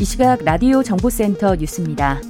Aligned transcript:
이 0.00 0.04
시각 0.04 0.44
라디오 0.44 0.80
정보센터 0.80 1.56
뉴스입니다. 1.56 2.20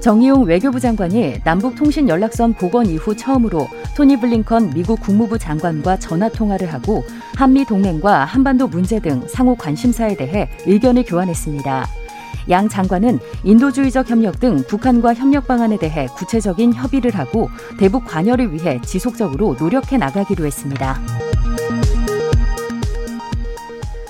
정의용 0.00 0.44
외교부 0.44 0.78
장관이 0.78 1.40
남북통신연락선 1.42 2.52
복원 2.54 2.84
이후 2.84 3.16
처음으로 3.16 3.66
토니 3.96 4.20
블링컨 4.20 4.74
미국 4.74 5.00
국무부 5.00 5.38
장관과 5.38 5.98
전화 5.98 6.28
통화를 6.28 6.70
하고 6.74 7.02
한미 7.36 7.64
동맹과 7.64 8.26
한반도 8.26 8.68
문제 8.68 9.00
등 9.00 9.26
상호 9.28 9.54
관심사에 9.54 10.14
대해 10.14 10.50
의견을 10.66 11.04
교환했습니다. 11.04 11.86
양 12.50 12.68
장관은 12.68 13.18
인도주의적 13.44 14.10
협력 14.10 14.38
등 14.38 14.62
북한과 14.68 15.14
협력 15.14 15.48
방안에 15.48 15.78
대해 15.78 16.06
구체적인 16.08 16.74
협의를 16.74 17.12
하고 17.12 17.48
대북 17.78 18.04
관여를 18.04 18.52
위해 18.52 18.78
지속적으로 18.84 19.56
노력해 19.58 19.96
나가기로 19.96 20.44
했습니다. 20.44 21.00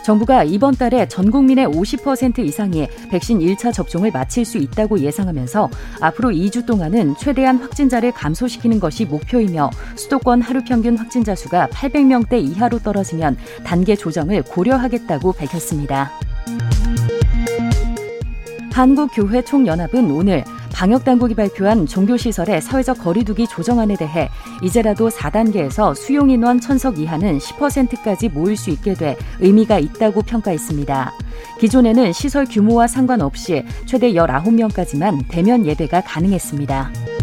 정부가 0.04 0.44
이번 0.44 0.74
달에 0.74 1.08
전 1.08 1.30
국민의 1.30 1.66
50% 1.66 2.41
이상이 2.41 2.86
백신 3.10 3.38
1차 3.38 3.72
접종을 3.72 4.10
마칠 4.12 4.44
수 4.44 4.58
있다고 4.58 4.98
예상하면서 4.98 5.70
앞으로 6.00 6.28
2주 6.28 6.66
동안은 6.66 7.14
최대한 7.19 7.56
확진자를 7.56 8.12
감소시키는 8.12 8.80
것이 8.80 9.06
목표이며 9.06 9.70
수도권 9.97 10.42
하루 10.42 10.62
평균 10.62 10.98
확진자 10.98 11.34
수가 11.34 11.69
800명대 11.69 12.34
이하로 12.34 12.80
떨어지면 12.80 13.38
단계 13.64 13.97
조정을 13.97 14.42
고려하겠다고 14.42 15.32
밝혔습니다. 15.32 16.12
한국교회 18.72 19.42
총연합은 19.42 20.10
오늘 20.10 20.44
방역당국이 20.75 21.34
발표한 21.34 21.86
종교시설의 21.86 22.61
사회적 22.61 22.98
거리두기 22.98 23.47
조정안에 23.47 23.97
대해 23.97 24.28
이제라도 24.61 25.08
4단계에서 25.08 25.94
수용인원 25.94 26.61
천석 26.61 26.98
이하는 26.98 27.39
10%까지 27.39 28.28
모일 28.28 28.56
수 28.56 28.70
있게 28.70 28.94
돼 28.94 29.16
의미가 29.41 29.78
있다고 29.78 30.22
평가했습니다. 30.22 31.12
기존에는 31.61 32.12
시설 32.12 32.44
규모와 32.44 32.89
상관없이 32.89 33.64
최대 33.86 34.12
19명까지만 34.12 35.25
대면 35.28 35.64
예배가 35.64 36.03
가능했습니다. 36.03 37.13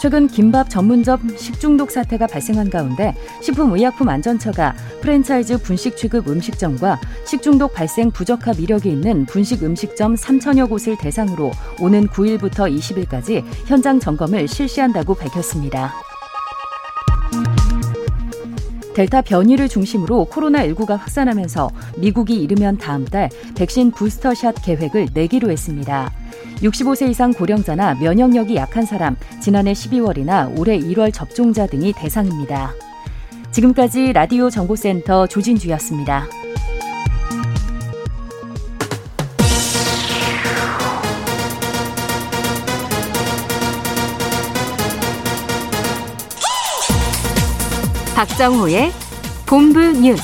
최근 0.00 0.28
김밥 0.28 0.70
전문점 0.70 1.36
식중독 1.36 1.90
사태가 1.90 2.28
발생한 2.28 2.70
가운데 2.70 3.14
식품의약품안전처가 3.42 4.74
프랜차이즈 5.00 5.58
분식 5.58 5.96
취급 5.96 6.28
음식점과 6.28 7.00
식중독 7.26 7.74
발생 7.74 8.10
부적합 8.10 8.60
이력이 8.60 8.90
있는 8.90 9.26
분식 9.26 9.64
음식점 9.64 10.14
3천여 10.14 10.68
곳을 10.68 10.96
대상으로 10.96 11.50
오는 11.80 12.06
9일부터 12.06 12.72
20일까지 12.78 13.44
현장 13.66 13.98
점검을 13.98 14.46
실시한다고 14.46 15.14
밝혔습니다. 15.14 16.07
델타 18.98 19.22
변이를 19.22 19.68
중심으로 19.68 20.26
코로나19가 20.28 20.96
확산하면서 20.96 21.70
미국이 21.98 22.34
이르면 22.42 22.78
다음 22.78 23.04
달 23.04 23.30
백신 23.54 23.92
부스터샷 23.92 24.56
계획을 24.64 25.10
내기로 25.14 25.52
했습니다. 25.52 26.10
65세 26.56 27.08
이상 27.08 27.32
고령자나 27.32 27.94
면역력이 27.94 28.56
약한 28.56 28.84
사람, 28.84 29.16
지난해 29.40 29.72
12월이나 29.72 30.58
올해 30.58 30.76
1월 30.76 31.14
접종자 31.14 31.68
등이 31.68 31.92
대상입니다. 31.92 32.72
지금까지 33.52 34.12
라디오 34.14 34.50
정보센터 34.50 35.28
조진주였습니다. 35.28 36.26
박정호의 48.18 48.90
본부 49.46 49.78
뉴스. 49.78 50.20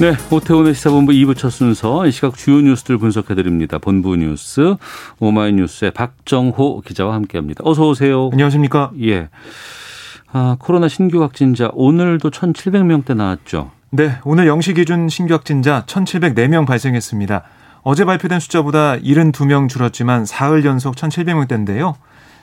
네, 0.00 0.12
오태훈의 0.28 0.74
시사본부 0.74 1.12
2부 1.12 1.36
첫 1.36 1.50
순서 1.50 2.04
이 2.04 2.10
시각 2.10 2.34
주요 2.34 2.60
뉴스들 2.60 2.98
분석해 2.98 3.36
드립니다. 3.36 3.78
본부 3.78 4.16
뉴스 4.16 4.74
오마이뉴스의 5.20 5.92
박정호 5.92 6.80
기자와 6.80 7.14
함께합니다. 7.14 7.62
어서 7.64 7.86
오세요. 7.86 8.28
안녕하십니까? 8.32 8.90
예. 9.02 9.28
아, 10.32 10.56
코로나 10.58 10.88
신규 10.88 11.22
확진자 11.22 11.70
오늘도 11.74 12.30
1,700명대 12.32 13.14
나왔죠. 13.14 13.70
네, 13.90 14.18
오늘 14.24 14.46
0시 14.46 14.74
기준 14.74 15.08
신규 15.08 15.34
확진자 15.34 15.84
1,704명 15.86 16.66
발생했습니다. 16.66 17.44
어제 17.82 18.04
발표된 18.04 18.40
숫자보다 18.40 18.96
72명 18.96 19.68
줄었지만 19.68 20.26
사흘 20.26 20.64
연속 20.64 20.96
1,700명대인데요. 20.96 21.94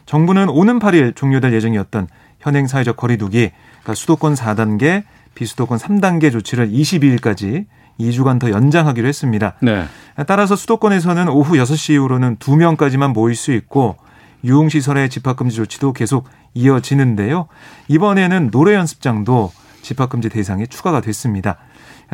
정부는 0.06 0.48
오는 0.48 0.80
8일 0.80 1.18
종료될 1.18 1.54
예정이었던 1.54 2.08
현행 2.42 2.68
사회적 2.68 2.98
거리두기, 2.98 3.52
그러니까 3.82 3.94
수도권 3.96 4.34
4단계, 4.34 5.04
비수도권 5.36 5.78
3단계 5.78 6.32
조치를 6.32 6.70
22일까지 6.70 7.66
2주간 8.00 8.40
더 8.40 8.50
연장하기로 8.50 9.08
했습니다. 9.08 9.54
네. 9.62 9.86
따라서 10.28 10.56
수도권에서는 10.56 11.30
오후 11.30 11.56
6시 11.56 11.94
이후로는 11.94 12.38
2명까지만 12.38 13.14
모일 13.14 13.36
수 13.36 13.54
있고 13.54 13.98
유흥시설의 14.44 15.10
집합금지 15.10 15.56
조치도 15.56 15.94
계속 15.94 16.28
이어지는데요. 16.54 17.48
이번에는 17.88 18.50
노래 18.52 18.74
연습장도 18.74 19.52
집합금지 19.84 20.30
대상에 20.30 20.66
추가가 20.66 21.00
됐습니다. 21.00 21.58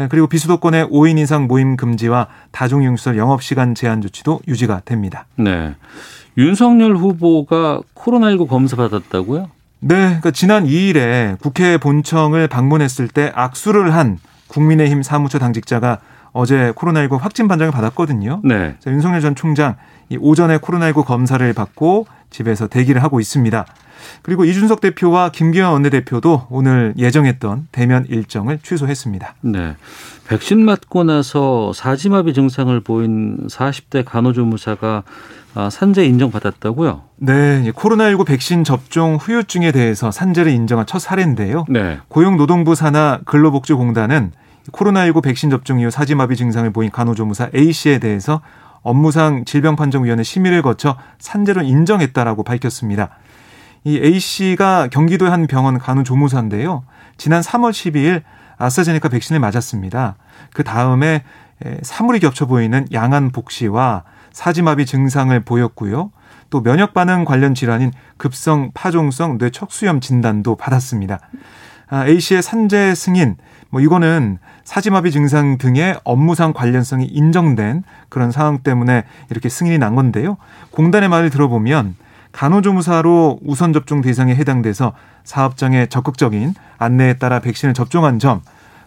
그리고 0.10 0.28
비수도권의 0.28 0.86
5인 0.88 1.18
이상 1.18 1.48
모임 1.48 1.76
금지와 1.76 2.28
다중융시설 2.52 3.18
영업시간 3.18 3.74
제한 3.74 4.02
조치도 4.02 4.42
유지가 4.48 4.82
됩니다. 4.86 5.26
네. 5.38 5.74
윤석열 6.38 6.96
후보가 6.96 7.82
코로나19 7.96 8.48
검사 8.48 8.76
받았다고요? 8.76 9.50
네, 9.88 9.96
그러니까 9.96 10.32
지난 10.32 10.66
2일에 10.66 11.40
국회 11.40 11.78
본청을 11.78 12.50
방문했을 12.50 13.08
때 13.08 13.32
악수를 13.34 13.94
한 13.94 14.20
국민의힘 14.50 15.02
사무처 15.02 15.40
당직자가 15.40 16.00
어제 16.34 16.74
코로나19 16.76 17.18
확진 17.18 17.48
판정을 17.48 17.72
받았거든요. 17.72 18.42
네. 18.44 18.76
윤석열 18.86 19.22
전 19.22 19.34
총장 19.34 19.78
이 20.10 20.18
오전에 20.18 20.58
코로나19 20.58 21.06
검사를 21.06 21.54
받고 21.54 22.06
집에서 22.30 22.68
대기를 22.68 23.02
하고 23.02 23.22
있습니다. 23.22 23.66
그리고 24.24 24.44
이준석 24.44 24.82
대표와 24.82 25.30
김기현 25.30 25.72
원내대표도 25.72 26.48
오늘 26.50 26.94
예정했던 26.98 27.70
대면 27.72 28.06
일정을 28.10 28.60
취소했습니다. 28.60 29.36
네. 29.42 29.76
백신 30.28 30.66
맞고 30.66 31.06
나서 31.06 31.72
사지마비 31.74 32.34
증상을 32.34 32.78
보인 32.82 33.48
40대 33.48 34.04
간호조무사가 34.06 35.04
아, 35.54 35.70
산재 35.70 36.06
인정받았다고요? 36.06 37.02
네, 37.18 37.72
코로나19 37.72 38.26
백신 38.26 38.64
접종 38.64 39.16
후유증에 39.16 39.72
대해서 39.72 40.12
산재를 40.12 40.52
인정한 40.52 40.86
첫 40.86 41.00
사례인데요. 41.00 41.66
네. 41.68 41.98
고용노동부 42.10 42.76
산하 42.76 43.20
근로복지공단은 43.26 44.34
코로나19 44.72 45.24
백신 45.24 45.50
접종 45.50 45.80
이후 45.80 45.90
사지마비 45.90 46.36
증상을 46.36 46.70
보인 46.72 46.92
간호조무사 46.92 47.50
A 47.56 47.72
씨에 47.72 47.98
대해서 48.00 48.42
업무상 48.84 49.46
질병판정위원회 49.46 50.22
심의를 50.24 50.62
거쳐 50.62 50.96
산재로 51.20 51.64
인정했다라고 51.64 52.44
밝혔습니다. 52.44 53.10
이 53.84 53.98
A 53.98 54.20
씨가 54.20 54.90
경기도의 54.90 55.32
한 55.32 55.48
병원 55.48 55.80
간호조무사인데요. 55.80 56.84
지난 57.18 57.42
3월 57.42 57.72
12일 57.72 58.22
아스트라제네카 58.58 59.10
백신을 59.10 59.40
맞았습니다. 59.40 60.18
그 60.54 60.64
다음에 60.64 61.24
사물이 61.82 62.20
겹쳐 62.20 62.46
보이는 62.46 62.86
양한 62.94 63.32
복시와 63.32 64.04
사지마비 64.38 64.86
증상을 64.86 65.38
보였고요. 65.40 66.12
또 66.52 66.62
면역 66.62 66.94
반응 66.94 67.26
관련 67.26 67.56
질환인 67.56 67.92
급성 68.18 68.70
파종성 68.76 69.40
뇌척수염 69.40 70.00
진단도 70.00 70.56
받았습니다. 70.58 71.20
A 71.92 72.20
씨의 72.20 72.44
산재 72.44 72.94
승인, 72.94 73.38
뭐 73.72 73.82
이거는 73.82 74.38
사지마비 74.64 75.10
증상 75.10 75.58
등의 75.58 76.00
업무상 76.04 76.54
관련성이 76.54 77.06
인정된 77.06 77.84
그런 78.10 78.32
상황 78.32 78.60
때문에 78.60 79.06
이렇게 79.32 79.50
승인이 79.50 79.80
난 79.80 79.96
건데요. 79.96 80.38
공단의 80.70 81.10
말을 81.10 81.32
들어보면 81.32 81.96
간호조무사로 82.32 83.40
우선 83.44 83.74
접종 83.74 84.02
대상에 84.02 84.36
해당돼서 84.36 84.94
사업장의 85.24 85.88
적극적인 85.88 86.54
안내에 86.78 87.16
따라 87.16 87.40
백신을 87.40 87.74
접종한 87.74 88.20
점, 88.20 88.42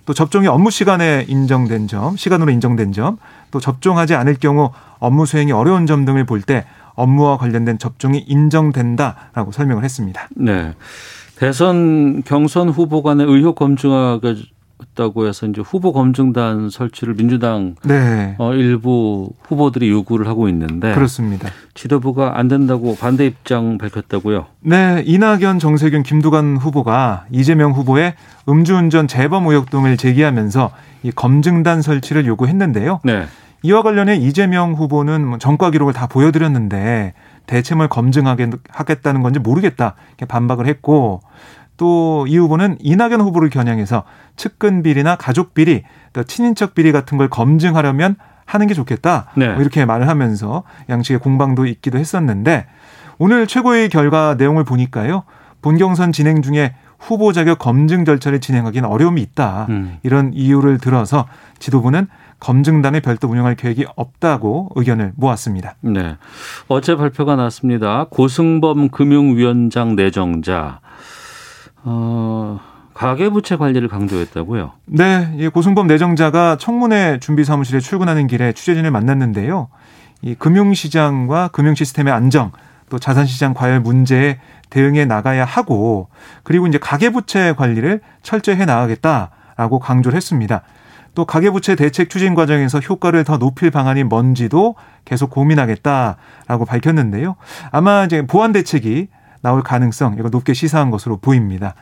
또 0.06 0.14
접종이 0.14 0.46
업무 0.46 0.70
시간에 0.70 1.24
인정된 1.26 1.88
점, 1.88 2.16
시간으로 2.16 2.52
인정된 2.52 2.92
점, 2.92 3.18
또 3.50 3.60
접종하지 3.60 4.14
않을 4.14 4.34
경우 4.34 4.70
업무 4.98 5.26
수행이 5.26 5.52
어려운 5.52 5.86
점 5.86 6.04
등을 6.04 6.24
볼 6.24 6.42
때 6.42 6.64
업무와 6.94 7.38
관련된 7.38 7.78
접종이 7.78 8.18
인정된다라고 8.18 9.52
설명을 9.52 9.84
했습니다. 9.84 10.28
네. 10.36 10.74
대선 11.36 12.22
경선 12.24 12.68
후보 12.68 13.02
간의 13.02 13.26
의혹 13.26 13.54
검증하 13.56 14.20
겠다고 14.80 15.26
해서 15.26 15.46
이제 15.46 15.60
후보 15.60 15.92
검증단 15.92 16.70
설치를 16.70 17.14
민주당 17.14 17.74
네. 17.84 18.34
어, 18.38 18.54
일부 18.54 19.30
후보들이 19.42 19.90
요구를 19.90 20.26
하고 20.26 20.48
있는데 20.48 20.94
그렇습니다. 20.94 21.48
지도부가 21.74 22.38
안 22.38 22.48
된다고 22.48 22.96
반대 22.96 23.26
입장 23.26 23.78
밝혔다고요. 23.78 24.46
네, 24.60 25.02
이낙연, 25.06 25.58
정세균, 25.58 26.02
김두관 26.02 26.56
후보가 26.56 27.26
이재명 27.30 27.72
후보의 27.72 28.14
음주운전 28.48 29.08
재범 29.08 29.46
의혹 29.46 29.70
등을 29.70 29.96
제기하면서 29.96 30.70
이 31.02 31.10
검증단 31.12 31.82
설치를 31.82 32.26
요구했는데요. 32.26 33.00
네. 33.04 33.26
이와 33.62 33.82
관련해 33.82 34.16
이재명 34.16 34.72
후보는 34.72 35.26
뭐 35.26 35.38
전과 35.38 35.70
기록을 35.70 35.92
다 35.92 36.06
보여드렸는데 36.06 37.12
대체 37.46 37.74
뭘 37.74 37.88
검증하겠다는 37.88 39.22
건지 39.22 39.38
모르겠다 39.38 39.94
이렇게 40.08 40.24
반박을 40.24 40.66
했고 40.66 41.20
또 41.80 42.26
이 42.28 42.36
후보는 42.36 42.76
이낙연 42.80 43.22
후보를 43.22 43.48
겨냥해서 43.48 44.04
측근 44.36 44.82
비리나 44.82 45.16
가족 45.16 45.54
비리, 45.54 45.82
또 46.12 46.22
친인척 46.22 46.74
비리 46.74 46.92
같은 46.92 47.16
걸 47.16 47.28
검증하려면 47.30 48.16
하는 48.44 48.66
게 48.66 48.74
좋겠다 48.74 49.30
네. 49.36 49.48
뭐 49.48 49.62
이렇게 49.62 49.86
말을 49.86 50.06
하면서 50.08 50.64
양측의 50.90 51.20
공방도 51.20 51.66
있기도 51.66 51.98
했었는데 51.98 52.66
오늘 53.18 53.46
최고의 53.46 53.88
결과 53.88 54.34
내용을 54.36 54.64
보니까요 54.64 55.22
본경선 55.62 56.12
진행 56.12 56.42
중에 56.42 56.74
후보 56.98 57.32
자격 57.32 57.58
검증 57.58 58.04
절차를 58.04 58.40
진행하기는 58.40 58.88
어려움이 58.88 59.22
있다 59.22 59.66
음. 59.70 59.98
이런 60.02 60.32
이유를 60.34 60.78
들어서 60.78 61.26
지도부는 61.60 62.08
검증단을 62.40 63.00
별도 63.00 63.28
운영할 63.28 63.54
계획이 63.54 63.86
없다고 63.96 64.70
의견을 64.74 65.12
모았습니다. 65.14 65.76
네. 65.82 66.16
어제 66.68 66.96
발표가 66.96 67.36
났습니다. 67.36 68.06
고승범 68.10 68.88
금융위원장 68.88 69.94
내정자 69.94 70.80
어, 71.84 72.60
가계부채 72.94 73.56
관리를 73.56 73.88
강조했다고요. 73.88 74.72
네, 74.86 75.34
이 75.38 75.48
고승범 75.48 75.86
내정자가 75.86 76.56
청문회 76.56 77.18
준비 77.20 77.44
사무실에 77.44 77.80
출근하는 77.80 78.26
길에 78.26 78.52
취재진을 78.52 78.90
만났는데요. 78.90 79.68
이 80.22 80.34
금융시장과 80.34 81.48
금융시스템의 81.48 82.12
안정, 82.12 82.52
또 82.90 82.98
자산시장 82.98 83.54
과열 83.54 83.80
문제에 83.80 84.38
대응해 84.68 85.04
나가야 85.04 85.44
하고, 85.44 86.08
그리고 86.42 86.66
이제 86.66 86.78
가계부채 86.78 87.54
관리를 87.56 88.00
철저히 88.22 88.56
해 88.56 88.64
나가겠다라고 88.66 89.78
강조를 89.78 90.16
했습니다. 90.16 90.62
또 91.14 91.24
가계부채 91.24 91.74
대책 91.74 92.10
추진 92.10 92.34
과정에서 92.34 92.78
효과를 92.78 93.24
더 93.24 93.38
높일 93.38 93.70
방안이 93.70 94.04
뭔지도 94.04 94.74
계속 95.04 95.30
고민하겠다라고 95.30 96.64
밝혔는데요. 96.66 97.36
아마 97.72 98.04
이제 98.04 98.26
보완 98.26 98.52
대책이 98.52 99.08
나올 99.40 99.62
가능성 99.62 100.16
이거 100.18 100.28
높게 100.28 100.54
시사한 100.54 100.90
것으로 100.90 101.18
보입니다. 101.18 101.74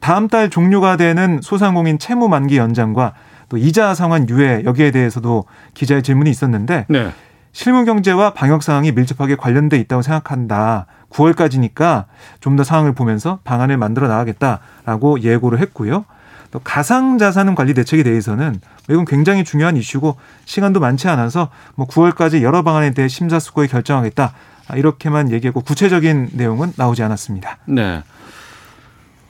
다음 0.00 0.28
달 0.28 0.50
종료가 0.50 0.96
되는 0.96 1.40
소상공인 1.42 1.98
채무 1.98 2.28
만기 2.28 2.56
연장과 2.56 3.14
또 3.48 3.56
이자 3.56 3.94
상환 3.94 4.28
유예 4.28 4.62
여기에 4.64 4.90
대해서도 4.90 5.44
기자의 5.74 6.02
질문이 6.02 6.30
있었는데 6.30 6.86
네. 6.88 7.10
실무 7.52 7.84
경제와 7.84 8.34
방역 8.34 8.62
상황이 8.62 8.92
밀접하게 8.92 9.36
관련돼 9.36 9.78
있다고 9.78 10.02
생각한다. 10.02 10.86
9월까지니까 11.10 12.04
좀 12.40 12.56
더 12.56 12.64
상황을 12.64 12.92
보면서 12.92 13.38
방안을 13.44 13.76
만들어 13.78 14.08
나가겠다라고 14.08 15.22
예고를 15.22 15.58
했고요. 15.60 16.04
또 16.50 16.60
가상 16.60 17.18
자산 17.18 17.54
관리 17.54 17.74
대책에 17.74 18.02
대해서는 18.02 18.60
이건 18.88 19.04
굉장히 19.04 19.44
중요한 19.44 19.76
이슈고 19.76 20.16
시간도 20.44 20.80
많지 20.80 21.08
않아서 21.08 21.50
뭐 21.74 21.86
9월까지 21.86 22.42
여러 22.42 22.62
방안에 22.62 22.92
대해 22.92 23.08
심사숙고해 23.08 23.68
결정하겠다. 23.68 24.32
이렇게만 24.76 25.30
얘기했고 25.30 25.62
구체적인 25.62 26.30
내용은 26.32 26.72
나오지 26.76 27.02
않았습니다. 27.02 27.58
네. 27.66 28.02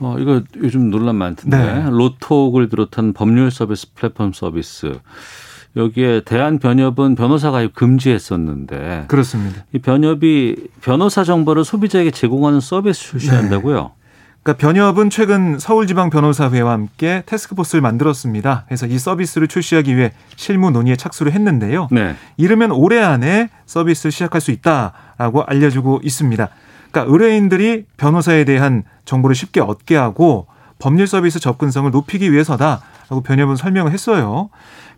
어, 0.00 0.16
이거 0.18 0.42
요즘 0.56 0.90
논란 0.90 1.16
많던데. 1.16 1.56
네. 1.56 1.90
로톡을 1.90 2.68
비롯한 2.68 3.12
법률 3.12 3.50
서비스 3.50 3.92
플랫폼 3.94 4.32
서비스. 4.32 4.98
여기에 5.76 6.22
대한변협은 6.24 7.14
변호사 7.14 7.50
가입 7.50 7.74
금지했었는데 7.74 9.04
그렇습니다. 9.08 9.64
이 9.72 9.78
변협이 9.78 10.56
변호사 10.80 11.24
정보를 11.24 11.64
소비자에게 11.64 12.10
제공하는 12.10 12.60
서비스 12.60 13.00
출시한다고요? 13.00 13.92
그러니까 14.48 14.66
변협은 14.66 15.10
최근 15.10 15.58
서울지방변호사회와 15.58 16.72
함께 16.72 17.22
태스크포스를 17.26 17.82
만들었습니다. 17.82 18.64
그래서 18.66 18.86
이 18.86 18.98
서비스를 18.98 19.46
출시하기 19.46 19.94
위해 19.94 20.12
실무 20.36 20.70
논의에 20.70 20.96
착수를 20.96 21.32
했는데요. 21.32 21.88
네. 21.90 22.14
이르면 22.38 22.70
올해 22.70 22.98
안에 23.02 23.50
서비스를 23.66 24.10
시작할 24.10 24.40
수 24.40 24.50
있다라고 24.50 25.42
알려주고 25.42 26.00
있습니다. 26.02 26.48
그러니까 26.90 27.12
의뢰인들이 27.12 27.84
변호사에 27.98 28.44
대한 28.44 28.84
정보를 29.04 29.36
쉽게 29.36 29.60
얻게 29.60 29.96
하고 29.96 30.46
법률 30.78 31.06
서비스 31.06 31.40
접근성을 31.40 31.90
높이기 31.90 32.32
위해서다라고 32.32 33.20
변협은 33.22 33.56
설명을 33.56 33.92
했어요. 33.92 34.48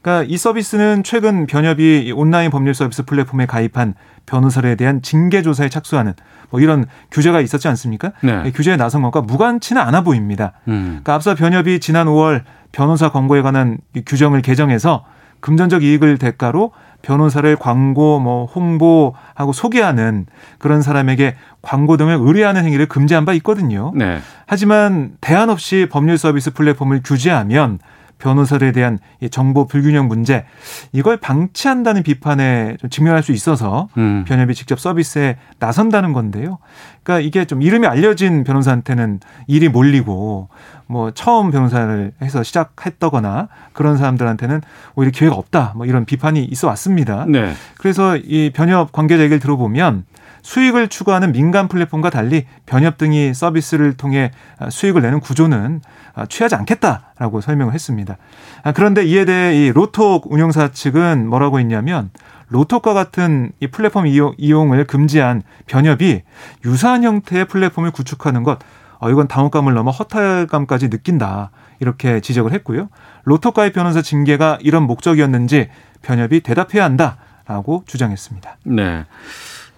그러니까 0.02 0.26
이 0.28 0.36
서비스는 0.36 1.02
최근 1.02 1.46
변협이 1.46 2.12
온라인 2.16 2.50
법률 2.50 2.74
서비스 2.74 3.04
플랫폼에 3.04 3.46
가입한 3.46 3.94
변호사에 4.26 4.74
대한 4.76 5.02
징계 5.02 5.42
조사에 5.42 5.68
착수하는 5.68 6.14
뭐 6.50 6.60
이런 6.60 6.86
규제가 7.10 7.40
있었지 7.40 7.68
않습니까? 7.68 8.12
네. 8.22 8.42
이 8.46 8.52
규제에 8.52 8.76
나선 8.76 9.02
것과 9.02 9.22
무관치는 9.22 9.80
않아 9.80 10.02
보입니다. 10.02 10.52
음. 10.68 10.86
그러니까 10.88 11.14
앞서 11.14 11.34
변협이 11.34 11.80
지난 11.80 12.06
5월 12.06 12.42
변호사 12.72 13.10
광고에 13.10 13.42
관한 13.42 13.78
이 13.94 14.02
규정을 14.04 14.42
개정해서 14.42 15.04
금전적 15.40 15.82
이익을 15.82 16.18
대가로 16.18 16.72
변호사를 17.02 17.56
광고, 17.56 18.20
뭐 18.20 18.44
홍보하고 18.44 19.52
소개하는 19.54 20.26
그런 20.58 20.82
사람에게 20.82 21.34
광고 21.62 21.96
등을 21.96 22.18
의뢰하는 22.20 22.64
행위를 22.64 22.86
금지한 22.86 23.24
바 23.24 23.32
있거든요. 23.34 23.90
네. 23.94 24.18
하지만 24.46 25.12
대안 25.22 25.48
없이 25.48 25.88
법률 25.90 26.18
서비스 26.18 26.52
플랫폼을 26.52 27.00
규제하면 27.02 27.78
변호사들에 28.20 28.72
대한 28.72 28.98
이 29.20 29.28
정보 29.28 29.66
불균형 29.66 30.06
문제 30.06 30.44
이걸 30.92 31.16
방치한다는 31.16 32.02
비판에 32.02 32.76
좀 32.80 32.90
직면할 32.90 33.22
수 33.22 33.32
있어서 33.32 33.88
음. 33.96 34.24
변협이 34.28 34.54
직접 34.54 34.78
서비스에 34.78 35.36
나선다는 35.58 36.12
건데요. 36.12 36.58
그러니까 37.02 37.26
이게 37.26 37.44
좀 37.44 37.62
이름이 37.62 37.86
알려진 37.86 38.44
변호사한테는 38.44 39.20
일이 39.48 39.68
몰리고 39.68 40.48
뭐 40.86 41.10
처음 41.12 41.50
변호사를 41.50 42.12
해서 42.22 42.42
시작했다거나 42.42 43.48
그런 43.72 43.96
사람들한테는 43.96 44.60
오히려 44.94 45.10
기회가 45.10 45.34
없다. 45.34 45.72
뭐 45.76 45.86
이런 45.86 46.04
비판이 46.04 46.44
있어 46.44 46.68
왔습니다. 46.68 47.24
네. 47.26 47.52
그래서 47.78 48.16
이 48.16 48.50
변협 48.54 48.92
관계자 48.92 49.22
얘기를 49.22 49.40
들어보면 49.40 50.04
수익을 50.42 50.88
추구하는 50.88 51.32
민간 51.32 51.68
플랫폼과 51.68 52.10
달리 52.10 52.46
변협 52.66 52.98
등이 52.98 53.34
서비스를 53.34 53.94
통해 53.96 54.30
수익을 54.68 55.02
내는 55.02 55.20
구조는 55.20 55.80
취하지 56.28 56.54
않겠다라고 56.56 57.40
설명을 57.40 57.74
했습니다. 57.74 58.16
아, 58.62 58.72
그런데 58.72 59.04
이에 59.04 59.24
대해 59.24 59.56
이 59.56 59.72
로톡 59.72 60.30
운영사 60.32 60.72
측은 60.72 61.28
뭐라고 61.28 61.58
했냐면 61.58 62.10
로톡과 62.48 62.94
같은 62.94 63.52
이 63.60 63.68
플랫폼 63.68 64.06
이용, 64.06 64.72
을 64.72 64.84
금지한 64.84 65.42
변협이 65.66 66.22
유사한 66.64 67.04
형태의 67.04 67.46
플랫폼을 67.46 67.92
구축하는 67.92 68.42
것, 68.42 68.58
어, 68.98 69.08
이건 69.10 69.28
당혹감을 69.28 69.72
넘어 69.72 69.90
허탈감까지 69.90 70.90
느낀다. 70.90 71.50
이렇게 71.78 72.20
지적을 72.20 72.52
했고요. 72.52 72.88
로톡과의 73.24 73.72
변호사 73.72 74.02
징계가 74.02 74.58
이런 74.60 74.82
목적이었는지 74.82 75.70
변협이 76.02 76.40
대답해야 76.40 76.84
한다 76.84 77.16
라고 77.46 77.82
주장했습니다. 77.86 78.58
네. 78.64 79.06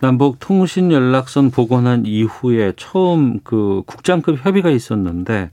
남북 0.03 0.41
통신 0.41 0.91
연락선 0.91 1.53
복원한 1.53 2.07
이후에 2.07 2.73
처음 2.77 3.39
그 3.45 3.85
국장급 3.87 4.45
협의가 4.45 4.69
있었는데 4.69 5.51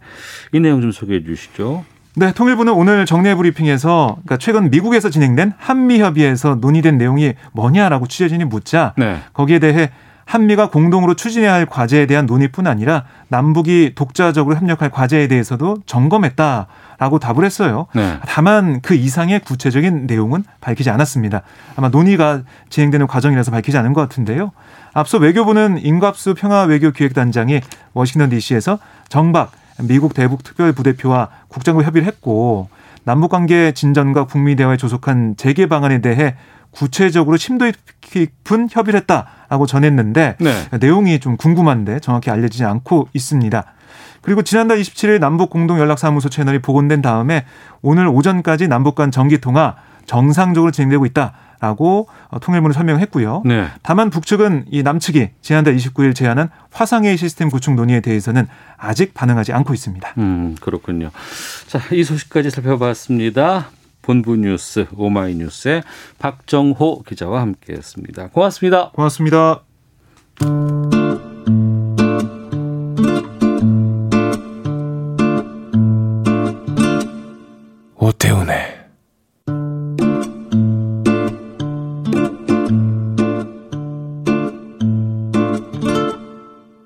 이 0.53 0.59
내용 0.59 0.81
좀 0.81 0.91
소개해 0.91 1.23
주시죠. 1.23 1.85
네, 2.15 2.33
통일부는 2.33 2.73
오늘 2.73 3.05
정례 3.05 3.35
브리핑에서 3.35 4.17
그러니까 4.23 4.37
최근 4.37 4.71
미국에서 4.71 5.11
진행된 5.11 5.53
한미 5.55 5.99
협의에서 5.99 6.55
논의된 6.55 6.97
내용이 6.97 7.33
뭐냐라고 7.51 8.07
취재진이 8.07 8.45
묻자 8.45 8.95
네. 8.97 9.19
거기에 9.33 9.59
대해 9.59 9.91
한미가 10.29 10.69
공동으로 10.69 11.15
추진해야 11.15 11.51
할 11.51 11.65
과제에 11.65 12.05
대한 12.05 12.27
논의뿐 12.27 12.67
아니라 12.67 13.05
남북이 13.29 13.93
독자적으로 13.95 14.55
협력할 14.55 14.91
과제에 14.91 15.27
대해서도 15.27 15.77
점검했다라고 15.87 17.17
답을 17.19 17.43
했어요. 17.43 17.87
네. 17.95 18.19
다만 18.27 18.79
그 18.81 18.93
이상의 18.93 19.39
구체적인 19.39 20.05
내용은 20.05 20.43
밝히지 20.61 20.91
않았습니다. 20.91 21.41
아마 21.75 21.89
논의가 21.89 22.43
진행되는 22.69 23.07
과정이라서 23.07 23.49
밝히지 23.49 23.75
않은 23.79 23.93
것 23.93 24.01
같은데요. 24.01 24.51
앞서 24.93 25.17
외교부는 25.17 25.83
임갑수 25.83 26.35
평화 26.35 26.61
외교 26.61 26.91
기획단장이 26.91 27.61
워싱턴 27.93 28.29
DC에서 28.29 28.77
정박 29.07 29.51
미국 29.79 30.13
대북 30.13 30.43
특별부대표와 30.43 31.29
국장급 31.47 31.87
협의를 31.87 32.07
했고 32.07 32.69
남북관계 33.03 33.71
진전과 33.71 34.25
북미 34.25 34.55
대화에 34.55 34.77
조속한 34.77 35.37
재개 35.37 35.65
방안에 35.65 36.01
대해 36.01 36.35
구체적으로 36.69 37.37
심도 37.37 37.71
깊은 38.01 38.67
협의를 38.69 38.99
했다 38.99 39.38
라고 39.49 39.65
전했는데 39.65 40.37
네. 40.39 40.77
내용이 40.79 41.19
좀 41.19 41.35
궁금한데 41.35 41.99
정확히 41.99 42.29
알려지지 42.29 42.63
않고 42.65 43.09
있습니다. 43.13 43.63
그리고 44.21 44.41
지난달 44.41 44.79
27일 44.79 45.19
남북 45.19 45.49
공동 45.49 45.79
연락사무소 45.79 46.29
채널이 46.29 46.59
복원된 46.59 47.01
다음에 47.01 47.45
오늘 47.81 48.07
오전까지 48.07 48.67
남북 48.67 48.95
간 48.95 49.11
정기 49.11 49.39
통화 49.39 49.75
정상적으로 50.05 50.71
진행되고 50.71 51.05
있다. 51.07 51.33
라고 51.61 52.07
어, 52.29 52.39
통일부는 52.39 52.73
설명했고요. 52.73 53.43
네. 53.45 53.67
다만 53.81 54.09
북측은 54.09 54.67
이 54.71 54.81
남측이 54.81 55.31
지난달 55.41 55.75
29일 55.75 56.15
제안한 56.15 56.49
화상회의 56.71 57.17
시스템 57.17 57.49
구축 57.49 57.73
논의에 57.75 57.99
대해서는 57.99 58.47
아직 58.77 59.13
반응하지 59.13 59.51
않고 59.51 59.73
있습니다. 59.73 60.13
음, 60.19 60.55
그렇군요. 60.61 61.11
자, 61.67 61.81
이 61.91 62.05
소식까지 62.05 62.49
살펴봤습니다. 62.49 63.67
본부 64.09 64.35
뉴스 64.35 64.87
오마이뉴스의 64.97 65.83
박정호 66.17 67.03
기자와 67.03 67.41
함께했습니다. 67.41 68.29
고맙습니다. 68.29 68.89
고맙습니다. 68.89 69.61
오태훈의 77.99 78.79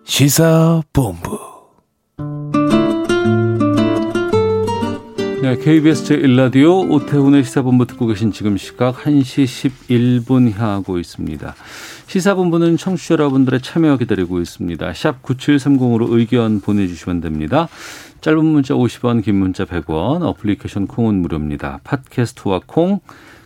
시사본부 0.03 1.42
네, 5.53 5.59
KBS 5.59 6.05
제1라디오 6.05 6.89
오태훈의 6.89 7.43
시사본부 7.43 7.85
듣고 7.85 8.07
계신 8.07 8.31
지금 8.31 8.57
시각 8.57 8.95
1시 9.03 9.69
11분 10.25 10.51
향하고 10.51 10.97
있습니다. 10.97 11.53
시사본부는 12.07 12.77
청취자 12.77 13.13
여러분들의 13.13 13.61
참여 13.61 13.97
기다리고 13.97 14.41
있습니다. 14.41 14.93
샵 14.93 15.21
9730으로 15.21 16.11
의견 16.11 16.59
보내주시면 16.59 17.21
됩니다. 17.21 17.67
짧은 18.21 18.43
문자 18.43 18.73
50원, 18.73 19.23
긴 19.23 19.35
문자 19.35 19.65
100원, 19.65 20.23
어플리케이션 20.23 20.87
콩은 20.87 21.21
무료입니다. 21.21 21.81
팟캐스트와 21.83 22.61
콩, 22.65 23.01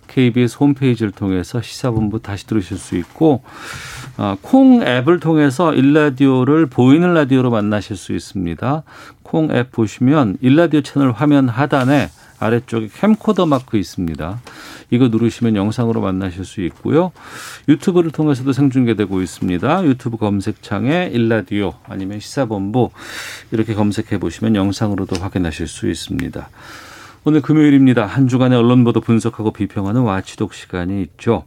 KBS 0.07 0.59
홈페이지를 0.61 1.11
통해서 1.11 1.61
시사본부 1.61 2.21
다시 2.21 2.47
들으실 2.47 2.77
수 2.77 2.95
있고 2.95 3.43
어, 3.43 4.06
콩 4.41 4.81
앱을 4.81 5.19
통해서 5.19 5.73
일라디오를 5.73 6.65
보이는 6.65 7.13
라디오로 7.13 7.51
만나실 7.51 7.95
수 7.95 8.13
있습니다. 8.13 8.83
콩 9.23 9.51
앱 9.51 9.71
보시면 9.71 10.37
일라디오 10.41 10.81
채널 10.81 11.11
화면 11.11 11.49
하단에 11.49 12.09
아래쪽에 12.39 12.89
캠코더 12.93 13.45
마크 13.45 13.77
있습니다. 13.77 14.39
이거 14.91 15.07
누르시면 15.07 15.55
영상으로 15.55 16.01
만나실 16.01 16.45
수 16.45 16.61
있고요. 16.61 17.11
유튜브를 17.67 18.11
통해서도 18.11 18.53
생중계되고 18.53 19.21
있습니다. 19.21 19.85
유튜브 19.85 20.17
검색창에 20.17 21.09
일라디오 21.13 21.73
아니면 21.87 22.19
시사본부 22.19 22.91
이렇게 23.51 23.73
검색해 23.73 24.19
보시면 24.19 24.55
영상으로도 24.55 25.19
확인하실 25.19 25.67
수 25.67 25.89
있습니다. 25.89 26.49
오늘 27.27 27.41
금요일입니다. 27.41 28.05
한 28.05 28.29
주간의 28.29 28.57
언론 28.57 28.85
보도 28.85 29.01
분석하고 29.01 29.51
비평하는 29.51 29.99
와치독 29.99 30.53
시간이 30.53 31.01
있죠. 31.01 31.43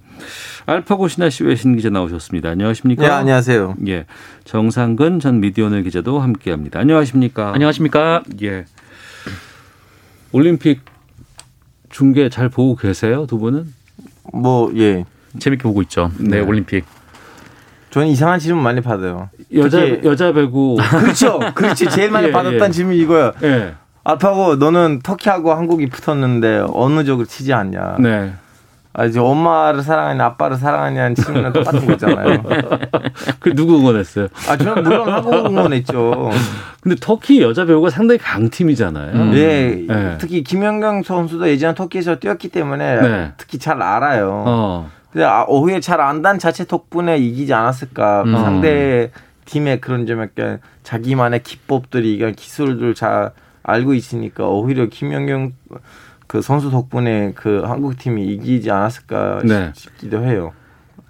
알파고 0.66 1.08
신하 1.08 1.30
씨 1.30 1.42
외신 1.42 1.74
기자 1.74 1.88
나오셨습니다. 1.88 2.50
안녕하십니까? 2.50 3.02
네, 3.02 3.08
안녕하세요. 3.08 3.76
예. 3.88 4.04
정상근 4.44 5.20
전 5.20 5.40
미디어오늘 5.40 5.84
기자도 5.84 6.20
함께 6.20 6.50
합니다. 6.50 6.80
안녕하십니까? 6.80 7.54
안녕하십니까? 7.54 8.22
예. 8.42 8.66
올림픽 10.32 10.82
중계 11.88 12.28
잘 12.28 12.50
보고 12.50 12.76
계세요, 12.76 13.24
두 13.26 13.38
분은? 13.38 13.72
뭐, 14.34 14.70
예. 14.76 15.06
재밌게 15.38 15.62
보고 15.62 15.80
있죠. 15.80 16.12
네, 16.18 16.28
네. 16.28 16.40
올림픽. 16.40 16.84
저는 17.88 18.08
이상한 18.08 18.38
질문 18.38 18.62
많이 18.62 18.82
받아요. 18.82 19.30
여자 19.54 19.88
여자 20.04 20.34
배구 20.34 20.76
그렇죠. 21.00 21.38
그렇지. 21.54 21.88
제일 21.88 22.10
많이 22.10 22.28
예, 22.28 22.32
받았던 22.32 22.68
예. 22.68 22.70
질문이 22.70 22.98
이거예요. 22.98 23.32
예. 23.44 23.74
알파고, 24.10 24.56
너는 24.56 25.00
터키하고 25.02 25.52
한국이 25.52 25.88
붙었는데 25.88 26.64
어느 26.72 27.04
쪽으로 27.04 27.26
치지 27.26 27.52
않냐. 27.52 27.96
네. 28.00 28.32
아, 28.92 29.04
이제 29.04 29.20
엄마를 29.20 29.82
사랑하냐, 29.82 30.24
아빠를 30.24 30.56
사랑하냐는 30.56 31.14
질문은 31.14 31.52
똑같은 31.52 31.86
거잖아요. 31.86 32.42
그 33.38 33.54
누구 33.54 33.78
응원했어요? 33.78 34.26
아, 34.48 34.56
저는 34.56 34.82
물론 34.82 35.08
한국 35.08 35.32
응원했죠. 35.32 36.30
근데 36.82 36.96
터키 37.00 37.40
여자 37.40 37.64
배구가 37.64 37.90
상당히 37.90 38.18
강팀이잖아요. 38.18 39.12
음. 39.12 39.32
예. 39.34 39.84
네. 39.86 40.16
특히 40.18 40.42
김연경 40.42 41.04
선수도 41.04 41.48
예전에 41.48 41.74
터키에서 41.74 42.16
뛰었기 42.16 42.48
때문에 42.48 43.00
네. 43.00 43.32
특히 43.36 43.58
잘 43.58 43.80
알아요. 43.80 44.44
어. 44.46 44.90
근데 45.12 45.24
아, 45.24 45.44
오히려 45.46 45.78
잘 45.78 46.00
안다는 46.00 46.40
자체 46.40 46.64
덕분에 46.64 47.18
이기지 47.18 47.54
않았을까. 47.54 48.22
음. 48.24 48.34
상대 48.34 49.10
팀의 49.44 49.80
그런 49.80 50.06
점 50.06 50.20
약간 50.20 50.60
자기만의 50.82 51.42
기법들이 51.44 52.16
그러니까 52.18 52.40
기술들 52.40 52.94
잘 52.94 53.30
알고 53.70 53.94
있으니까 53.94 54.48
오히려 54.48 54.86
김연경 54.86 55.52
그 56.26 56.42
선수 56.42 56.70
덕분에 56.70 57.32
그 57.34 57.62
한국 57.64 57.98
팀이 57.98 58.26
이기지 58.34 58.70
않았을까 58.70 59.40
네. 59.44 59.72
싶기도 59.74 60.22
해요. 60.24 60.52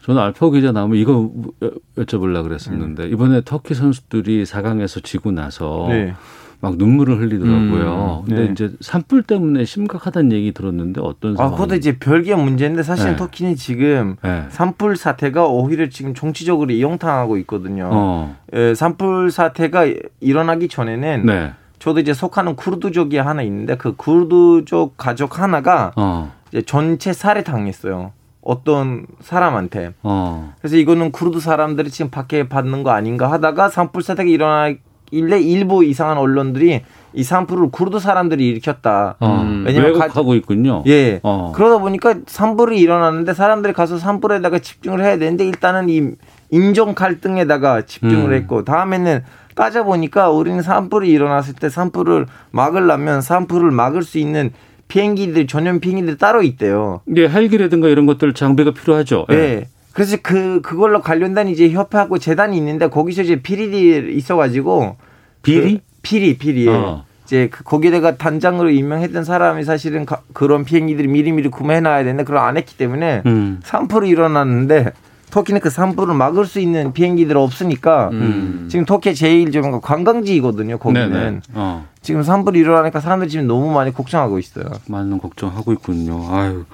저는 0.02 0.21
알파고 0.23 0.52
기자 0.52 0.73
나오면 0.73 0.97
이거 0.97 1.31
여- 1.62 1.71
여쭤보려고 2.02 2.45
그랬었는데 2.45 3.09
이번에 3.09 3.43
터키 3.45 3.75
선수들이 3.75 4.45
4강에서 4.45 5.05
지고 5.05 5.31
나서 5.31 5.87
네. 5.90 6.14
막 6.62 6.76
눈물을 6.76 7.19
흘리더라고요. 7.21 8.25
음, 8.25 8.29
근데 8.29 8.45
네. 8.47 8.52
이제 8.52 8.71
산불 8.81 9.23
때문에 9.25 9.64
심각하다는 9.64 10.33
얘기 10.33 10.52
들었는데 10.52 11.00
어떤 11.02 11.33
아, 11.35 11.37
상황? 11.37 11.52
그것도 11.52 11.75
이제 11.75 11.99
별개 11.99 12.35
문제인데 12.35 12.83
사실 12.83 13.11
네. 13.11 13.17
터키는 13.17 13.57
지금 13.57 14.17
네. 14.23 14.45
산불 14.50 14.97
사태가 14.97 15.47
오히려 15.47 15.88
지금 15.88 16.12
정치적으로 16.14 16.71
이용당하고 16.71 17.37
있거든요. 17.38 17.88
어. 17.93 18.37
에, 18.52 18.75
산불 18.75 19.31
사태가 19.31 19.87
일어나기 20.21 20.69
전에는 20.69 21.25
네. 21.26 21.52
저도 21.81 21.99
이제 22.01 22.13
속하는 22.15 22.55
쿠르드족이 22.57 23.17
하나 23.17 23.43
있는데 23.43 23.77
그 23.77 23.97
쿠르드족 23.97 24.97
가족 24.97 25.41
하나가 25.41 25.93
어. 25.97 26.31
이제 26.53 26.63
전체 26.63 27.13
살해 27.13 27.43
당했어요. 27.43 28.13
어떤 28.43 29.07
사람한테. 29.21 29.93
어. 30.03 30.53
그래서 30.61 30.77
이거는 30.77 31.11
쿠르드 31.11 31.41
사람들이 31.41 31.91
지금 31.91 32.11
밖에 32.11 32.49
받는 32.49 32.83
거 32.83 32.91
아닌가 32.91 33.33
하다가 33.33 33.71
산불 33.71 34.03
사태가 34.03 34.29
일어나길래 34.29 35.41
일부 35.41 35.83
이상한 35.85 36.19
언론들이 36.19 36.83
이 37.15 37.23
산불을 37.23 37.71
쿠르드 37.71 37.99
사람들이 37.99 38.47
일으켰다. 38.49 39.17
어. 39.19 39.63
왜냐면 39.65 39.95
가- 39.95 40.05
왜곡하고 40.05 40.35
있군요. 40.35 40.85
예. 40.87 41.21
어. 41.23 41.53
그러다 41.55 41.79
보니까 41.79 42.15
산불이 42.27 42.79
일어나는데 42.79 43.33
사람들이 43.33 43.73
가서 43.73 43.99
산불에다가 43.99 44.59
집중을 44.59 45.03
해야 45.03 45.19
되는데 45.19 45.47
일단은 45.47 45.89
이 45.89 46.11
인종 46.51 46.95
갈등에다가 46.95 47.83
집중을 47.87 48.31
음. 48.31 48.33
했고 48.35 48.65
다음에는 48.65 49.23
따져 49.54 49.85
보니까 49.85 50.30
우리는 50.30 50.62
산불이 50.62 51.09
일어났을 51.11 51.54
때 51.54 51.69
산불을 51.69 52.26
막으려면 52.50 53.21
산불을 53.21 53.71
막을 53.71 54.02
수 54.02 54.19
있는 54.19 54.50
비행기들 54.88 55.47
전용 55.47 55.80
비행기들 55.80 56.19
따로 56.19 56.42
있대요. 56.42 57.00
예, 57.16 57.28
헬기라든가 57.28 57.88
이런 57.88 58.07
것들 58.07 58.35
장비가 58.35 58.73
필요하죠. 58.73 59.26
예. 59.30 59.69
그래서 59.92 60.16
그 60.23 60.61
그걸로 60.62 61.00
관련된 61.00 61.49
이제 61.49 61.69
협회하고 61.71 62.19
재단이 62.19 62.57
있는데 62.57 62.88
거기서 62.88 63.23
이제 63.23 63.42
비리들이 63.42 64.14
있어가지고 64.16 64.97
비리? 65.42 65.76
그 65.78 65.83
피리 66.02 66.38
피리 66.38 66.69
어. 66.69 67.04
이제 67.25 67.49
그 67.50 67.62
거기다가 67.62 68.16
단장으로 68.16 68.71
임명했던 68.71 69.25
사람이 69.25 69.64
사실은 69.64 70.04
가- 70.07 70.23
그런 70.33 70.64
비행기들을 70.64 71.09
미리미리 71.09 71.49
구매해놔야 71.50 72.02
되는데 72.04 72.25
그걸 72.25 72.38
안 72.38 72.57
했기 72.57 72.76
때문에 72.76 73.23
음. 73.26 73.61
산불이 73.62 74.09
일어났는데 74.09 74.92
터키는 75.31 75.61
그 75.61 75.71
산불을 75.71 76.15
막을 76.15 76.45
수 76.47 76.61
있는 76.61 76.93
비행기들 76.93 77.37
없으니까 77.37 78.11
음. 78.13 78.67
지금 78.71 78.85
터키 78.85 79.15
제일 79.15 79.51
좀 79.53 79.81
관광지이거든요. 79.81 80.79
거기는. 80.79 81.41
어. 81.55 81.87
지금 82.03 82.23
산불이 82.23 82.59
일어나니까 82.59 83.01
사람들이 83.01 83.31
지금 83.31 83.47
너무 83.47 83.71
많이 83.73 83.93
걱정하고 83.93 84.39
있어요. 84.39 84.65
많은 84.89 85.19
걱정하고 85.19 85.73
있군요. 85.75 86.27
아유, 86.31 86.65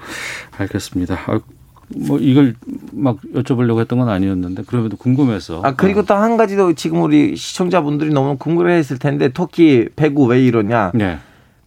알겠습니다. 0.57 1.15
아, 1.27 1.39
뭐 1.95 2.17
이걸 2.19 2.55
막 2.91 3.17
여쭤보려고 3.33 3.79
했던 3.79 3.99
건 3.99 4.09
아니었는데 4.09 4.63
그럼에도 4.67 4.97
궁금해서. 4.97 5.61
아 5.63 5.73
그리고 5.75 6.03
또 6.03 6.15
한 6.15 6.35
가지도 6.37 6.73
지금 6.73 7.01
우리 7.01 7.35
시청자분들이 7.35 8.11
너무 8.11 8.37
궁금해했을 8.37 8.97
텐데 8.99 9.31
터키 9.33 9.87
배구 9.95 10.25
왜 10.25 10.41
이러냐? 10.43 10.91
네. 10.93 11.17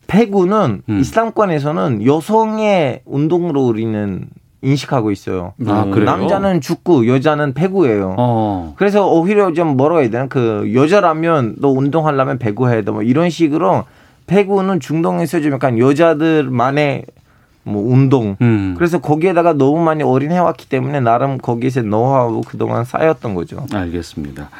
배구는 0.08 0.82
음. 0.88 0.98
이슬람권에서는 0.98 2.04
여성의 2.04 3.02
운동으로 3.04 3.64
우리는 3.64 4.26
인식하고 4.62 5.10
있어요. 5.10 5.54
아, 5.66 5.84
그래요? 5.86 6.04
남자는 6.04 6.60
축구, 6.60 7.08
여자는 7.08 7.54
배구예요. 7.54 8.14
어. 8.18 8.74
그래서 8.76 9.08
오히려 9.08 9.52
좀 9.52 9.76
뭐라고 9.76 10.02
해야 10.02 10.10
되나 10.10 10.26
그 10.26 10.72
여자라면 10.74 11.56
너 11.58 11.68
운동하려면 11.68 12.38
배구 12.38 12.68
해야 12.68 12.82
돼. 12.82 12.90
뭐 12.90 13.02
이런 13.02 13.30
식으로 13.30 13.84
배구는 14.26 14.80
중동에서 14.80 15.40
좀 15.40 15.52
약간 15.52 15.78
여자들만의 15.78 17.04
뭐 17.62 17.92
운동. 17.92 18.36
음. 18.40 18.74
그래서 18.76 19.00
거기에다가 19.00 19.54
너무 19.54 19.80
많이 19.80 20.02
올인해 20.02 20.38
왔기 20.38 20.68
때문에 20.68 21.00
나름 21.00 21.38
거기에서 21.38 21.82
노하우 21.82 22.42
그동안 22.42 22.84
쌓였던 22.84 23.34
거죠. 23.34 23.66
알겠습니다. 23.72 24.50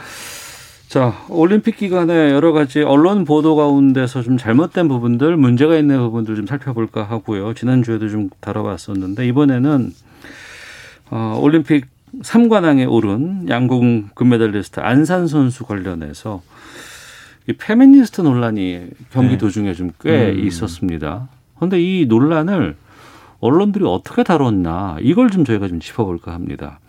자, 0.91 1.15
올림픽 1.29 1.77
기간에 1.77 2.33
여러 2.33 2.51
가지 2.51 2.83
언론 2.83 3.25
보도 3.25 3.55
가운데서 3.55 4.23
좀 4.23 4.37
잘못된 4.37 4.89
부분들, 4.89 5.37
문제가 5.37 5.77
있는 5.77 6.01
부분들 6.01 6.35
좀 6.35 6.49
살펴볼까 6.49 7.05
하고요. 7.05 7.55
지난주에도 7.55 8.09
좀 8.09 8.29
다뤄봤었는데, 8.41 9.25
이번에는, 9.29 9.93
어, 11.13 11.39
올림픽 11.41 11.87
3관왕에 12.23 12.91
오른 12.91 13.49
양궁 13.49 14.09
금메달리스트 14.17 14.81
안산 14.81 15.29
선수 15.29 15.65
관련해서 15.65 16.43
이 17.47 17.53
페미니스트 17.53 18.23
논란이 18.23 18.89
경기 19.13 19.35
네. 19.35 19.39
도중에 19.39 19.75
좀 19.75 19.96
꽤 19.97 20.33
음. 20.33 20.45
있었습니다. 20.45 21.29
그런데 21.55 21.81
이 21.81 22.07
논란을 22.07 22.75
언론들이 23.39 23.85
어떻게 23.87 24.25
다뤘나 24.25 24.97
이걸 25.03 25.31
좀 25.31 25.45
저희가 25.45 25.69
좀 25.69 25.79
짚어볼까 25.79 26.35
합니다. 26.35 26.81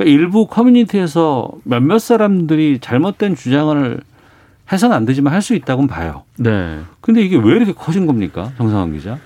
그러니까 0.00 0.04
일부 0.18 0.46
커뮤니티에서 0.46 1.50
몇몇 1.64 1.98
사람들이 1.98 2.78
잘못된 2.80 3.36
주장을 3.36 4.00
해서는 4.72 4.96
안 4.96 5.04
되지만 5.04 5.34
할 5.34 5.42
수 5.42 5.54
있다고는 5.54 5.88
봐요. 5.88 6.22
네. 6.38 6.80
근데 7.02 7.20
이게 7.20 7.36
왜 7.36 7.56
이렇게 7.56 7.72
커진 7.74 8.06
겁니까? 8.06 8.50
정상환 8.56 8.92
기자. 8.94 9.18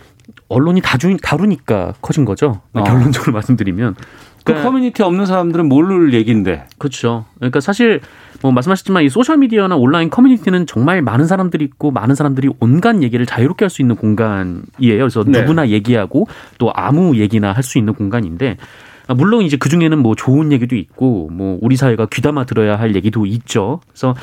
언론이 0.49 0.81
다주, 0.81 1.16
다루니까 1.23 1.95
커진 2.02 2.25
거죠. 2.25 2.61
어. 2.73 2.83
결론적으로 2.83 3.33
말씀드리면. 3.35 3.95
그 3.95 4.02
그러니까 4.45 4.69
커뮤니티 4.69 5.02
없는 5.02 5.26
사람들은 5.26 5.69
모를 5.69 6.12
얘기인데. 6.12 6.66
그렇죠. 6.78 7.25
그러니까 7.37 7.61
사실 7.61 8.00
뭐 8.43 8.50
말씀하셨지만 8.50 9.04
이 9.04 9.09
소셜 9.09 9.37
미디어나 9.38 9.76
온라인 9.76 10.11
커뮤니티는 10.11 10.66
정말 10.66 11.02
많은 11.02 11.26
사람들이 11.26 11.64
있고 11.64 11.93
많은 11.93 12.14
사람들이 12.14 12.50
온갖 12.59 13.00
얘기를 13.02 13.26
자유롭게 13.26 13.64
할 13.64 13.71
수 13.71 13.81
있는 13.81 13.95
공간이에요. 13.97 14.64
그래서 14.81 15.25
네. 15.25 15.40
누구나 15.40 15.69
얘기하고 15.69 16.26
또 16.59 16.73
아무 16.75 17.16
얘기나 17.16 17.52
할 17.52 17.62
수 17.62 17.78
있는 17.78 17.95
공간인데 17.95 18.57
아, 18.61 18.64
물론 19.08 19.42
이제 19.42 19.56
그 19.56 19.68
중에는 19.68 19.99
뭐 19.99 20.14
좋은 20.14 20.52
얘기도 20.52 20.76
있고 20.76 21.28
뭐 21.30 21.58
우리 21.61 21.76
사회가 21.76 22.06
귀담아 22.06 22.44
들어야 22.44 22.78
할 22.78 22.94
얘기도 22.96 23.26
있죠. 23.26 23.80
그래서 23.88 24.14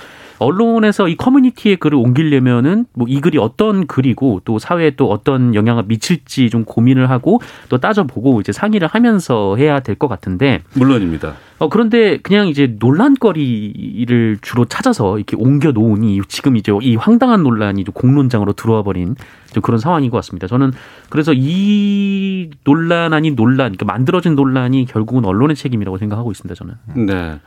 언론에서 0.41 1.07
이 1.07 1.15
커뮤니티에 1.15 1.75
글을 1.75 1.97
옮기려면은 1.97 2.85
뭐 2.93 3.07
이 3.07 3.19
글이 3.21 3.37
어떤 3.37 3.87
글이고 3.87 4.41
또 4.45 4.57
사회에 4.59 4.91
또 4.91 5.09
어떤 5.11 5.53
영향을 5.53 5.83
미칠지 5.87 6.49
좀 6.49 6.63
고민을 6.65 7.09
하고 7.09 7.41
또 7.69 7.77
따져보고 7.77 8.39
이제 8.41 8.51
상의를 8.51 8.87
하면서 8.87 9.55
해야 9.57 9.79
될 9.81 9.95
것 9.95 10.07
같은데 10.07 10.61
물론입니다. 10.73 11.33
어, 11.59 11.69
그런데 11.69 12.17
그냥 12.17 12.47
이제 12.47 12.75
논란거리를 12.79 14.37
주로 14.41 14.65
찾아서 14.65 15.17
이렇게 15.17 15.35
옮겨 15.37 15.71
놓으니 15.71 16.19
지금 16.27 16.55
이제 16.55 16.71
이 16.81 16.95
황당한 16.95 17.43
논란이 17.43 17.83
좀 17.83 17.93
공론장으로 17.93 18.53
들어와 18.53 18.81
버린 18.83 19.15
좀 19.53 19.61
그런 19.61 19.79
상황인 19.79 20.09
것 20.09 20.17
같습니다. 20.17 20.47
저는 20.47 20.71
그래서 21.09 21.33
이 21.35 22.49
논란 22.63 23.13
아닌 23.13 23.35
논란, 23.35 23.73
그러니까 23.73 23.85
만들어진 23.85 24.35
논란이 24.35 24.85
결국은 24.85 25.25
언론의 25.25 25.55
책임이라고 25.55 25.97
생각하고 25.97 26.31
있습니다. 26.31 26.55
저는. 26.55 27.05
네. 27.05 27.39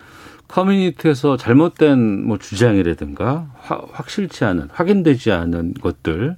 커뮤니티에서 0.59 1.37
잘못된 1.37 2.25
뭐 2.27 2.39
주장이라든가 2.39 3.49
화- 3.59 3.81
확실치 3.93 4.45
않은 4.45 4.69
확인되지 4.73 5.33
않은 5.33 5.75
것들 5.81 6.37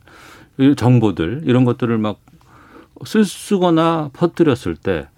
이 0.58 0.74
정보들 0.74 1.42
이런 1.44 1.66
것들을 1.66 1.98
막 1.98 2.20
쓸쓰거나 3.04 4.08
퍼뜨렸을 4.14 4.74
때 4.76 5.08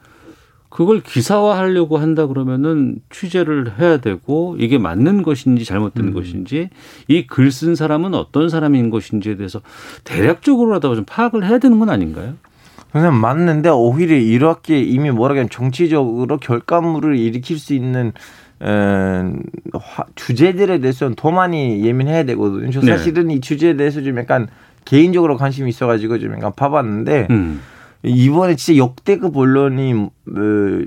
그걸 0.68 1.00
기사화하려고 1.00 1.96
한다 1.98 2.26
그러면은 2.26 2.96
취재를 3.10 3.78
해야 3.78 3.98
되고 3.98 4.56
이게 4.58 4.78
맞는 4.78 5.22
것인지 5.22 5.64
잘못된 5.64 6.12
것인지 6.12 6.68
이 7.06 7.26
글 7.28 7.50
쓴 7.50 7.76
사람은 7.76 8.14
어떤 8.14 8.48
사람인 8.48 8.90
것인지에 8.90 9.36
대해서 9.36 9.60
대략적으로라도 10.02 10.96
좀 10.96 11.04
파악을 11.06 11.46
해야 11.46 11.58
되는 11.58 11.78
건 11.78 11.88
아닌가요? 11.88 12.34
선생님 12.92 13.20
맞는데 13.20 13.68
오히려 13.68 14.16
이렇게 14.16 14.80
이미 14.82 15.10
뭐라 15.12 15.34
그냥 15.34 15.48
정치적으로 15.48 16.36
결과물을 16.38 17.16
일으킬 17.16 17.58
수 17.60 17.74
있는 17.74 18.12
에, 18.62 18.66
화- 19.74 20.04
주제들에 20.14 20.78
대해서는 20.80 21.14
더 21.16 21.30
많이 21.30 21.84
예민해야 21.84 22.24
되거든요. 22.24 22.70
저 22.70 22.80
네. 22.80 22.96
사실은 22.96 23.30
이 23.30 23.40
주제에 23.40 23.76
대해서 23.76 24.02
좀 24.02 24.18
약간 24.18 24.48
개인적으로 24.84 25.36
관심이 25.36 25.68
있어가지고 25.68 26.18
좀 26.18 26.32
약간 26.34 26.52
봐봤는데 26.56 27.28
음. 27.30 27.60
이번에 28.02 28.56
진짜 28.56 28.78
역대급 28.78 29.36
언론이 29.36 29.92
어, 29.92 30.10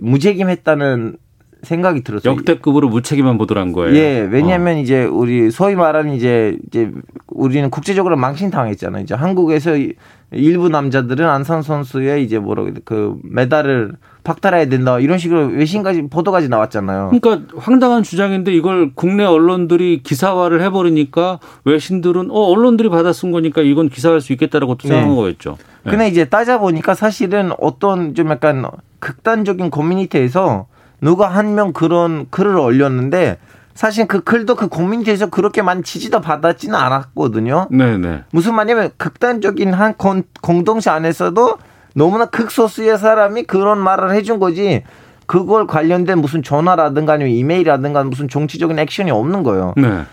무책임했다는 0.02 1.18
생각이 1.64 2.04
들었어요. 2.04 2.34
역대급으로 2.34 2.90
무책임한 2.90 3.38
보도를 3.38 3.62
한 3.62 3.72
거예요. 3.72 3.96
예, 3.96 4.28
왜냐하면 4.32 4.78
어. 4.78 4.80
이제 4.80 5.04
우리 5.04 5.52
소위 5.52 5.76
말하는 5.76 6.14
이제 6.16 6.58
이제 6.68 6.90
우리는 7.28 7.70
국제적으로 7.70 8.18
망신당했잖아요. 8.18 9.04
이제 9.04 9.14
한국에서 9.14 9.78
이- 9.78 9.94
일부 10.32 10.70
남자들은 10.70 11.28
안산 11.28 11.62
선수의 11.62 12.24
이제 12.24 12.40
뭐라 12.40 12.64
그래 12.64 12.74
그 12.84 13.16
메달을 13.24 13.94
박탈해야 14.24 14.66
된다 14.68 15.00
이런 15.00 15.18
식으로 15.18 15.48
외신까지 15.48 16.08
보도까지 16.10 16.48
나왔잖아요. 16.50 17.12
그러니까 17.20 17.54
황당한 17.58 18.04
주장인데 18.04 18.54
이걸 18.54 18.92
국내 18.94 19.24
언론들이 19.24 20.02
기사화를 20.04 20.62
해버리니까 20.62 21.40
외신들은 21.66 22.30
어 22.30 22.40
언론들이 22.40 22.90
받아 22.90 23.14
쓴 23.14 23.32
거니까 23.32 23.62
이건 23.62 23.90
기사할 23.90 24.22
수 24.22 24.32
있겠다라고 24.34 24.76
또 24.76 24.88
생각한 24.88 25.10
네. 25.10 25.16
거였죠. 25.16 25.58
네. 25.84 25.90
근데 25.92 26.08
이제 26.08 26.26
따져 26.26 26.60
보니까 26.60 26.94
사실은 26.94 27.52
어떤 27.60 28.14
좀 28.14 28.30
약간 28.30 28.64
극단적인 29.00 29.72
커뮤니티에서 29.72 30.68
누가 31.02 31.28
한 31.28 31.56
명 31.56 31.74
그런 31.74 32.28
글을 32.30 32.56
올렸는데 32.58 33.38
사실 33.74 34.06
그 34.06 34.22
글도 34.22 34.54
그 34.56 34.68
커뮤니티에서 34.68 35.28
그렇게 35.32 35.64
많이 35.64 35.82
지지도 35.82 36.22
받았지는 36.22 36.76
않았거든요. 36.76 37.70
네네. 37.72 38.26
무슨 38.32 38.54
말이냐면 38.54 38.92
극단적인 38.98 39.74
한 39.74 39.96
건- 39.98 40.24
공동체 40.42 40.92
안에서도 40.92 41.58
너무나 41.94 42.26
극소수의 42.26 42.98
사람이 42.98 43.44
그런 43.44 43.80
말을 43.80 44.14
해준 44.14 44.40
거지 44.40 44.84
그걸 45.26 45.68
관련된 45.68 46.20
무슨 46.20 46.44
전화라든가 46.44 47.14
아니면 47.14 47.34
이메일이라든가 47.34 48.04
무슨 48.04 48.28
정치적인 48.28 48.78
액션이 48.80 49.12
없는 49.12 49.44
거예요. 49.44 49.74
네. 49.78 50.04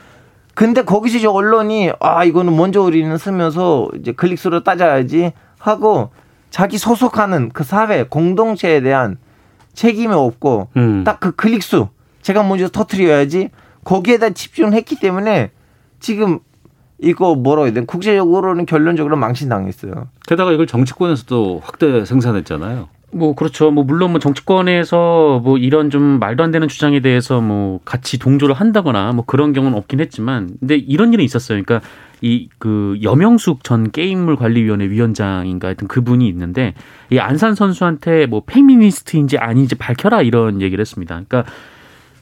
근데 0.55 0.83
거기서 0.83 1.19
이제 1.19 1.27
언론이 1.27 1.93
아 2.01 2.25
이거는 2.25 2.57
먼저 2.57 2.83
우리는 2.83 3.17
쓰면서 3.17 3.89
이제 3.99 4.13
클릭수로 4.13 4.65
따져야지 4.65 5.33
하고 5.59 6.11
자기 6.51 6.79
소속하는 6.79 7.51
그 7.53 7.65
사회 7.65 8.03
공동체에 8.05 8.81
대한 8.81 9.19
책임이 9.75 10.13
없고 10.15 10.69
음. 10.77 11.05
딱그 11.05 11.33
클릭수 11.33 11.89
제가 12.23 12.43
먼저 12.43 12.69
터트려야지 12.69 13.51
거기에다 13.85 14.31
집중했기 14.31 14.99
때문에 14.99 15.51
지금 16.01 16.41
이거 17.01 17.35
뭐라고 17.35 17.67
해야 17.67 17.75
되나 17.75 17.87
국제적으로는 17.87 18.67
결론적으로 18.67 19.17
망신당했어요. 19.17 20.09
게다가 20.27 20.53
이걸 20.53 20.67
정치권에서도 20.67 21.61
확대 21.63 22.05
생산했잖아요. 22.05 22.89
뭐 23.11 23.35
그렇죠. 23.35 23.71
뭐 23.71 23.85
물론 23.85 24.11
뭐 24.11 24.21
정치권에서 24.21 25.41
뭐 25.43 25.57
이런 25.57 25.89
좀 25.91 26.19
말도 26.19 26.43
안 26.43 26.51
되는 26.51 26.69
주장에 26.69 27.01
대해서 27.01 27.41
뭐 27.41 27.81
같이 27.85 28.19
동조를 28.19 28.55
한다거나 28.55 29.13
뭐 29.13 29.25
그런 29.25 29.53
경우는 29.53 29.79
없긴 29.79 30.01
했지만 30.01 30.51
근데 30.61 30.77
이런 30.77 31.13
일은 31.13 31.25
있었어요. 31.25 31.63
그러니까 31.63 31.87
이 32.21 32.49
그 32.59 32.99
여명숙 33.03 33.65
전 33.65 33.91
게임물 33.91 34.37
관리위원회 34.37 34.91
위원장인가 34.91 35.69
하여튼 35.69 35.89
그분이 35.89 36.29
있는데 36.29 36.75
이 37.11 37.19
안산 37.19 37.55
선수한테 37.55 38.27
뭐 38.27 38.43
페미니스트인지 38.45 39.39
아닌지 39.39 39.77
밝혀라 39.77 40.23
이런 40.23 40.61
얘기를 40.61 40.83
했습니다. 40.83 41.23
그러니까 41.29 41.51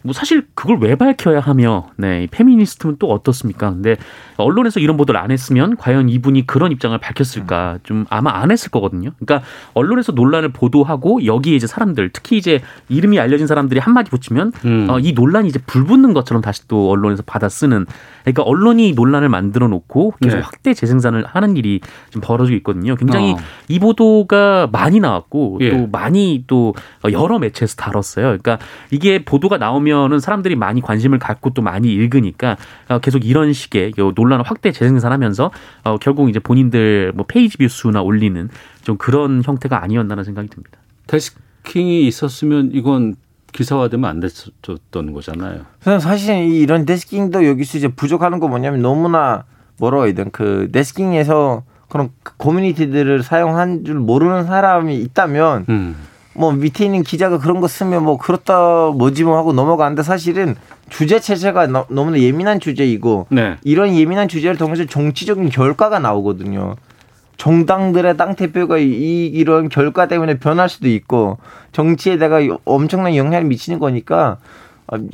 뭐 0.06 0.12
사실 0.12 0.46
그걸 0.54 0.78
왜 0.80 0.94
밝혀야 0.94 1.40
하며 1.40 1.88
네, 1.96 2.22
이 2.22 2.26
페미니스트는 2.28 2.96
또 2.98 3.10
어떻습니까? 3.10 3.70
근데 3.70 3.96
언론에서 4.36 4.78
이런 4.78 4.96
보도를 4.96 5.20
안 5.20 5.32
했으면 5.32 5.76
과연 5.76 6.08
이분이 6.08 6.46
그런 6.46 6.70
입장을 6.70 6.96
밝혔을까? 6.96 7.80
좀 7.82 8.06
아마 8.08 8.38
안 8.38 8.52
했을 8.52 8.70
거거든요. 8.70 9.10
그러니까 9.18 9.46
언론에서 9.74 10.12
논란을 10.12 10.50
보도하고 10.50 11.26
여기에 11.26 11.56
이제 11.56 11.66
사람들 11.66 12.10
특히 12.12 12.36
이제 12.36 12.60
이름이 12.88 13.18
알려진 13.18 13.48
사람들이 13.48 13.80
한마디 13.80 14.10
붙이면 14.10 14.52
음. 14.64 14.86
어, 14.88 15.00
이 15.00 15.12
논란이 15.12 15.48
이제 15.48 15.58
불붙는 15.66 16.14
것처럼 16.14 16.40
다시 16.40 16.68
또 16.68 16.88
언론에서 16.90 17.24
받아 17.26 17.48
쓰는 17.48 17.84
그러니까 18.22 18.44
언론이 18.44 18.92
논란을 18.92 19.28
만들어 19.28 19.66
놓고 19.66 20.14
계속 20.22 20.36
네. 20.36 20.42
확대 20.42 20.72
재생산을 20.72 21.26
하는 21.26 21.56
일이 21.56 21.80
지금 22.10 22.20
벌어지고 22.20 22.56
있거든요. 22.58 22.94
굉장히 22.94 23.32
어. 23.32 23.36
이 23.68 23.80
보도가 23.80 24.68
많이 24.70 25.00
나왔고 25.00 25.58
예. 25.62 25.70
또 25.70 25.88
많이 25.90 26.44
또 26.46 26.74
여러 27.10 27.40
매체에서 27.40 27.74
다뤘어요. 27.74 28.26
그러니까 28.38 28.58
이게 28.90 29.24
보도가 29.24 29.58
나오면은 29.58 30.20
사람들이 30.20 30.54
많이 30.56 30.80
관심을 30.80 31.18
갖고 31.18 31.50
또 31.50 31.62
많이 31.62 31.92
읽으니까 31.92 32.56
어, 32.88 32.98
계속 32.98 33.24
이런 33.24 33.52
식의 33.52 33.94
요 33.98 34.12
논란을 34.14 34.44
확대 34.44 34.70
재생산하면서 34.72 35.50
어, 35.84 35.96
결국 35.98 36.28
이제 36.28 36.38
본인들 36.38 37.12
뭐 37.14 37.24
페이지 37.26 37.56
뷰 37.56 37.66
수나 37.68 38.02
올리는 38.02 38.48
좀 38.82 38.96
그런 38.98 39.42
형태가 39.44 39.82
아니었나라는 39.82 40.24
생각이 40.24 40.48
듭니다. 40.48 40.78
데스킹이 41.06 42.06
있었으면 42.06 42.70
이건 42.72 43.14
기사화되면 43.52 44.08
안 44.10 44.20
됐었던 44.20 45.12
거잖아요. 45.14 45.62
사실 45.80 46.36
이- 46.36 46.60
이런 46.60 46.84
데스킹도 46.84 47.46
여기서 47.46 47.78
이제 47.78 47.88
부족하는 47.88 48.38
거 48.38 48.48
뭐냐면 48.48 48.82
너무나 48.82 49.44
뭐라고 49.78 50.04
해야 50.06 50.14
되나 50.14 50.28
그 50.32 50.68
데스킹에서 50.72 51.62
그런 51.88 52.10
그 52.22 52.36
커뮤니티들을 52.36 53.22
사용한 53.22 53.84
줄 53.84 53.94
모르는 53.94 54.44
사람이 54.44 54.96
있다면 54.96 55.64
음. 55.68 55.96
뭐 56.38 56.52
밑에 56.52 56.84
있는 56.84 57.02
기자가 57.02 57.38
그런 57.38 57.60
거 57.60 57.66
쓰면 57.68 58.04
뭐 58.04 58.18
그렇다 58.18 58.90
뭐지 58.94 59.24
뭐 59.24 59.36
하고 59.38 59.52
넘어가는데 59.52 60.02
사실은 60.02 60.54
주제 60.90 61.18
체제가 61.18 61.66
너- 61.66 61.86
너무나 61.88 62.18
예민한 62.18 62.60
주제이고 62.60 63.26
네. 63.30 63.56
이런 63.64 63.94
예민한 63.94 64.28
주제를 64.28 64.56
통해서 64.56 64.84
정치적인 64.84 65.48
결과가 65.48 65.98
나오거든요. 65.98 66.76
정당들의 67.38 68.16
당 68.16 68.34
대표가 68.34 68.78
이 68.78 69.26
이런 69.26 69.68
결과 69.68 70.08
때문에 70.08 70.38
변할 70.38 70.68
수도 70.68 70.88
있고 70.88 71.38
정치에다가 71.72 72.40
엄청난 72.64 73.14
영향을 73.16 73.44
미치는 73.46 73.78
거니까 73.78 74.38
아, 74.38 74.38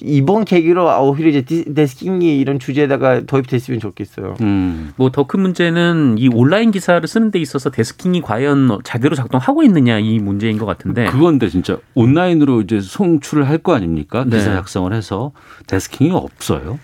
이번 0.00 0.44
계기로 0.44 0.90
아, 0.90 1.00
오히려 1.00 1.30
이제 1.30 1.42
디- 1.42 1.72
데스킹이 1.74 2.38
이런 2.38 2.58
주제에다가 2.58 3.22
도입됐으면 3.22 3.80
좋겠어요. 3.80 4.34
음. 4.42 4.92
뭐 4.96 5.13
더 5.13 5.26
큰 5.26 5.40
문제는 5.40 6.16
이 6.18 6.28
온라인 6.28 6.70
기사를 6.70 7.06
쓰는 7.08 7.30
데 7.30 7.38
있어서 7.38 7.70
데스킹이 7.70 8.20
과연 8.20 8.80
제대로 8.84 9.14
작동하고 9.16 9.62
있느냐 9.62 9.98
이 9.98 10.18
문제인 10.18 10.58
것 10.58 10.66
같은데 10.66 11.06
그건데 11.06 11.48
진짜 11.48 11.78
온라인으로 11.94 12.60
이제 12.60 12.80
송출을 12.80 13.48
할 13.48 13.62
거 13.62 13.74
아닙니까? 13.74 14.24
네. 14.26 14.36
기사 14.38 14.52
작성을 14.54 14.92
해서 14.92 15.30
데스킹이 15.68 16.10
없어요. 16.10 16.78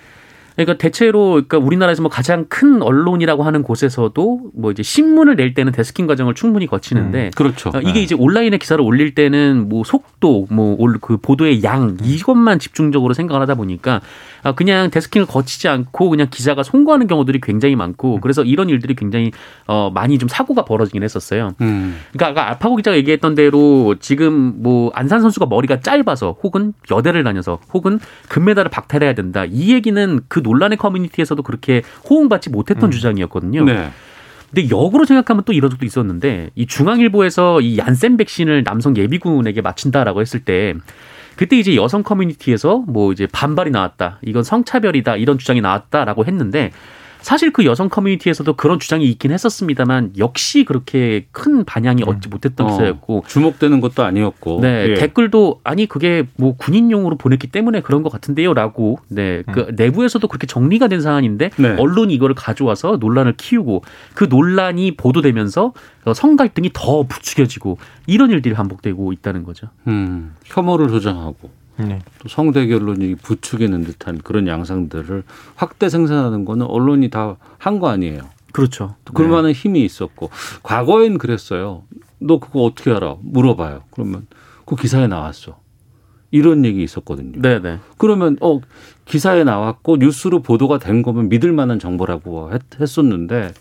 그러니까 0.65 0.79
대체로 0.79 1.31
그러니까 1.31 1.59
우리나라에서 1.59 2.03
뭐 2.03 2.11
가장 2.11 2.47
큰 2.49 2.83
언론이라고 2.83 3.45
하는 3.45 3.63
곳에서도 3.63 4.51
뭐 4.55 4.71
이제 4.73 4.83
신문을 4.83 5.37
낼 5.37 5.55
때는 5.55 5.73
데스킹 5.73 6.07
과정을 6.07 6.35
충분히 6.35 6.67
거치는데 6.67 7.31
그렇죠. 7.37 7.71
어, 7.71 7.81
이게 7.81 7.93
네. 7.95 8.03
이제 8.03 8.15
온라인에 8.19 8.59
기사를 8.59 8.83
올릴 8.85 9.15
때는 9.15 9.69
뭐 9.69 9.85
속도, 9.85 10.47
뭐 10.51 10.77
그 11.01 11.17
보도의 11.17 11.63
양 11.65 11.97
이것만 12.03 12.59
집중적으로 12.59 13.15
생각을 13.15 13.43
하다 13.43 13.55
보니까 13.55 14.01
아, 14.38 14.38
그냥 14.57 14.91
데스킹을 14.91 15.27
거치지 15.27 15.69
않고 15.69 16.11
그냥 16.11 16.29
기자가 16.31 16.63
송구하는 16.63 17.07
경우들이 17.07 17.41
굉장히 17.41 17.77
많고 17.77 18.21
그래서 18.21 18.43
이런 18.43 18.69
일들이 18.69 18.95
굉장히 18.95 19.33
어 19.67 19.91
많이 19.93 20.19
좀 20.19 20.29
사고가 20.29 20.65
벌어지긴 20.65 21.03
했었어요. 21.03 21.55
음. 21.61 21.99
그러니까 22.13 22.43
아까 22.43 22.51
알파고 22.51 22.77
기자가 22.77 22.97
얘기했던 22.97 23.35
대로 23.35 23.97
지금 24.01 24.63
뭐 24.63 24.91
안산 24.95 25.21
선수가 25.21 25.47
머리가 25.47 25.81
짧아서 25.81 26.37
혹은 26.43 26.73
여대를 26.91 27.25
다녀서 27.25 27.59
혹은 27.73 27.99
금메달을 28.29 28.71
박탈해야 28.71 29.15
된다. 29.15 29.45
이 29.45 29.73
얘기는 29.73 30.21
그 30.29 30.41
논란의 30.41 30.79
커뮤니티에서도 30.79 31.43
그렇게 31.43 31.83
호응받지 32.09 32.51
못했던 32.51 32.91
주장이었거든요. 32.91 33.65
네. 33.65 33.91
근데 34.53 34.71
역으로 34.71 35.05
생각하면 35.05 35.45
또 35.45 35.53
이런 35.53 35.71
적도 35.71 35.85
있었는데 35.85 36.51
이 36.55 36.67
중앙일보에서 36.67 37.61
이 37.61 37.79
얀센 37.79 38.17
백신을 38.17 38.65
남성 38.65 38.97
예비군에게 38.97 39.61
맞춘다라고 39.61 40.21
했을 40.21 40.41
때 40.41 40.75
그때 41.39 41.57
이제 41.57 41.77
여성 41.77 42.03
커뮤니티에서 42.03 42.79
뭐 42.89 43.13
이제 43.13 43.29
반발이 43.31 43.71
나왔다. 43.71 44.19
이건 44.23 44.43
성차별이다. 44.43 45.15
이런 45.19 45.39
주장이 45.39 45.61
나왔다라고 45.61 46.27
했는데 46.27 46.73
사실 47.21 47.53
그 47.53 47.65
여성 47.65 47.89
커뮤니티에서도 47.89 48.53
그런 48.55 48.79
주장이 48.79 49.05
있긴 49.11 49.33
했었습니다만 49.33 50.13
역시 50.19 50.65
그렇게 50.65 51.27
큰 51.33 51.65
반향이 51.65 52.03
얻지 52.05 52.29
못했던 52.29 52.67
어, 52.67 52.71
기사였고 52.71 53.25
주목되는 53.27 53.81
것도 53.81 54.03
아니었고. 54.05 54.61
네, 54.61 54.91
예. 54.91 54.95
댓글도 54.95 55.61
아니 55.65 55.87
그게 55.87 56.27
뭐 56.37 56.57
군인용으로 56.57 57.17
보냈기 57.17 57.49
때문에 57.49 57.81
그런 57.81 58.03
것 58.03 58.11
같은데요라고 58.11 58.99
네, 59.09 59.43
그 59.53 59.73
내부에서도 59.77 60.27
그렇게 60.27 60.47
정리가 60.47 60.89
된 60.89 61.01
사안인데 61.01 61.51
네. 61.57 61.69
언론이 61.79 62.15
이거를 62.15 62.35
가져와서 62.35 62.99
논란을 63.01 63.35
키우고 63.37 63.83
그 64.15 64.25
논란이 64.25 64.97
보도되면서 64.97 65.73
어, 66.05 66.15
성 66.15 66.37
갈등이 66.37 66.71
더 66.73 67.03
부추겨지고 67.03 67.79
이런 68.07 68.31
일들이 68.31 68.55
반복되고 68.55 69.13
있다는 69.13 69.45
거죠. 69.45 69.69
음, 69.87 70.35
혐오를 70.45 70.89
조장하고 70.89 71.51
네. 71.79 72.01
또 72.19 72.29
성대결론이 72.29 73.17
부추기는 73.17 73.85
듯한 73.85 74.19
그런 74.19 74.47
양상들을 74.49 75.23
확대 75.57 75.89
생산하는 75.89 76.45
거는 76.45 76.67
언론이 76.67 77.11
다 77.11 77.37
한 77.59 77.79
거 77.81 77.89
아니에요. 77.89 78.23
그렇죠. 78.53 78.97
또 79.05 79.13
그럴만한 79.13 79.53
힘이 79.53 79.85
있었고 79.85 80.31
과거엔 80.63 81.19
그랬어요. 81.19 81.83
너 82.19 82.41
그거 82.41 82.63
어떻게 82.63 82.91
알아? 82.91 83.17
물어봐요. 83.21 83.83
그러면 83.91 84.27
그 84.65 84.75
기사에 84.77 85.07
나왔어. 85.07 85.59
이런 86.31 86.65
얘기 86.65 86.83
있었거든요. 86.83 87.33
네, 87.41 87.59
네. 87.61 87.79
그러면 87.97 88.37
어 88.41 88.61
기사에 89.07 89.45
나왔고 89.45 89.97
뉴스로 89.99 90.41
보도가 90.43 90.79
된 90.79 91.03
거면 91.03 91.29
믿을 91.29 91.53
만한 91.53 91.79
정보라고 91.79 92.53
했, 92.53 92.61
했었는데 92.81 93.53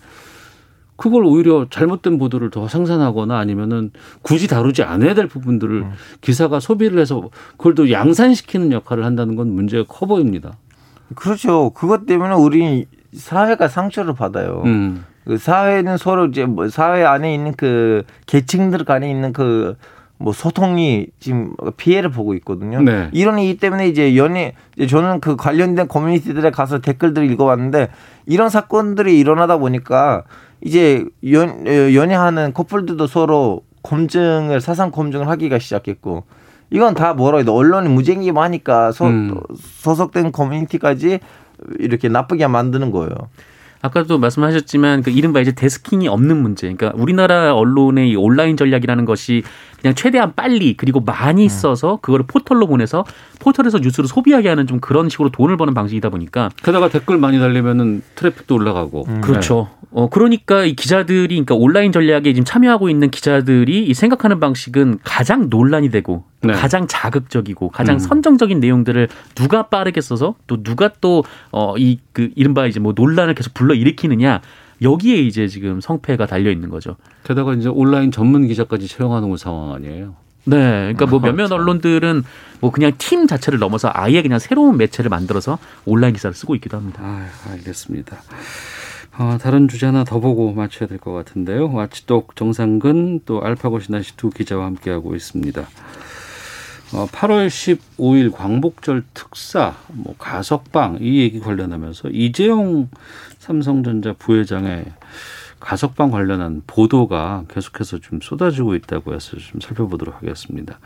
그걸 0.98 1.24
오히려 1.26 1.68
잘못된 1.70 2.18
보도를 2.18 2.50
더 2.50 2.68
생산하거나 2.68 3.38
아니면은 3.38 3.92
굳이 4.24 4.48
다루지 4.48 4.84
않아야 4.84 5.14
될 5.14 5.28
부분들을 5.28 5.86
기사가 6.22 6.60
소비를 6.60 7.00
해서 7.00 7.30
그걸 7.56 7.76
또 7.76 7.92
양산시키는 7.92 8.72
역할을 8.72 9.06
한다는 9.06 9.36
건 9.36 9.50
문제가 9.50 9.86
커 9.88 10.06
보입니다. 10.06 10.58
그렇죠. 11.16 11.70
그것 11.70 12.06
때문에 12.06 12.34
우리 12.34 12.86
사회가 13.14 13.68
상처를 13.68 14.14
받아요. 14.16 14.64
음. 14.66 15.06
그 15.24 15.38
사회는 15.38 15.98
서로 15.98 16.26
이제 16.26 16.46
뭐 16.46 16.68
사회 16.70 17.04
안에 17.04 17.34
있는 17.34 17.54
그 17.56 18.04
계층들 18.26 18.84
간에 18.84 19.10
있는 19.10 19.32
그 19.32 19.76
뭐 20.20 20.34
소통이 20.34 21.08
지금 21.20 21.54
피해를 21.78 22.10
보고 22.10 22.34
있거든요. 22.36 22.82
네. 22.82 23.10
이런 23.14 23.38
이기 23.40 23.58
때문에 23.58 23.88
이제 23.88 24.16
연예 24.16 24.54
저는 24.90 25.20
그 25.20 25.36
관련된 25.36 25.88
커뮤니티들에 25.88 26.50
가서 26.50 26.80
댓글들을 26.80 27.30
읽어봤는데 27.32 27.90
이런 28.26 28.50
사건들이 28.50 29.20
일어나다 29.20 29.58
보니까 29.58 30.24
이제 30.62 31.06
연 31.32 31.68
어, 31.68 31.94
연애하는 31.94 32.54
커플들도 32.54 33.08
서로 33.08 33.64
검증을 33.84 34.60
사상 34.62 34.92
검증을 34.92 35.28
하기가 35.28 35.60
시작했고 35.60 36.26
이건 36.70 36.94
다 36.94 37.14
뭐라 37.14 37.38
해야 37.38 37.46
돼 37.46 37.52
언론이 37.52 37.90
무책임하니까 37.90 38.92
소, 38.92 39.06
음. 39.06 39.40
소속된 39.56 40.32
커뮤니티까지 40.32 41.20
이렇게 41.80 42.10
나쁘게 42.10 42.48
만드는 42.48 42.92
거예요. 42.92 43.16
아까도 43.82 44.18
말씀하셨지만 44.18 45.04
그 45.04 45.12
이른바 45.12 45.40
이제 45.40 45.52
데스킹이 45.54 46.08
없는 46.08 46.38
문제. 46.38 46.72
그러니까 46.72 47.00
우리나라 47.00 47.54
언론의 47.56 48.10
이 48.10 48.16
온라인 48.16 48.58
전략이라는 48.58 49.06
것이 49.06 49.44
그냥 49.82 49.96
최대한 49.96 50.34
빨리 50.36 50.76
그리고 50.76 51.00
많이 51.00 51.48
써서 51.50 52.00
그거를 52.02 52.26
포털로 52.28 52.68
보내서 52.68 53.06
포털에서 53.40 53.80
뉴스를 53.80 54.08
소비하게 54.08 54.50
하는 54.50 54.68
좀 54.68 54.80
그런 54.80 55.10
식으로 55.10 55.30
돈을 55.30 55.58
버는 55.58 55.74
방식이다 55.74 56.10
보니까 56.10 56.50
게다가 56.64 56.90
댓글 56.90 57.18
많이 57.18 57.40
달리면은 57.40 58.02
트래픽도 58.16 58.56
올라가고. 58.56 59.04
그렇죠. 59.22 59.70
어 59.92 60.10
그러니까 60.10 60.66
이 60.66 60.74
기자들이 60.76 61.28
그러니까 61.30 61.56
온라인 61.56 61.92
전략에 61.92 62.34
지금 62.34 62.44
참여하고 62.44 62.90
있는 62.90 63.10
기자들이 63.10 63.86
이 63.86 63.94
생각하는 63.94 64.40
방식은 64.40 65.00
가장 65.04 65.48
논란이 65.50 65.90
되고 65.90 66.24
또 66.42 66.50
네. 66.50 66.54
가장 66.54 66.88
자극적이고 66.88 67.70
가장 67.70 67.96
음. 67.96 68.00
선정적인 68.00 68.60
내용들을 68.60 69.08
누가 69.36 69.64
빠르게 69.68 70.02
써서 70.02 70.36
또 70.48 70.62
누가 70.62 70.90
또 71.00 71.24
어 71.52 71.76
이 71.78 72.00
그 72.12 72.30
이른바 72.36 72.66
이제 72.66 72.80
뭐 72.80 72.94
논란을 72.96 73.34
계속 73.36 73.54
불러 73.54 73.74
일으키느냐 73.76 74.42
여기에 74.82 75.18
이제 75.18 75.48
지금 75.48 75.82
성패가 75.82 76.26
달려 76.28 76.52
있는 76.52 76.70
거죠. 76.70 76.96
게다가 77.24 77.54
이제 77.54 77.70
온라인 77.70 78.12
전문 78.12 78.48
기자까지 78.48 78.88
채용하는 78.88 79.36
상황 79.38 79.74
아니에요. 79.74 80.16
네, 80.46 80.58
그러니까 80.94 81.06
뭐 81.08 81.20
몇몇 81.20 81.48
참. 81.48 81.60
언론들은 81.60 82.24
뭐 82.62 82.72
그냥 82.72 82.94
팀 82.98 83.28
자체를 83.28 83.60
넘어서 83.60 83.90
아예 83.94 84.22
그냥 84.22 84.40
새로운 84.40 84.78
매체를 84.78 85.10
만들어서 85.10 85.58
온라인 85.86 86.14
기사를 86.14 86.34
쓰고 86.34 86.56
있기도 86.56 86.78
합니다. 86.78 87.02
아, 87.04 87.28
알겠습니다. 87.52 88.18
아, 89.20 89.38
다른 89.42 89.68
주제 89.68 89.88
하나 89.88 90.04
더 90.04 90.20
보고 90.20 90.54
맞춰야 90.54 90.88
될 90.88 91.00
것 91.00 91.12
같은데요. 91.12 91.74
와치독 91.74 92.36
정상근 92.36 93.22
또 93.26 93.42
알파고 93.42 93.80
신하시 93.80 94.16
두 94.16 94.30
기자와 94.30 94.66
함께하고 94.68 95.16
있습니다. 95.16 95.68
어, 96.94 97.06
8월 97.12 97.48
15일 97.48 98.32
광복절 98.32 99.04
특사, 99.14 99.76
뭐 99.90 100.16
가석방 100.18 101.00
이 101.02 101.20
얘기 101.20 101.40
관련하면서 101.42 102.10
이재용 102.12 102.90
삼성전자 103.48 104.12
부회장의 104.12 104.86
가석방 105.62 106.12
관련한 106.12 106.62
보도가 106.68 107.46
계속해서 107.48 108.00
좀 108.00 108.20
쏟아지고 108.22 108.76
있다고 108.76 109.14
해서 109.14 109.38
좀 109.38 109.62
살펴보도록 109.62 110.16
하겠습니다. 110.18 110.80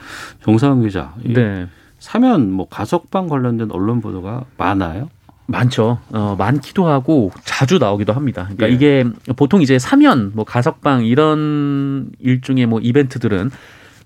정상훈 0.43 0.84
기자, 0.84 1.15
이 1.26 1.34
네. 1.34 1.67
사면 1.97 2.52
뭐 2.52 2.69
가석방 2.69 3.28
관련된 3.28 3.71
언론 3.71 4.00
보도가 4.00 4.45
많아요. 4.58 5.10
많죠. 5.47 6.00
어, 6.12 6.36
많기도 6.38 6.88
하고 6.88 7.32
자주 7.43 7.80
나오기도 7.80 8.13
합니다. 8.13 8.43
그러니까 8.43 8.69
예. 8.69 8.74
이게 8.74 9.06
보통 9.36 9.62
이제 9.62 9.80
사면, 9.80 10.32
뭐 10.36 10.45
가석방 10.45 11.06
이런 11.06 12.12
일종의 12.19 12.67
뭐 12.67 12.80
이벤트들은 12.80 13.50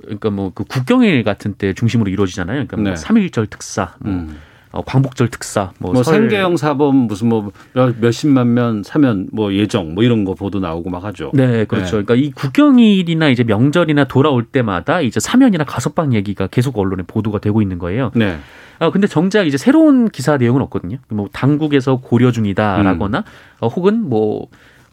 그러니까 0.01 0.29
뭐 0.29 0.51
그 0.55 0.63
국경일 0.63 1.23
같은 1.23 1.53
때 1.53 1.73
중심으로 1.73 2.09
이루어지잖아요. 2.09 2.55
그러니까 2.55 2.77
뭐 2.77 2.89
네. 2.91 2.95
삼일절 2.95 3.47
특사, 3.47 3.95
뭐 3.99 4.13
음. 4.13 4.37
어, 4.75 4.81
광복절 4.81 5.29
특사, 5.29 5.71
뭐, 5.79 5.93
뭐 5.93 6.03
설- 6.03 6.15
생계형 6.15 6.57
사범 6.57 6.93
무슨 7.07 7.29
뭐 7.29 7.49
몇- 7.71 7.95
몇십만 7.97 8.53
면 8.53 8.83
사면 8.83 9.27
뭐 9.31 9.53
예정 9.53 9.93
뭐 9.95 10.03
이런 10.03 10.25
거 10.25 10.33
보도 10.35 10.59
나오고 10.59 10.89
막 10.89 11.01
하죠. 11.05 11.31
네, 11.33 11.63
그렇죠. 11.63 11.91
그러니까 11.91 12.15
이 12.15 12.29
국경일이나 12.31 13.29
이제 13.29 13.45
명절이나 13.45 14.03
돌아올 14.03 14.43
때마다 14.43 14.99
이제 14.99 15.21
사면이나 15.21 15.63
가석방 15.63 16.13
얘기가 16.13 16.47
계속 16.47 16.77
언론에 16.77 17.03
보도가 17.07 17.39
되고 17.39 17.61
있는 17.61 17.79
거예요. 17.79 18.11
네. 18.15 18.37
아 18.79 18.89
근데 18.89 19.07
정작 19.07 19.47
이제 19.47 19.55
새로운 19.57 20.09
기사 20.09 20.35
내용은 20.35 20.61
없거든요. 20.63 20.97
뭐 21.07 21.29
당국에서 21.31 21.95
고려 22.01 22.31
중이다라거나 22.33 23.23
어, 23.61 23.67
혹은 23.69 24.01
뭐 24.09 24.47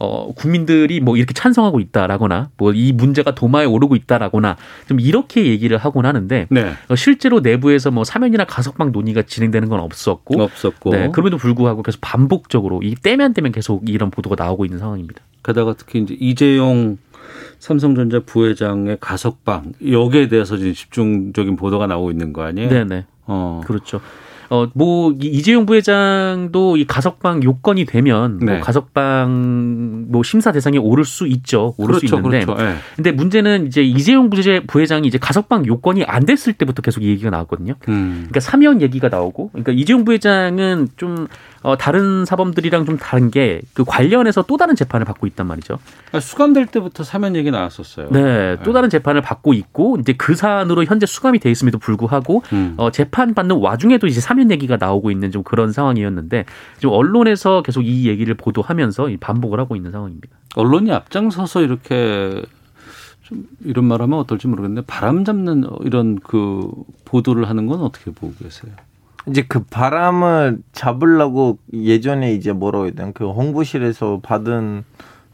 어, 0.05 0.33
국민들이 0.35 0.99
뭐 1.01 1.17
이렇게 1.17 1.33
찬성하고 1.33 1.79
있다라거나 1.79 2.51
뭐 2.57 2.73
이 2.75 2.93
문제가 2.93 3.35
도마에 3.35 3.67
오르고 3.67 3.95
있다라거나 3.97 4.57
좀 4.89 4.99
이렇게 4.99 5.47
얘기를 5.47 5.77
하곤 5.77 6.07
하는데 6.07 6.47
네. 6.51 6.73
어, 6.89 6.97
실제로 6.97 7.41
내부에서 7.41 7.91
뭐 7.91 8.03
사면이나 8.03 8.45
가석방 8.45 8.91
논의가 8.93 9.23
진행되는 9.23 9.69
건 9.69 9.79
없었고 9.81 10.43
없었고 10.43 10.91
네, 10.91 11.09
그럼에도 11.13 11.37
불구하고 11.37 11.83
계속 11.83 12.01
반복적으로 12.01 12.81
이 12.83 12.95
때면 12.95 13.35
때면 13.35 13.53
계속 13.53 13.89
이런 13.89 14.11
보도가 14.11 14.43
나오고 14.43 14.65
있는 14.65 14.79
상황입니다. 14.79 15.23
게다가 15.45 15.75
특히 15.77 16.01
이제 16.01 16.17
이재용 16.19 16.99
삼성전자 17.59 18.21
부회장의 18.21 18.99
가석방 19.01 19.73
여기에 19.89 20.29
대해서 20.29 20.57
지금 20.57 20.73
집중적인 20.73 21.57
보도가 21.57 21.87
나오고 21.87 22.11
있는 22.11 22.33
거 22.33 22.43
아니에요? 22.43 22.69
네, 22.69 22.85
네. 22.85 23.05
어. 23.27 23.61
그렇죠. 23.65 24.01
어, 24.53 24.69
뭐, 24.75 25.13
이- 25.19 25.29
이재용 25.29 25.65
부회장도 25.65 26.77
이 26.77 26.85
가석방 26.85 27.43
요건이 27.43 27.87
되면, 27.87 28.39
네. 28.39 28.53
뭐, 28.53 28.61
가석방, 28.61 30.05
뭐, 30.09 30.23
심사 30.23 30.53
대상에 30.53 30.77
오를 30.77 31.07
수 31.07 31.27
있죠. 31.27 31.73
오를 31.79 31.95
그렇죠, 31.95 32.07
수 32.07 32.15
있는데. 32.17 32.45
그렇죠. 32.45 32.63
예. 32.63 32.75
근데 32.97 33.13
문제는 33.13 33.67
이제 33.67 33.83
이재용 33.83 34.29
부회장이 34.29 35.09
이제 35.09 35.17
가석방 35.17 35.65
요건이 35.65 36.05
안 36.05 36.27
됐을 36.27 36.53
때부터 36.53 36.83
계속 36.83 37.03
이 37.03 37.09
얘기가 37.09 37.31
나왔거든요. 37.31 37.77
음. 37.89 38.11
그러니까 38.29 38.41
사면 38.41 38.83
얘기가 38.83 39.09
나오고, 39.09 39.49
그러니까 39.53 39.73
이재용 39.73 40.05
부회장은 40.05 40.89
좀, 40.99 41.29
어, 41.63 41.77
다른 41.77 42.25
사범들이랑 42.25 42.85
좀 42.87 42.97
다른 42.99 43.31
게 43.31 43.61
그 43.75 43.85
관련해서 43.85 44.43
또 44.43 44.57
다른 44.57 44.77
재판을 44.77 45.05
받고 45.05 45.27
있단 45.29 45.47
말이죠. 45.47 45.79
아, 46.13 46.21
수감될 46.21 46.67
때부터 46.67 47.05
사면 47.05 47.37
얘기 47.37 47.51
나왔었어요. 47.51 48.11
네, 48.11 48.57
또 48.65 48.73
다른 48.73 48.91
재판을 48.91 49.23
받고 49.23 49.55
있고 49.55 49.97
이제 50.01 50.13
그 50.13 50.35
사안으로 50.35 50.85
현재 50.85 51.07
수감이 51.07 51.39
돼 51.39 51.51
있음에도 51.51 51.79
불구하고 51.79 52.43
음. 52.53 52.75
어, 52.77 52.91
재판 52.91 53.35
받는 53.35 53.57
와중에도 53.57 54.07
이제 54.07 54.21
사면 54.21 54.51
얘기가 54.51 54.77
나오고 54.77 55.11
있는 55.11 55.31
좀 55.31 55.43
그런 55.43 55.73
상황이었는데 55.73 56.45
지금 56.79 56.91
언론에서 56.91 57.63
계속 57.63 57.83
이 57.83 58.09
얘기를 58.09 58.35
보도하면서 58.35 59.09
이 59.11 59.17
반복을 59.17 59.59
하고 59.59 59.77
있는 59.77 59.91
상황입니다. 59.91 60.29
언론이 60.57 60.93
앞장서서 60.93 61.63
이렇게 61.63 62.43
좀 63.23 63.47
이런 63.65 63.87
말하면 63.87 64.19
어떨지 64.19 64.49
모르겠는데 64.49 64.87
바람 64.87 65.25
잡는 65.25 65.65
이런 65.83 66.19
그 66.21 66.71
보도를 67.05 67.49
하는 67.49 67.67
건 67.67 67.81
어떻게 67.81 68.11
보고 68.11 68.35
계세요? 68.43 68.73
이제 69.29 69.43
그 69.49 69.61
바람을 69.65 70.59
잡으려고 70.73 71.59
예전에 71.73 72.33
이제 72.35 72.53
뭐라고 72.53 72.87
해야 72.87 72.93
되나 72.95 73.13
그 73.15 73.29
홍보실에서 73.31 74.21
받은 74.23 74.85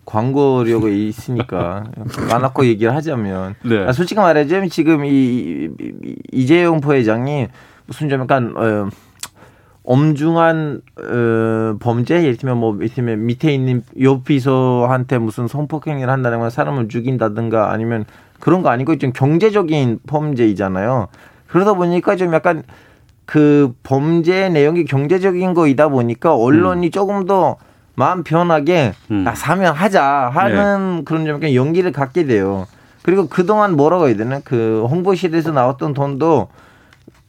광고료가 0.04 0.88
있으니까 0.88 1.84
많았고 2.30 2.66
얘기를 2.66 2.94
하자면 2.94 3.54
네. 3.64 3.84
아, 3.86 3.92
솔직히 3.92 4.20
말하자면 4.20 4.68
지금 4.70 5.04
이, 5.04 5.10
이- 5.10 5.68
이- 5.80 6.16
이재용 6.32 6.80
부회장이 6.80 7.48
무슨 7.86 8.08
좀 8.08 8.20
약간 8.22 8.54
어, 8.56 8.88
엄중한 9.84 10.82
어, 11.02 11.76
범죄 11.80 12.22
예를 12.22 12.36
들면 12.36 12.58
뭐 12.58 12.74
예를 12.76 12.88
들면 12.90 13.24
밑에 13.26 13.54
있는 13.54 13.82
요비서한테 14.00 15.18
무슨 15.18 15.48
성폭행을 15.48 16.08
한다는 16.10 16.40
건 16.40 16.50
사람을 16.50 16.88
죽인다든가 16.88 17.70
아니면 17.72 18.04
그런 18.38 18.62
거 18.62 18.68
아니고 18.68 18.98
좀 18.98 19.12
경제적인 19.14 20.00
범죄이잖아요. 20.06 21.08
그러다 21.46 21.72
보니까 21.74 22.16
좀 22.16 22.34
약간 22.34 22.62
그 23.28 23.74
범죄 23.82 24.48
내용이 24.48 24.86
경제적인 24.86 25.52
거이다 25.52 25.88
보니까 25.90 26.34
언론이 26.34 26.90
조금 26.90 27.26
더 27.26 27.56
마음 27.94 28.22
편하게 28.22 28.94
음. 29.10 29.26
아, 29.28 29.34
사면 29.34 29.74
하자 29.74 30.02
하는 30.32 31.04
그런 31.04 31.26
좀 31.26 31.34
약간 31.34 31.52
용기를 31.54 31.92
갖게 31.92 32.24
돼요. 32.24 32.66
그리고 33.02 33.28
그동안 33.28 33.76
뭐라고 33.76 34.08
해야 34.08 34.16
되나 34.16 34.40
그 34.42 34.86
홍보실에서 34.88 35.52
나왔던 35.52 35.92
돈도 35.92 36.48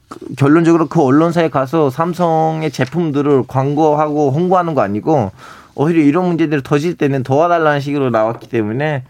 그 0.08 0.20
결론적으로 0.38 0.88
그 0.88 1.02
언론사에 1.02 1.50
가서 1.50 1.90
삼성의 1.90 2.72
제품들을 2.72 3.44
광고하고 3.50 4.32
홍보하는 4.32 4.76
거 4.76 4.82
아니고 4.82 5.32
오히려 5.76 6.02
이런 6.02 6.28
문제들을 6.28 6.64
터질 6.64 6.96
때는 6.96 7.24
도와달라는 7.24 7.82
식으로 7.82 8.10
나왔기 8.10 8.48
때문에 8.48 9.04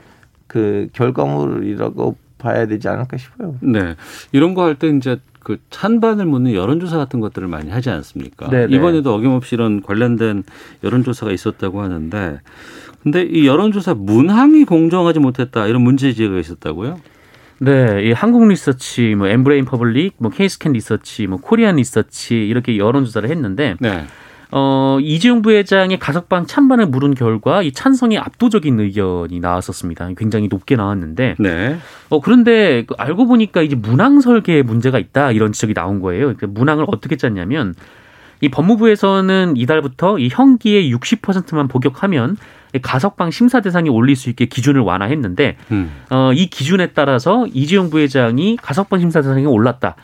그 0.47 0.87
결과물이라고 0.93 2.15
봐야 2.39 2.65
되지 2.65 2.87
않을까 2.89 3.17
싶어요. 3.17 3.53
네. 3.61 3.93
이런 4.31 4.55
거 4.55 4.63
할 4.63 4.73
때 4.75 4.87
이제 4.87 5.19
그 5.49 5.57
찬반을 5.71 6.27
묻는 6.27 6.53
여론조사 6.53 6.95
같은 6.97 7.19
것들을 7.19 7.47
많이 7.47 7.71
하지 7.71 7.89
않습니까? 7.89 8.51
네, 8.51 8.67
네. 8.67 8.75
이번에도 8.75 9.15
어김없이 9.15 9.55
이런 9.55 9.81
관련된 9.81 10.43
여론조사가 10.83 11.31
있었다고 11.31 11.81
하는데 11.81 12.39
근데 13.01 13.23
이 13.23 13.47
여론조사 13.47 13.95
문항이 13.95 14.65
공정하지 14.65 15.17
못했다 15.17 15.65
이런 15.65 15.81
문제 15.81 16.13
제기가 16.13 16.39
있었다고요? 16.39 16.99
네, 17.61 18.03
이 18.03 18.11
한국 18.11 18.47
리서치, 18.47 19.15
뭐 19.15 19.27
엠브레인 19.27 19.65
퍼블릭, 19.65 20.17
뭐 20.19 20.29
케이스탯 20.29 20.73
리서치, 20.73 21.25
뭐 21.25 21.39
코리안 21.39 21.77
리서치 21.77 22.35
이렇게 22.35 22.77
여론조사를 22.77 23.27
했는데 23.27 23.75
네. 23.79 24.05
어, 24.51 24.97
이재용 25.01 25.41
부회장의 25.41 25.99
가석방 25.99 26.47
찬반을 26.47 26.87
물은 26.87 27.13
결과 27.13 27.61
이 27.61 27.71
찬성이 27.71 28.17
압도적인 28.17 28.79
의견이 28.79 29.39
나왔었습니다. 29.39 30.09
굉장히 30.17 30.47
높게 30.47 30.75
나왔는데 30.75 31.35
네. 31.37 31.77
어 32.09 32.19
그런데 32.19 32.83
그 32.85 32.95
알고 32.97 33.27
보니까 33.27 33.61
이제 33.61 33.75
문항 33.75 34.21
설계에 34.21 34.63
문제가 34.63 34.97
있다 34.97 35.31
이런 35.31 35.51
지적이 35.51 35.75
나온 35.75 35.99
거예요. 35.99 36.33
그러니까 36.33 36.47
문항을 36.47 36.85
어떻게 36.87 37.15
짰냐면 37.15 37.75
이 38.41 38.49
법무부에서는 38.49 39.57
이달부터 39.57 40.17
이 40.17 40.29
형기의 40.31 40.93
60%만 40.95 41.67
복역하면 41.67 42.37
이 42.73 42.79
가석방 42.79 43.31
심사 43.31 43.61
대상에 43.61 43.89
올릴 43.89 44.15
수 44.15 44.29
있게 44.29 44.45
기준을 44.45 44.81
완화했는데 44.81 45.57
음. 45.71 45.91
어, 46.09 46.31
이 46.33 46.47
기준에 46.47 46.87
따라서 46.87 47.45
이재용 47.53 47.89
부회장이 47.89 48.57
가석방 48.61 48.99
심사 48.99 49.21
대상에 49.21 49.45
올랐다. 49.45 49.95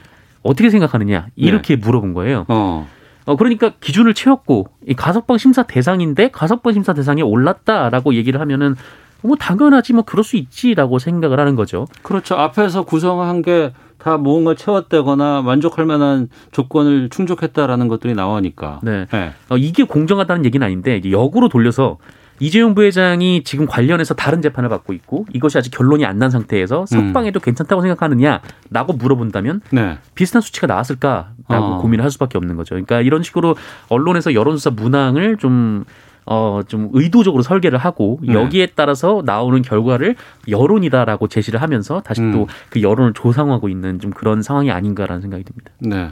어떻게 0.43 0.69
생각하느냐 0.69 1.27
이렇게 1.35 1.75
물어본 1.75 2.13
거예요. 2.13 2.45
어. 2.47 2.87
어 3.25 3.35
그러니까 3.35 3.71
기준을 3.79 4.13
채웠고 4.13 4.67
이 4.87 4.93
가석방 4.93 5.37
심사 5.37 5.63
대상인데 5.63 6.29
가석방 6.31 6.73
심사 6.73 6.93
대상에 6.93 7.21
올랐다라고 7.21 8.13
얘기를 8.15 8.39
하면은 8.39 8.75
뭐 9.21 9.35
당연하지 9.35 9.93
뭐 9.93 10.03
그럴 10.03 10.23
수 10.23 10.37
있지라고 10.37 10.99
생각을 10.99 11.39
하는 11.39 11.55
거죠. 11.55 11.87
그렇죠. 12.03 12.35
앞에서 12.35 12.83
구성한 12.83 13.41
게다 13.41 14.17
무언가 14.19 14.53
채웠다거나 14.53 15.41
만족할 15.41 15.85
만한 15.85 16.29
조건을 16.51 17.09
충족했다라는 17.09 17.87
것들이 17.87 18.13
나오니까. 18.13 18.81
네. 18.83 19.07
네. 19.11 19.31
어, 19.49 19.57
이게 19.57 19.83
공정하다는 19.83 20.45
얘기는 20.45 20.63
아닌데 20.63 21.01
역으로 21.09 21.49
돌려서 21.49 21.97
이재용 22.39 22.75
부회장이 22.75 23.43
지금 23.43 23.65
관련해서 23.65 24.13
다른 24.13 24.41
재판을 24.41 24.69
받고 24.69 24.93
있고 24.93 25.25
이것이 25.33 25.57
아직 25.57 25.69
결론이 25.71 26.05
안 26.05 26.15
난 26.15 26.29
상태에서 26.31 26.85
석방해도 26.85 27.39
괜찮다고 27.41 27.81
생각하느냐라고 27.81 28.93
물어본다면 28.93 29.61
네. 29.71 29.97
비슷한 30.15 30.41
수치가 30.41 30.65
나왔을까라고 30.65 31.33
어. 31.49 31.77
고민을 31.81 32.03
할 32.03 32.09
수밖에 32.11 32.37
없는 32.37 32.55
거죠. 32.55 32.75
그러니까 32.75 33.01
이런 33.01 33.21
식으로 33.21 33.55
언론에서 33.89 34.33
여론조사 34.33 34.69
문항을 34.71 35.35
좀 35.37 35.83
어, 36.25 36.61
좀 36.67 36.89
의도적으로 36.93 37.43
설계를 37.43 37.77
하고 37.77 38.19
네. 38.23 38.33
여기에 38.33 38.69
따라서 38.75 39.21
나오는 39.25 39.61
결과를 39.61 40.15
여론이다라고 40.47 41.27
제시를 41.27 41.61
하면서 41.61 42.01
다시 42.01 42.21
음. 42.21 42.31
또그 42.31 42.81
여론을 42.81 43.13
조성하고 43.13 43.69
있는 43.69 43.99
좀 43.99 44.11
그런 44.11 44.41
상황이 44.41 44.71
아닌가라는 44.71 45.21
생각이 45.21 45.43
듭니다. 45.43 45.71
네. 45.79 46.09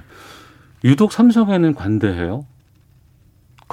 유독 0.84 1.14
삼성에는 1.14 1.74
관대해요. 1.76 2.46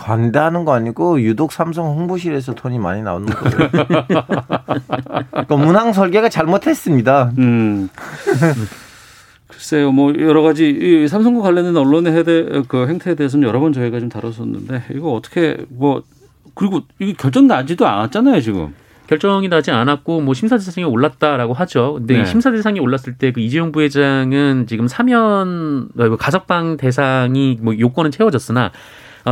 관대하는 0.00 0.64
거 0.64 0.72
아니고 0.72 1.20
유독 1.22 1.52
삼성 1.52 1.86
홍보실에서 1.86 2.54
돈이 2.54 2.78
많이 2.78 3.02
나오는 3.02 3.26
거예요. 3.26 3.70
그러니까 5.30 5.56
문항 5.56 5.92
설계가 5.92 6.28
잘못했습니다. 6.28 7.32
음. 7.38 7.88
글쎄요, 9.46 9.92
뭐 9.92 10.12
여러 10.18 10.42
가지 10.42 10.70
이 10.70 11.06
삼성과 11.06 11.42
관련된 11.42 11.76
언론의 11.76 12.14
해대 12.14 12.62
그 12.68 12.88
행태에 12.88 13.14
대해서는 13.14 13.46
여러 13.46 13.60
번 13.60 13.72
저희가 13.72 14.00
좀 14.00 14.08
다뤘었는데 14.08 14.84
이거 14.94 15.12
어떻게 15.12 15.58
뭐 15.68 16.02
그리고 16.54 16.80
이게 16.98 17.12
결정 17.12 17.46
나지도 17.46 17.86
않았잖아요 17.86 18.40
지금. 18.40 18.74
결정이 19.06 19.48
나지 19.48 19.72
않았고 19.72 20.20
뭐 20.20 20.34
심사 20.34 20.56
대상에 20.56 20.84
올랐다라고 20.84 21.52
하죠. 21.52 21.94
근데 21.98 22.14
네. 22.14 22.22
이 22.22 22.26
심사 22.26 22.52
대상에 22.52 22.78
올랐을 22.78 23.16
때 23.18 23.32
그 23.32 23.40
이재용 23.40 23.72
부회장은 23.72 24.66
지금 24.68 24.86
사면 24.86 25.88
어, 25.98 26.16
가석방 26.16 26.76
대상이 26.76 27.58
뭐 27.60 27.76
요건은 27.76 28.12
채워졌으나 28.12 28.66
어, 28.66 28.70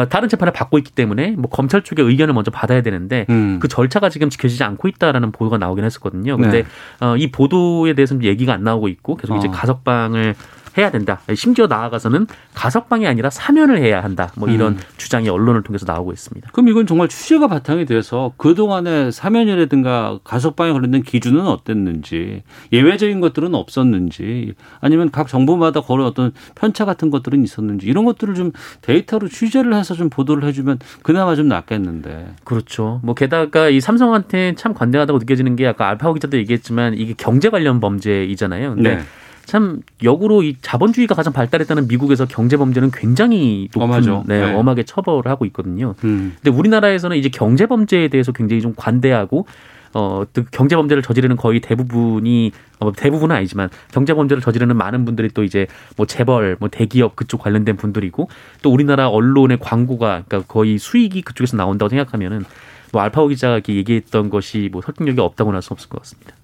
다른 0.08 0.28
재판을 0.28 0.52
받고 0.52 0.78
있기 0.78 0.92
때문에 0.92 1.32
뭐 1.32 1.50
검찰 1.50 1.82
쪽의 1.82 2.04
의견을 2.04 2.34
먼저 2.34 2.50
받아야 2.50 2.82
되는데 2.82 3.26
음. 3.30 3.58
그 3.60 3.68
절차가 3.68 4.08
지금 4.08 4.30
지켜지지 4.30 4.62
않고 4.64 4.88
있다라는 4.88 5.32
보도가 5.32 5.58
나오긴 5.58 5.84
했었거든요. 5.84 6.36
근데 6.36 6.62
네. 6.62 7.06
어, 7.06 7.16
이 7.16 7.30
보도에 7.30 7.94
대해서는 7.94 8.24
얘기가 8.24 8.52
안 8.52 8.64
나오고 8.64 8.88
있고 8.88 9.16
계속 9.16 9.36
이제 9.36 9.48
어. 9.48 9.50
가석방을 9.50 10.34
해야 10.78 10.90
된다. 10.90 11.20
심지어 11.34 11.66
나아가서는 11.66 12.26
가석방이 12.54 13.06
아니라 13.06 13.30
사면을 13.30 13.78
해야 13.78 14.02
한다. 14.02 14.30
뭐 14.36 14.48
이런 14.48 14.74
음. 14.74 14.78
주장이 14.96 15.28
언론을 15.28 15.62
통해서 15.62 15.84
나오고 15.86 16.12
있습니다. 16.12 16.50
그럼 16.52 16.68
이건 16.68 16.86
정말 16.86 17.08
취재가 17.08 17.48
바탕이 17.48 17.84
돼서 17.84 18.32
그동안의 18.36 19.10
사면이라든가 19.12 20.20
가석방에 20.22 20.72
관련된 20.72 21.02
기준은 21.02 21.46
어땠는지 21.46 22.42
예외적인 22.72 23.20
것들은 23.20 23.54
없었는지 23.54 24.54
아니면 24.80 25.10
각 25.10 25.26
정부마다 25.26 25.80
그런 25.80 26.06
어떤 26.06 26.32
편차 26.54 26.84
같은 26.84 27.10
것들은 27.10 27.42
있었는지 27.42 27.86
이런 27.86 28.04
것들을 28.04 28.34
좀 28.34 28.52
데이터로 28.82 29.28
취재를 29.28 29.74
해서 29.74 29.94
좀 29.94 30.08
보도를 30.08 30.46
해주면 30.48 30.78
그나마 31.02 31.34
좀 31.34 31.48
낫겠는데. 31.48 32.34
그렇죠. 32.44 33.00
뭐 33.02 33.14
게다가 33.14 33.68
이 33.68 33.80
삼성한테 33.80 34.54
참 34.56 34.74
관대하다고 34.74 35.18
느껴지는 35.18 35.56
게 35.56 35.66
아까 35.66 35.88
알파고 35.88 36.14
기자도 36.14 36.36
얘기했지만 36.38 36.94
이게 36.94 37.14
경제 37.16 37.50
관련 37.50 37.80
범죄이잖아요. 37.80 38.76
근데 38.76 38.96
네. 38.96 39.02
참 39.48 39.80
역으로 40.02 40.42
이 40.42 40.56
자본주의가 40.60 41.14
가장 41.14 41.32
발달했다는 41.32 41.88
미국에서 41.88 42.26
경제 42.26 42.58
범죄는 42.58 42.90
굉장히 42.92 43.70
높은 43.72 43.88
엄하죠. 43.88 44.22
네, 44.26 44.44
네. 44.44 44.54
엄하게 44.54 44.82
처벌을 44.82 45.26
하고 45.26 45.46
있거든요. 45.46 45.94
음. 46.04 46.36
근데 46.42 46.54
우리나라에서는 46.54 47.16
이제 47.16 47.30
경제 47.30 47.64
범죄에 47.64 48.08
대해서 48.08 48.30
굉장히 48.32 48.60
좀 48.60 48.74
관대하고 48.76 49.46
어, 49.94 50.24
또 50.34 50.42
경제 50.50 50.76
범죄를 50.76 51.02
저지르는 51.02 51.36
거의 51.36 51.60
대부분이 51.60 52.52
어, 52.80 52.92
대부분은 52.92 53.34
아니지만 53.34 53.70
경제 53.90 54.12
범죄를 54.12 54.42
저지르는 54.42 54.76
많은 54.76 55.06
분들이 55.06 55.30
또 55.30 55.42
이제 55.44 55.66
뭐 55.96 56.04
재벌, 56.04 56.58
뭐 56.60 56.68
대기업 56.68 57.16
그쪽 57.16 57.40
관련된 57.40 57.78
분들이고 57.78 58.28
또 58.60 58.70
우리나라 58.70 59.08
언론의 59.08 59.60
광고가 59.62 60.24
그러니까 60.28 60.42
거의 60.46 60.76
수익이 60.76 61.22
그쪽에서 61.22 61.56
나온다고 61.56 61.88
생각하면은 61.88 62.44
뭐 62.92 63.00
알파오 63.00 63.28
기자가 63.28 63.54
이렇게 63.54 63.74
얘기했던 63.76 64.28
것이 64.28 64.68
뭐 64.70 64.82
설득력이 64.82 65.22
없다고는 65.22 65.56
할 65.56 65.62
수 65.62 65.72
없을 65.72 65.88
것 65.88 66.02
같습니다. 66.02 66.34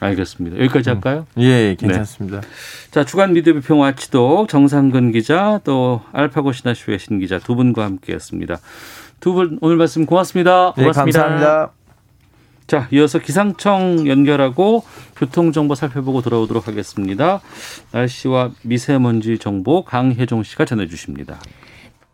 알겠습니다. 0.00 0.58
여기까지 0.58 0.90
할까요? 0.90 1.26
예, 1.38 1.44
예, 1.70 1.76
괜찮습니다. 1.78 2.40
자, 2.90 3.04
주간 3.04 3.32
미디어 3.32 3.52
비평 3.54 3.80
와치독 3.80 4.48
정상근 4.48 5.12
기자 5.12 5.60
또 5.64 6.02
알파고 6.12 6.52
신하쇼의 6.52 6.98
신 6.98 7.18
기자 7.20 7.38
두 7.38 7.54
분과 7.56 7.84
함께했습니다. 7.84 8.58
두 9.20 9.32
분 9.32 9.58
오늘 9.62 9.76
말씀 9.76 10.04
고맙습니다. 10.04 10.74
네, 10.76 10.82
고맙습니다. 10.82 11.20
감사합니다. 11.20 11.72
자, 12.66 12.88
이어서 12.92 13.18
기상청 13.18 14.06
연결하고 14.08 14.84
교통 15.16 15.52
정보 15.52 15.74
살펴보고 15.74 16.22
돌아오도록 16.22 16.66
하겠습니다. 16.66 17.40
날씨와 17.92 18.50
미세먼지 18.62 19.38
정보 19.38 19.84
강혜종 19.84 20.42
씨가 20.42 20.64
전해 20.64 20.86
주십니다. 20.88 21.38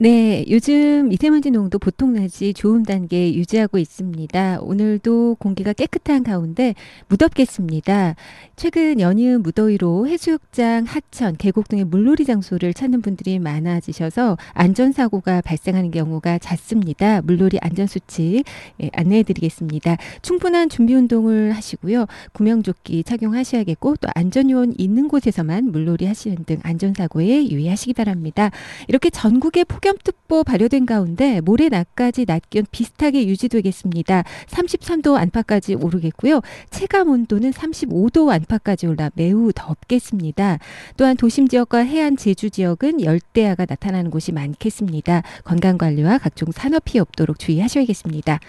네, 0.02 0.46
요즘 0.48 1.10
미세먼지 1.10 1.50
농도 1.50 1.78
보통 1.78 2.14
내지 2.14 2.54
좋은 2.54 2.84
단계 2.84 3.34
유지하고 3.34 3.76
있습니다. 3.76 4.60
오늘도 4.62 5.36
공기가 5.38 5.74
깨끗한 5.74 6.22
가운데 6.22 6.74
무덥겠습니다. 7.08 8.14
최근 8.56 8.98
연이은 8.98 9.42
무더위로 9.42 10.08
해수욕장, 10.08 10.84
하천, 10.86 11.36
계곡 11.36 11.68
등의 11.68 11.84
물놀이 11.84 12.24
장소를 12.24 12.72
찾는 12.72 13.02
분들이 13.02 13.38
많아지셔서 13.38 14.38
안전사고가 14.54 15.42
발생하는 15.42 15.90
경우가 15.90 16.38
잦습니다. 16.38 17.20
물놀이 17.20 17.58
안전수칙 17.60 18.44
예, 18.82 18.90
안내해드리겠습니다. 18.94 19.98
충분한 20.22 20.70
준비 20.70 20.94
운동을 20.94 21.52
하시고요. 21.52 22.06
구명조끼 22.32 23.04
착용하셔야겠고 23.04 23.96
또 23.96 24.08
안전요원 24.14 24.72
있는 24.78 25.08
곳에서만 25.08 25.70
물놀이 25.70 26.06
하시는 26.06 26.42
등 26.46 26.58
안전사고에 26.62 27.50
유의하시기 27.50 27.92
바랍니다. 27.92 28.50
이렇게 28.88 29.10
전국에 29.10 29.64
폭염 29.64 29.89
특보 29.98 30.44
발효된 30.44 30.86
가운데 30.86 31.40
모레 31.40 31.68
낮까지 31.68 32.26
낮 32.26 32.48
기온 32.50 32.66
비슷하게 32.70 33.26
유지되겠습니다. 33.26 34.24
33도 34.46 35.16
안팎까지 35.16 35.74
오르겠고요. 35.74 36.40
체감 36.70 37.08
온도는 37.08 37.50
35도 37.50 38.30
안팎까지 38.30 38.86
올라 38.86 39.10
매우 39.14 39.52
덥겠습니다. 39.54 40.58
또한 40.96 41.16
도심 41.16 41.48
지역과 41.48 41.78
해안 41.78 42.16
제주 42.16 42.50
지역은 42.50 43.02
열대야가 43.02 43.66
나타나는 43.68 44.10
곳이 44.10 44.32
많겠습니다. 44.32 45.22
건강 45.44 45.78
관리와 45.78 46.18
각종 46.18 46.50
산업 46.52 46.84
피해 46.84 47.00
없도록 47.00 47.38
주의하셔야겠습니다. 47.38 48.40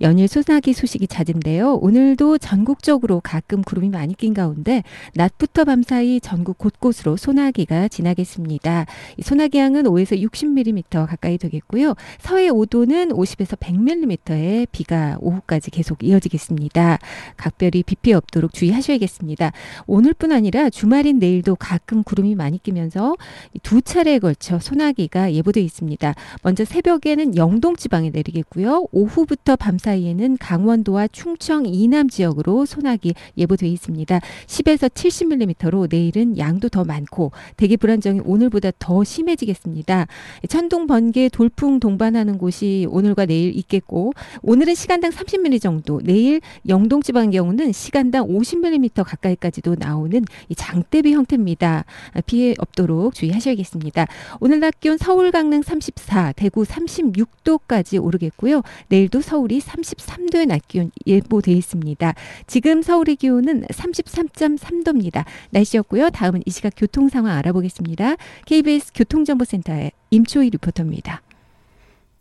연일 0.00 0.28
소나기 0.28 0.72
소식이 0.72 1.06
잦은데요. 1.08 1.74
오늘도 1.74 2.38
전국적으로 2.38 3.20
가끔 3.20 3.62
구름이 3.62 3.90
많이 3.90 4.14
낀 4.14 4.34
가운데 4.34 4.82
낮부터 5.14 5.64
밤사이 5.64 6.20
전국 6.20 6.58
곳곳으로 6.58 7.16
소나기가 7.16 7.88
지나겠습니다. 7.88 8.86
이 9.16 9.22
소나기 9.22 9.58
양은 9.58 9.84
5에서 9.84 10.20
60mm 10.22 11.06
가까이 11.06 11.38
되겠고요. 11.38 11.94
서해 12.18 12.48
5도는 12.48 13.12
50에서 13.12 13.58
100mm의 13.58 14.68
비가 14.70 15.16
오후까지 15.20 15.70
계속 15.70 16.02
이어지겠습니다. 16.02 16.98
각별히 17.36 17.82
비 17.82 17.96
피해 17.96 18.14
없도록 18.14 18.52
주의하셔야겠습니다. 18.52 19.52
오늘뿐 19.86 20.32
아니라 20.32 20.70
주말인 20.70 21.18
내일도 21.18 21.56
가끔 21.56 22.02
구름이 22.02 22.34
많이 22.34 22.62
끼면서 22.62 23.16
두 23.62 23.82
차례에 23.82 24.18
걸쳐 24.18 24.58
소나기가 24.58 25.32
예보돼 25.32 25.60
있습니다. 25.60 26.14
먼저 26.42 26.64
새벽에는 26.64 27.36
영동 27.36 27.76
지방에 27.76 28.10
내리겠고요. 28.10 28.86
오후부터 28.92 29.56
밤 29.56 29.75
사이에는 29.78 30.36
강원도와 30.38 31.08
충청 31.08 31.66
이남 31.66 32.08
지역으로 32.08 32.66
소나기 32.66 33.14
예보돼 33.36 33.68
있습니다. 33.68 34.20
10에서 34.46 34.88
70mm로 34.88 35.88
내일은 35.90 36.38
양도 36.38 36.68
더 36.68 36.84
많고 36.84 37.32
대기 37.56 37.76
불안정이 37.76 38.20
오늘보다 38.24 38.70
더 38.78 39.04
심해지겠습니다. 39.04 40.06
천둥, 40.48 40.86
번개, 40.86 41.28
돌풍 41.28 41.80
동반하는 41.80 42.38
곳이 42.38 42.86
오늘과 42.90 43.26
내일 43.26 43.56
있겠고 43.56 44.12
오늘은 44.42 44.74
시간당 44.74 45.10
30mm 45.10 45.60
정도, 45.60 46.00
내일 46.02 46.40
영동 46.68 47.02
지방 47.02 47.30
경우는 47.30 47.72
시간당 47.72 48.26
50mm 48.28 49.04
가까이까지도 49.04 49.76
나오는 49.78 50.24
이 50.48 50.54
장대비 50.54 51.12
형태입니다. 51.12 51.84
피해 52.26 52.54
없도록 52.58 53.14
주의하셔야겠습니다. 53.14 54.06
오늘 54.40 54.60
낮 54.60 54.80
기온 54.80 54.98
서울 54.98 55.30
강릉 55.30 55.62
34, 55.62 56.32
대구 56.32 56.62
36도까지 56.62 58.02
오르겠고요. 58.02 58.62
내일도 58.88 59.20
서울이 59.20 59.60
33도의 59.66 60.46
낮 60.46 60.66
기온 60.68 60.90
예보돼 61.06 61.52
있습니다. 61.52 62.14
지금 62.46 62.82
서울의 62.82 63.16
기온은 63.16 63.62
33.3도입니다. 63.64 65.24
날씨였고요. 65.50 66.10
다음은 66.10 66.42
이 66.46 66.50
시각 66.50 66.72
교통 66.76 67.08
상황 67.08 67.36
알아보겠습니다. 67.38 68.16
KBS 68.46 68.92
교통정보센터의 68.94 69.92
임초희 70.10 70.50
리포터입니다. 70.50 71.25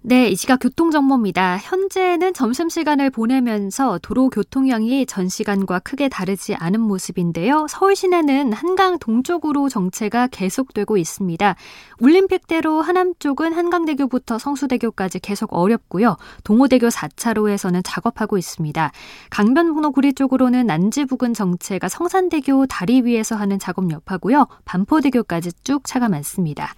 네, 0.07 0.29
이 0.29 0.35
시각 0.35 0.59
교통정보입니다. 0.59 1.57
현재는 1.57 2.35
점심시간을 2.35 3.09
보내면서 3.09 3.97
도로 4.03 4.29
교통량이 4.29 5.07
전 5.07 5.27
시간과 5.27 5.79
크게 5.79 6.09
다르지 6.09 6.53
않은 6.53 6.79
모습인데요. 6.79 7.65
서울 7.67 7.95
시내는 7.95 8.53
한강 8.53 8.99
동쪽으로 8.99 9.67
정체가 9.67 10.27
계속되고 10.27 10.97
있습니다. 10.97 11.55
울림픽대로 11.97 12.83
하남 12.83 13.13
쪽은 13.17 13.53
한강대교부터 13.53 14.37
성수대교까지 14.37 15.21
계속 15.21 15.51
어렵고요. 15.51 16.17
동호대교 16.43 16.89
4차로에서는 16.89 17.81
작업하고 17.83 18.37
있습니다. 18.37 18.91
강변북로 19.31 19.91
구리 19.91 20.13
쪽으로는 20.13 20.67
난지 20.67 21.05
부근 21.05 21.33
정체가 21.33 21.89
성산대교 21.89 22.67
다리 22.67 23.01
위에서 23.01 23.35
하는 23.37 23.57
작업 23.57 23.89
여파고요. 23.89 24.45
반포대교까지 24.65 25.49
쭉 25.63 25.81
차가 25.83 26.09
많습니다. 26.09 26.75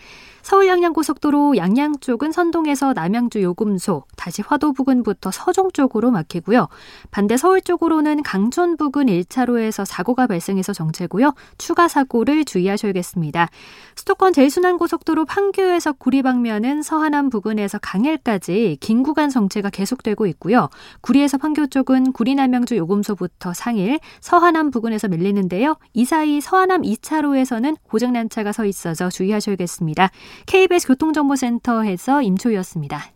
서울 0.47 0.69
양양고속도로 0.69 1.57
양양 1.57 1.99
쪽은 1.99 2.31
선동에서 2.31 2.93
남양주 2.93 3.43
요금소, 3.43 4.05
다시 4.15 4.41
화도 4.41 4.71
부근부터 4.71 5.29
서종 5.29 5.71
쪽으로 5.73 6.10
막히고요. 6.10 6.69
반대 7.12 7.36
서울 7.36 7.60
쪽으로는 7.60 8.23
강촌 8.23 8.77
부근 8.77 9.07
1차로에서 9.07 9.83
사고가 9.83 10.25
발생해서 10.25 10.71
정체고요. 10.71 11.33
추가 11.57 11.89
사고를 11.89 12.45
주의하셔야겠습니다. 12.45 13.49
수도권 13.97 14.31
제일순환고속도로 14.31 15.25
판교에서 15.25 15.91
구리 15.91 16.21
방면은 16.21 16.81
서하남 16.81 17.29
부근에서 17.29 17.77
강일까지 17.79 18.77
긴 18.79 19.03
구간 19.03 19.29
정체가 19.29 19.69
계속되고 19.69 20.27
있고요. 20.27 20.69
구리에서 21.01 21.38
판교 21.38 21.67
쪽은 21.67 22.13
구리 22.13 22.36
남양주 22.36 22.77
요금소부터 22.77 23.53
상일, 23.53 23.99
서하남 24.21 24.71
부근에서 24.71 25.10
밀리는데요. 25.10 25.75
이 25.91 26.05
사이 26.05 26.39
서하남 26.39 26.83
2차로에서는 26.83 27.75
고장난 27.83 28.29
차가 28.29 28.53
서 28.53 28.63
있어서 28.63 29.10
주의하셔야겠습니다. 29.10 30.10
KBS 30.45 30.88
교통정보센터에서 30.88 32.21
임초희였습니다. 32.21 33.12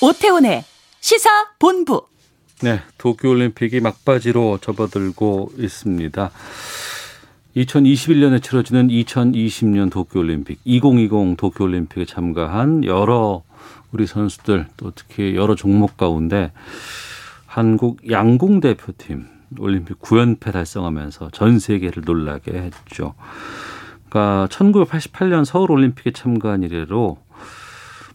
오태훈의 0.00 0.64
시사 1.00 1.30
본부. 1.58 2.06
네, 2.62 2.80
도쿄올림픽이 2.98 3.80
막바지로 3.80 4.58
접어들고 4.58 5.52
있습니다. 5.58 6.30
2021년에 7.56 8.42
치러지는 8.42 8.88
2020년 8.88 9.90
도쿄올림픽, 9.90 10.58
2020 10.64 11.36
도쿄올림픽에 11.36 12.04
참가한 12.06 12.84
여러 12.84 13.42
우리 13.92 14.06
선수들 14.06 14.66
또 14.76 14.90
특히 14.94 15.36
여러 15.36 15.54
종목 15.54 15.96
가운데 15.96 16.50
한국 17.46 18.10
양궁 18.10 18.60
대표팀 18.60 19.26
올림픽 19.58 20.00
9연패 20.00 20.52
달성하면서 20.52 21.30
전 21.30 21.58
세계를 21.58 22.02
놀라게 22.04 22.52
했죠. 22.52 23.14
그러니까 24.08 24.46
1988년 24.50 25.44
서울 25.44 25.70
올림픽에 25.70 26.12
참가한 26.12 26.62
이래로 26.62 27.18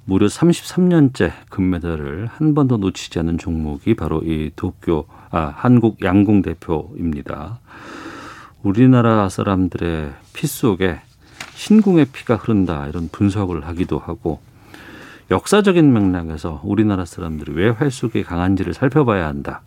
무려 0.05 0.27
33년째 0.27 1.31
금메달을 1.49 2.27
한 2.31 2.55
번도 2.55 2.77
놓치지 2.77 3.19
않은 3.19 3.37
종목이 3.37 3.93
바로 3.95 4.21
이 4.23 4.51
도쿄 4.55 5.05
아 5.29 5.53
한국 5.53 6.01
양궁 6.01 6.41
대표입니다. 6.41 7.59
우리나라 8.63 9.27
사람들의 9.27 10.13
피 10.33 10.47
속에 10.47 11.01
신궁의 11.55 12.05
피가 12.13 12.35
흐른다 12.37 12.87
이런 12.87 13.09
분석을 13.11 13.67
하기도 13.67 13.99
하고 13.99 14.39
역사적인 15.29 15.91
맥락에서 15.91 16.61
우리나라 16.63 17.03
사람들이 17.03 17.51
왜 17.53 17.69
활속이 17.69 18.23
강한지를 18.23 18.73
살펴봐야 18.73 19.27
한다. 19.27 19.61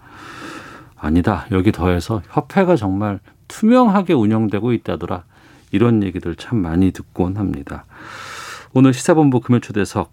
아니다. 1.01 1.47
여기 1.51 1.73
더해서 1.73 2.23
협회가 2.31 2.77
정말 2.77 3.21
투명하게 3.49 4.13
운영되고 4.13 4.73
있다더라. 4.73 5.25
이런 5.73 6.03
얘기들 6.03 6.37
참 6.37 6.59
많이 6.59 6.93
듣곤 6.93 7.37
합니다. 7.37 7.85
오늘 8.73 8.93
시사본부 8.93 9.41
금요초대석 9.41 10.13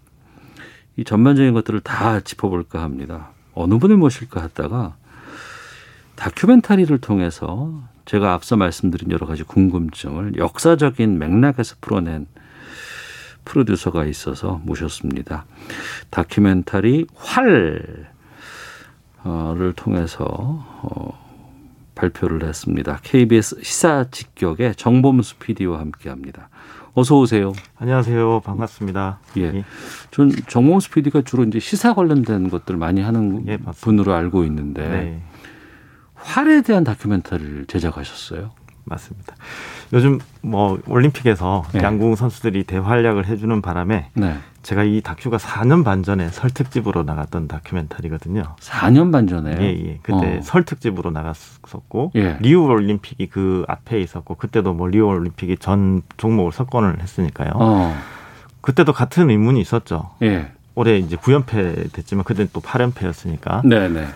이 0.96 1.04
전반적인 1.04 1.52
것들을 1.52 1.80
다 1.80 2.20
짚어볼까 2.20 2.82
합니다. 2.82 3.30
어느 3.54 3.78
분을 3.78 3.96
모실까 3.96 4.42
하다가 4.42 4.96
다큐멘터리를 6.16 6.96
통해서 6.98 7.82
제가 8.04 8.32
앞서 8.32 8.56
말씀드린 8.56 9.10
여러 9.10 9.26
가지 9.26 9.42
궁금증을 9.42 10.38
역사적인 10.38 11.18
맥락에서 11.18 11.76
풀어낸 11.80 12.26
프로듀서가 13.44 14.04
있어서 14.06 14.60
모셨습니다. 14.64 15.44
다큐멘터리 16.10 17.06
활 17.14 18.07
를 19.24 19.72
통해서 19.74 20.24
어, 20.24 21.18
발표를 21.94 22.44
했습니다. 22.44 23.00
KBS 23.02 23.62
시사 23.62 24.06
직격의 24.10 24.76
정범수 24.76 25.36
PD와 25.38 25.80
함께합니다. 25.80 26.48
어서 26.94 27.18
오세요. 27.18 27.52
안녕하세요. 27.76 28.40
반갑습니다. 28.40 29.18
예. 29.38 29.64
전 30.10 30.30
정범수 30.30 30.90
PD가 30.90 31.22
주로 31.22 31.44
이제 31.44 31.58
시사 31.58 31.94
관련된 31.94 32.48
것들 32.48 32.76
많이 32.76 33.00
하는 33.00 33.44
예, 33.48 33.56
분으로 33.56 34.14
알고 34.14 34.44
있는데 34.44 34.88
네. 34.88 35.22
활에 36.14 36.62
대한 36.62 36.84
다큐멘터리를 36.84 37.66
제작하셨어요. 37.66 38.50
맞습니다. 38.84 39.34
요즘 39.92 40.18
뭐 40.42 40.78
올림픽에서 40.86 41.64
네. 41.72 41.82
양궁 41.82 42.16
선수들이 42.16 42.64
대활약을 42.64 43.26
해주는 43.26 43.62
바람에 43.62 44.10
네. 44.14 44.36
제가 44.62 44.84
이 44.84 45.00
다큐가 45.00 45.38
4년 45.38 45.84
반 45.84 46.02
전에 46.02 46.28
설 46.28 46.50
특집으로 46.50 47.02
나갔던 47.02 47.48
다큐멘터리거든요. 47.48 48.56
4년 48.60 49.12
반 49.12 49.26
전에. 49.26 49.56
예, 49.60 49.88
예. 49.88 49.98
그때 50.02 50.38
어. 50.38 50.42
설 50.42 50.64
특집으로 50.64 51.10
나갔었고 51.10 52.12
예. 52.16 52.36
리우 52.40 52.64
올림픽이 52.66 53.28
그 53.28 53.64
앞에 53.66 54.00
있었고 54.00 54.34
그때도 54.34 54.74
뭐 54.74 54.88
리우 54.88 55.06
올림픽이 55.06 55.56
전 55.58 56.02
종목을 56.16 56.52
석권을 56.52 57.00
했으니까요. 57.00 57.52
어. 57.54 57.96
그때도 58.60 58.92
같은 58.92 59.30
의문이 59.30 59.60
있었죠. 59.60 60.10
예. 60.22 60.52
올해 60.74 60.98
이제 60.98 61.16
9연패 61.16 61.92
됐지만 61.92 62.24
그때는 62.24 62.50
또 62.52 62.60
8연패였으니까 62.60 63.66
네, 63.66 63.88
네. 63.88 64.06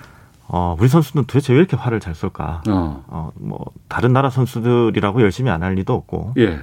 어, 0.49 0.76
우리 0.78 0.88
선수는 0.88 1.24
도대체 1.26 1.53
왜 1.53 1.59
이렇게 1.61 1.76
활을 1.76 2.01
잘 2.01 2.14
쏠까? 2.14 2.62
어. 2.68 3.05
어, 3.09 3.30
뭐 3.36 3.64
다른 3.88 4.12
나라 4.12 4.28
선수들이라고 4.30 5.22
열심히 5.22 5.51
안 5.51 5.62
할 5.62 5.74
리도 5.74 5.95
없고 5.95 6.34
예. 6.38 6.61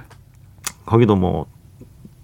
거기도 0.86 1.16
뭐 1.16 1.46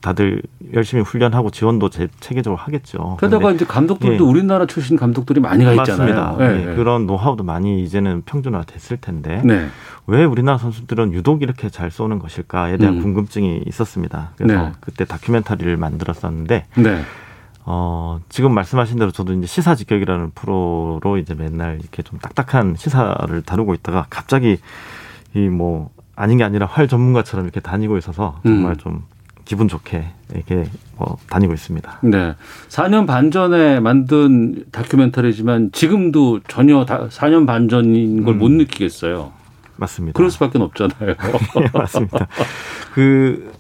다들 0.03 0.43
열심히 0.75 1.03
훈련하고 1.03 1.51
지원도 1.51 1.91
제, 1.91 2.07
체계적으로 2.21 2.57
하겠죠. 2.61 3.17
게다가 3.21 3.51
이제 3.51 3.65
감독들도 3.65 4.25
예. 4.25 4.29
우리나라 4.29 4.67
출신 4.67 4.97
감독들이 4.97 5.41
많이 5.41 5.65
가 5.65 5.73
있잖아요. 5.73 6.15
맞습니다. 6.15 6.37
예, 6.55 6.67
예, 6.67 6.71
예. 6.71 6.75
그런 6.77 7.07
노하우도 7.07 7.43
많이 7.43 7.83
이제는 7.83 8.23
평준화 8.27 8.63
됐을 8.65 8.99
텐데 8.99 9.43
네. 9.45 9.67
왜 10.07 10.25
우리나라 10.25 10.59
선수들은 10.59 11.13
유독 11.13 11.43
이렇게 11.43 11.71
잘 11.71 11.91
쏘는 11.91 12.21
것일까에 12.21 12.77
대한 12.77 12.99
음. 12.99 13.03
궁금증이 13.03 13.63
있었습니다. 13.67 14.31
그래서 14.37 14.63
네. 14.67 14.73
그때 14.81 15.05
다큐멘터리를 15.07 15.77
만들었었는데 15.77 16.67
네. 16.77 17.03
어, 17.69 18.21
지금 18.29 18.55
말씀하신 18.55 18.99
대로 18.99 19.11
저도 19.11 19.33
이제 19.35 19.47
시사 19.47 19.75
직격이라는 19.75 20.31
프로로 20.35 21.19
이제 21.19 21.35
맨날 21.35 21.79
이렇게 21.81 22.03
좀 22.03 22.19
딱딱한 22.21 22.77
시사를 22.77 23.43
다루고 23.43 23.75
있다가 23.75 24.07
갑자기 24.09 24.59
이 25.35 25.49
뭐 25.49 25.91
아닌 26.15 26.39
게 26.39 26.45
아니라 26.45 26.65
활 26.67 26.89
전문가처럼 26.89 27.45
이렇게 27.45 27.61
다니고 27.61 27.99
있어서 27.99 28.41
정말 28.43 28.73
음. 28.73 28.77
좀 28.79 29.03
기분 29.45 29.69
좋게 29.69 30.07
이렇게 30.35 30.65
뭐 30.97 31.19
다니고 31.29 31.53
있습니다. 31.53 31.99
네. 32.05 32.35
4년 32.69 33.07
반 33.07 33.31
전에 33.31 33.81
만든 33.81 34.65
다큐멘터리지만 34.73 35.73
지금도 35.73 36.41
전혀 36.49 36.85
다 36.87 37.09
4년 37.09 37.47
반 37.47 37.69
전인 37.69 38.25
걸못 38.25 38.51
음. 38.51 38.57
느끼겠어요. 38.59 39.31
맞습니다. 39.77 40.17
그럴 40.17 40.31
수밖에 40.31 40.59
없잖아요. 40.59 41.11
예, 41.61 41.71
맞습니다. 41.79 42.27
그 42.95 43.53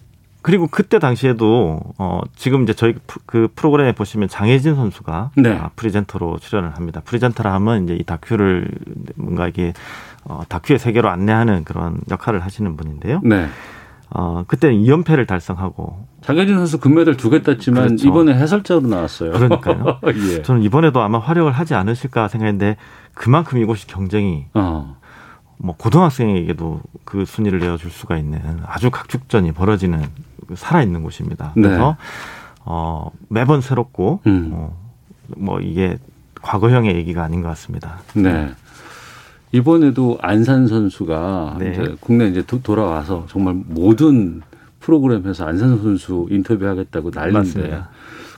그리고 0.47 0.68
그때 0.68 1.01
당시에도 1.01 1.80
어 1.99 2.20
지금 2.36 2.62
이제 2.62 2.72
저희 2.72 2.94
프- 3.09 3.18
그 3.26 3.49
프로그램에 3.57 3.90
보시면 3.90 4.28
장혜진 4.28 4.76
선수가 4.76 5.32
네. 5.38 5.59
아, 5.59 5.70
presenter로 5.74 6.38
출연을 6.38 6.76
합니다. 6.76 7.03
Presenter라 7.04 7.52
하면 7.55 7.82
이제 7.82 7.94
이 7.97 8.05
다큐를 8.05 8.68
뭔가 9.16 9.49
이게 9.49 9.72
어 10.24 10.42
다큐의 10.49 10.78
세계로 10.78 11.09
안내하는 11.09 11.64
그런 11.64 11.99
역할을 12.12 12.44
하시는 12.44 12.76
분인데요. 12.76 13.22
네. 13.24 13.49
어 14.11 14.44
그때는 14.47 14.76
2연패를 14.84 15.26
달성하고 15.26 16.07
장혜진 16.20 16.55
선수 16.59 16.78
금메달 16.78 17.16
두 17.16 17.28
개 17.30 17.42
땄지만 17.42 17.86
그렇죠. 17.86 18.07
이번에 18.07 18.32
해설자로 18.34 18.82
나왔어요. 18.82 19.32
그러니까요. 19.32 19.99
예. 20.30 20.42
저는 20.42 20.62
이번에도 20.62 21.01
아마 21.01 21.18
활약을 21.18 21.51
하지 21.51 21.74
않으실까 21.74 22.28
생각했는데 22.28 22.76
그만큼 23.14 23.59
이곳이 23.59 23.88
경쟁이 23.88 24.47
어. 24.55 24.94
뭐 25.59 25.74
고등학생에게도 25.76 26.82
그 27.05 27.24
순위를 27.24 27.59
내어줄 27.59 27.90
수가 27.90 28.16
있는 28.18 28.61
아주 28.66 28.90
각축전이 28.92 29.51
벌어지는 29.53 30.01
그 30.03 30.36
살아있는 30.55 31.03
곳입니다. 31.03 31.53
네. 31.57 31.62
그래서 31.62 31.97
어, 32.64 33.11
매번 33.28 33.61
새롭고 33.61 34.20
음. 34.26 34.51
어, 34.53 34.76
뭐 35.36 35.61
이게 35.61 35.99
과거형의 36.42 36.94
얘기가 36.97 37.22
아닌 37.24 37.42
것 37.42 37.49
같습니다. 37.49 37.99
네. 38.14 38.51
이번에도 39.53 40.18
안산 40.20 40.66
선수가 40.66 41.57
네. 41.61 41.70
이제 41.72 41.97
국내 42.01 42.26
이제 42.28 42.42
도- 42.42 42.61
돌아와서 42.62 43.24
정말 43.28 43.55
모든 43.66 44.42
프로그램에서 44.80 45.47
안산 45.47 45.78
선수 45.82 46.26
인터뷰하겠다고 46.30 47.11
난리인데. 47.14 47.80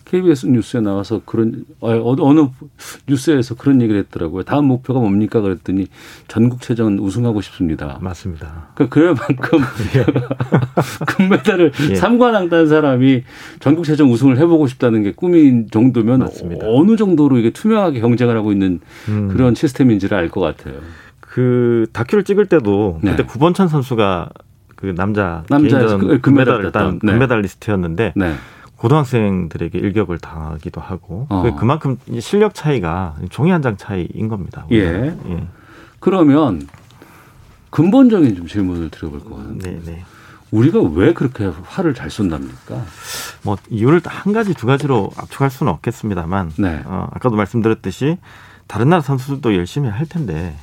KBS 0.08 0.46
뉴스에 0.46 0.80
나와서 0.80 1.20
그런 1.24 1.64
어, 1.80 1.90
어느 2.18 2.46
뉴스에서 3.06 3.54
그런 3.56 3.82
얘기를 3.82 4.00
했더라고요. 4.00 4.42
다음 4.42 4.64
목표가 4.66 5.00
뭡니까 5.00 5.40
그랬더니 5.40 5.86
전국체전 6.28 6.98
우승하고 6.98 7.40
싶습니다. 7.42 7.98
맞습니다. 8.00 8.68
그 8.74 8.88
그래만큼 8.88 9.60
금메달을 11.06 11.72
예. 11.90 11.94
삼관왕 11.94 12.48
딴 12.48 12.66
사람이 12.68 13.22
전국체전 13.60 14.08
우승을 14.08 14.38
해보고 14.38 14.66
싶다는 14.66 15.02
게 15.02 15.12
꿈인 15.12 15.68
정도면 15.70 16.20
맞습니다. 16.20 16.66
어느 16.68 16.96
정도로 16.96 17.38
이게 17.38 17.50
투명하게 17.50 18.00
경쟁을 18.00 18.36
하고 18.36 18.52
있는 18.52 18.80
음. 19.08 19.28
그런 19.28 19.54
시스템인지를 19.54 20.16
알 20.16 20.28
것 20.28 20.40
같아요. 20.42 20.74
그 21.20 21.86
다큐를 21.92 22.24
찍을 22.24 22.46
때도 22.46 23.00
네. 23.02 23.10
그때 23.12 23.24
구본천 23.24 23.68
선수가 23.68 24.28
그 24.76 24.94
남자 24.94 25.42
개인전 25.48 25.98
그- 25.98 26.20
금메달을 26.20 26.70
딴 26.72 26.98
네. 27.02 27.12
금메달리스트였는데 27.12 28.12
네. 28.14 28.34
고등학생들에게 28.78 29.78
일격을 29.78 30.18
당하기도 30.18 30.80
하고 30.80 31.26
어. 31.28 31.42
그 31.42 31.54
그만큼 31.56 31.98
이 32.06 32.20
실력 32.20 32.54
차이가 32.54 33.14
종이 33.30 33.50
한 33.50 33.58
장 33.62 33.76
차이인 33.76 34.28
겁니다. 34.28 34.64
예. 34.70 35.16
예. 35.28 35.46
그러면 36.00 36.66
근본적인 37.70 38.36
좀 38.36 38.46
질문을 38.46 38.88
드려볼 38.90 39.24
것 39.24 39.36
같은데 39.36 39.72
네, 39.72 39.80
네. 39.84 40.04
우리가 40.52 40.80
왜 40.80 41.12
그렇게 41.12 41.50
활을 41.64 41.92
잘 41.92 42.08
쏜답니까? 42.08 42.82
뭐 43.42 43.56
이유를 43.68 44.00
한 44.06 44.32
가지 44.32 44.54
두 44.54 44.66
가지로 44.66 45.10
압축할 45.16 45.50
수는 45.50 45.72
없겠습니다만 45.72 46.52
네. 46.58 46.80
어, 46.86 47.08
아까도 47.12 47.36
말씀드렸듯이 47.36 48.16
다른 48.68 48.88
나라 48.90 49.02
선수들도 49.02 49.54
열심히 49.56 49.88
할 49.90 50.06
텐데 50.06 50.56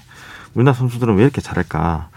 우리나라 0.53 0.73
선수들은 0.73 1.15
왜 1.15 1.23
이렇게 1.23 1.41
잘할까? 1.41 2.09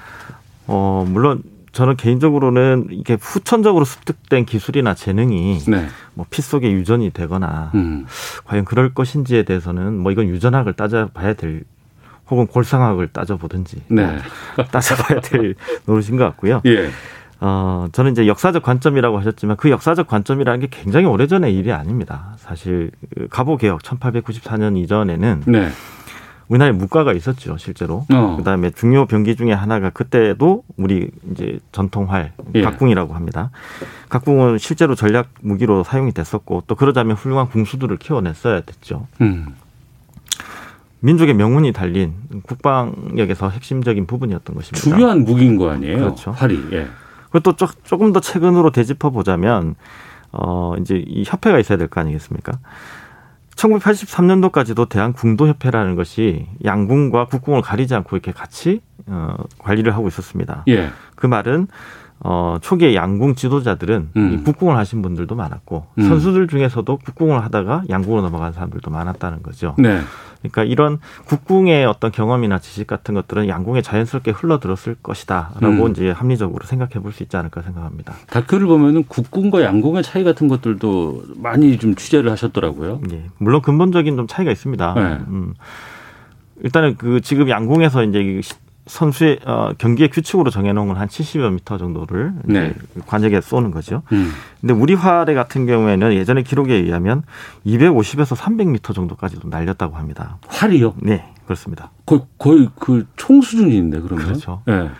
어 0.68 1.04
물론 1.08 1.42
저는 1.78 1.94
개인적으로는 1.94 2.88
이게 2.90 3.16
후천적으로 3.20 3.84
습득된 3.84 4.46
기술이나 4.46 4.94
재능이 4.94 5.60
네. 5.68 5.86
뭐피 6.14 6.42
속에 6.42 6.72
유전이 6.72 7.10
되거나 7.10 7.70
음. 7.76 8.04
과연 8.46 8.64
그럴 8.64 8.92
것인지에 8.92 9.44
대해서는 9.44 9.96
뭐 9.96 10.10
이건 10.10 10.26
유전학을 10.26 10.72
따져봐야 10.72 11.34
될 11.34 11.62
혹은 12.28 12.48
골상학을 12.48 13.10
따져보든지 13.12 13.82
네. 13.90 14.06
뭐 14.56 14.64
따져봐야 14.66 15.20
될 15.20 15.54
노릇인 15.86 16.16
것 16.16 16.24
같고요. 16.24 16.62
예. 16.66 16.90
어, 17.38 17.86
저는 17.92 18.10
이제 18.10 18.26
역사적 18.26 18.64
관점이라고 18.64 19.16
하셨지만 19.20 19.56
그 19.56 19.70
역사적 19.70 20.08
관점이라는 20.08 20.58
게 20.58 20.66
굉장히 20.72 21.06
오래전의 21.06 21.54
일이 21.54 21.70
아닙니다. 21.70 22.34
사실 22.38 22.90
그 23.14 23.28
갑오개혁 23.28 23.82
1894년 23.82 24.76
이전에는 24.76 25.44
네. 25.46 25.68
우리나라에 26.48 26.72
무과가 26.72 27.12
있었죠, 27.12 27.58
실제로. 27.58 28.06
어. 28.12 28.36
그다음에 28.38 28.70
중요 28.70 29.06
병기 29.06 29.36
중에 29.36 29.52
하나가 29.52 29.90
그때도 29.90 30.64
우리 30.76 31.10
이제 31.32 31.58
전통활 31.72 32.32
예. 32.54 32.62
각궁이라고 32.62 33.14
합니다. 33.14 33.50
각궁은 34.08 34.58
실제로 34.58 34.94
전략 34.94 35.28
무기로 35.42 35.84
사용이 35.84 36.12
됐었고 36.12 36.64
또 36.66 36.74
그러자면 36.74 37.16
훌륭한 37.16 37.48
궁수들을 37.48 37.96
키워냈어야 37.98 38.62
됐죠. 38.62 39.06
음. 39.20 39.54
민족의 41.00 41.34
명운이 41.34 41.72
달린 41.72 42.14
국방력에서 42.42 43.50
핵심적인 43.50 44.06
부분이었던 44.06 44.56
것입니다. 44.56 44.80
중요한 44.80 45.24
무기인 45.24 45.56
거 45.56 45.70
아니에요? 45.70 45.98
그렇죠. 45.98 46.32
활이. 46.32 46.58
예. 46.72 46.88
그리고 47.30 47.40
또 47.40 47.52
조- 47.56 47.72
조금 47.84 48.12
더 48.12 48.20
최근으로 48.20 48.70
되짚어 48.72 49.10
보자면 49.10 49.74
어 50.32 50.74
이제 50.80 50.96
이 51.06 51.24
협회가 51.26 51.58
있어야 51.58 51.78
될 51.78 51.88
거 51.88 52.00
아니겠습니까? 52.00 52.52
1983년도까지도 53.58 54.88
대한 54.88 55.12
궁도협회라는 55.12 55.96
것이 55.96 56.46
양궁과 56.64 57.26
국궁을 57.26 57.60
가리지 57.60 57.94
않고 57.94 58.16
이렇게 58.16 58.32
같이 58.32 58.80
어 59.06 59.34
관리를 59.58 59.94
하고 59.94 60.08
있었습니다. 60.08 60.64
예. 60.68 60.90
그 61.16 61.26
말은 61.26 61.66
어 62.20 62.58
초기에 62.60 62.94
양궁 62.94 63.34
지도자들은 63.34 64.10
음. 64.16 64.32
이 64.32 64.44
국궁을 64.44 64.76
하신 64.76 65.02
분들도 65.02 65.34
많았고 65.34 65.86
음. 65.98 66.08
선수들 66.08 66.48
중에서도 66.48 66.98
국궁을 66.98 67.42
하다가 67.44 67.84
양궁으로 67.88 68.22
넘어간 68.22 68.52
사람들도 68.52 68.90
많았다는 68.90 69.42
거죠. 69.42 69.74
네. 69.78 70.00
그러니까 70.40 70.64
이런 70.64 70.98
국궁의 71.26 71.84
어떤 71.84 72.12
경험이나 72.12 72.58
지식 72.60 72.86
같은 72.86 73.14
것들은 73.14 73.48
양궁에 73.48 73.82
자연스럽게 73.82 74.30
흘러들었을 74.30 74.96
것이다라고 75.02 75.86
음. 75.86 75.90
이제 75.90 76.10
합리적으로 76.10 76.64
생각해 76.64 76.94
볼 77.02 77.12
수 77.12 77.22
있지 77.22 77.36
않을까 77.36 77.62
생각합니다. 77.62 78.14
다큐를 78.28 78.66
보면은 78.66 79.04
국궁과 79.04 79.62
양궁의 79.62 80.02
차이 80.02 80.22
같은 80.24 80.46
것들도 80.46 81.24
많이 81.36 81.78
좀 81.78 81.94
취재를 81.94 82.30
하셨더라고요. 82.30 83.00
예, 83.12 83.24
물론 83.38 83.62
근본적인 83.62 84.16
좀 84.16 84.26
차이가 84.26 84.52
있습니다. 84.52 84.94
네. 84.94 85.02
음, 85.28 85.54
일단은 86.62 86.96
그 86.96 87.20
지금 87.20 87.48
양궁에서 87.48 88.04
이제 88.04 88.40
선수의 88.88 89.38
어, 89.44 89.70
경기의 89.78 90.10
규칙으로 90.10 90.50
정해놓은 90.50 90.88
건 90.88 90.96
한 90.98 91.06
70여 91.06 91.52
미터 91.52 91.78
정도를 91.78 92.32
네. 92.44 92.74
관역에 93.06 93.40
쏘는 93.40 93.70
거죠. 93.70 94.02
음. 94.12 94.32
근데 94.60 94.74
우리 94.74 94.94
활의 94.94 95.34
같은 95.36 95.66
경우에는 95.66 96.12
예전의 96.14 96.42
기록에 96.44 96.74
의하면 96.74 97.22
250에서 97.66 98.34
300미터 98.36 98.94
정도까지도 98.94 99.48
날렸다고 99.48 99.96
합니다. 99.96 100.38
활이요? 100.48 100.94
네, 101.02 101.32
그렇습니다. 101.44 101.90
거의, 102.06 102.22
거의 102.38 102.68
그 102.80 103.06
총 103.16 103.40
수준인데 103.42 104.00
그러면. 104.00 104.26
그렇죠. 104.26 104.62
예. 104.68 104.90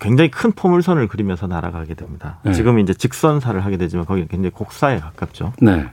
굉장히 0.00 0.30
큰 0.30 0.52
포물선을 0.52 1.06
그리면서 1.08 1.46
날아가게 1.46 1.94
됩니다. 1.94 2.38
네. 2.44 2.52
지금 2.54 2.78
이제 2.78 2.94
직선사를 2.94 3.62
하게 3.62 3.76
되지만 3.76 4.06
거기는 4.06 4.26
굉장히 4.28 4.50
곡사에 4.52 4.98
가깝죠. 5.00 5.52
네. 5.60 5.86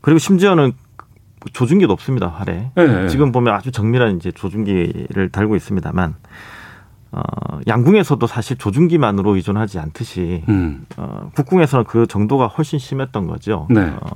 그리고 0.00 0.18
심지어는 0.18 0.72
조준기도 1.52 1.92
없습니다 1.92 2.28
활에. 2.28 2.70
네. 2.74 3.08
지금 3.08 3.32
보면 3.32 3.54
아주 3.54 3.70
정밀한 3.70 4.16
이제 4.16 4.30
조준기를 4.32 5.30
달고 5.30 5.56
있습니다만 5.56 6.14
어, 7.12 7.20
양궁에서도 7.66 8.26
사실 8.26 8.56
조준기만으로 8.58 9.36
의존하지 9.36 9.78
않듯이 9.78 10.42
음. 10.48 10.84
어, 10.96 11.30
국궁에서는 11.34 11.84
그 11.86 12.06
정도가 12.06 12.46
훨씬 12.48 12.78
심했던 12.78 13.26
거죠. 13.26 13.66
네. 13.70 13.80
어, 14.00 14.10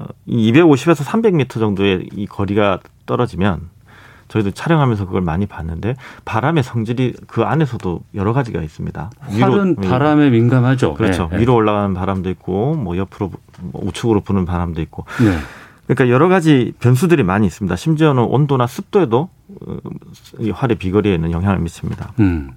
어, 0.00 0.06
이 0.24 0.52
250에서 0.52 1.04
300m 1.04 1.48
정도의 1.60 2.08
이 2.12 2.26
거리가 2.26 2.80
떨어지면 3.04 3.68
저희도 4.28 4.50
촬영하면서 4.52 5.06
그걸 5.06 5.20
많이 5.22 5.46
봤는데 5.46 5.94
바람의 6.24 6.64
성질이 6.64 7.14
그 7.28 7.42
안에서도 7.44 8.00
여러 8.16 8.32
가지가 8.32 8.60
있습니다. 8.60 9.10
활은 9.38 9.76
위- 9.80 9.88
바람에 9.88 10.30
민감하죠. 10.30 10.94
그렇죠. 10.94 11.28
예, 11.32 11.36
예. 11.36 11.40
위로 11.40 11.54
올라가는 11.54 11.94
바람도 11.94 12.30
있고 12.30 12.74
뭐 12.74 12.96
옆으로 12.96 13.30
뭐 13.60 13.82
우측으로 13.84 14.22
부는 14.22 14.44
바람도 14.44 14.80
있고 14.80 15.04
네. 15.20 15.36
그러니까 15.86 16.12
여러 16.12 16.28
가지 16.28 16.72
변수들이 16.80 17.22
많이 17.22 17.46
있습니다. 17.46 17.74
심지어는 17.76 18.22
온도나 18.24 18.66
습도에도 18.66 19.28
어, 19.66 19.76
이 20.40 20.50
활의 20.50 20.76
비거리에는 20.76 21.30
영향을 21.30 21.58
미칩니다. 21.60 22.12
음. 22.20 22.52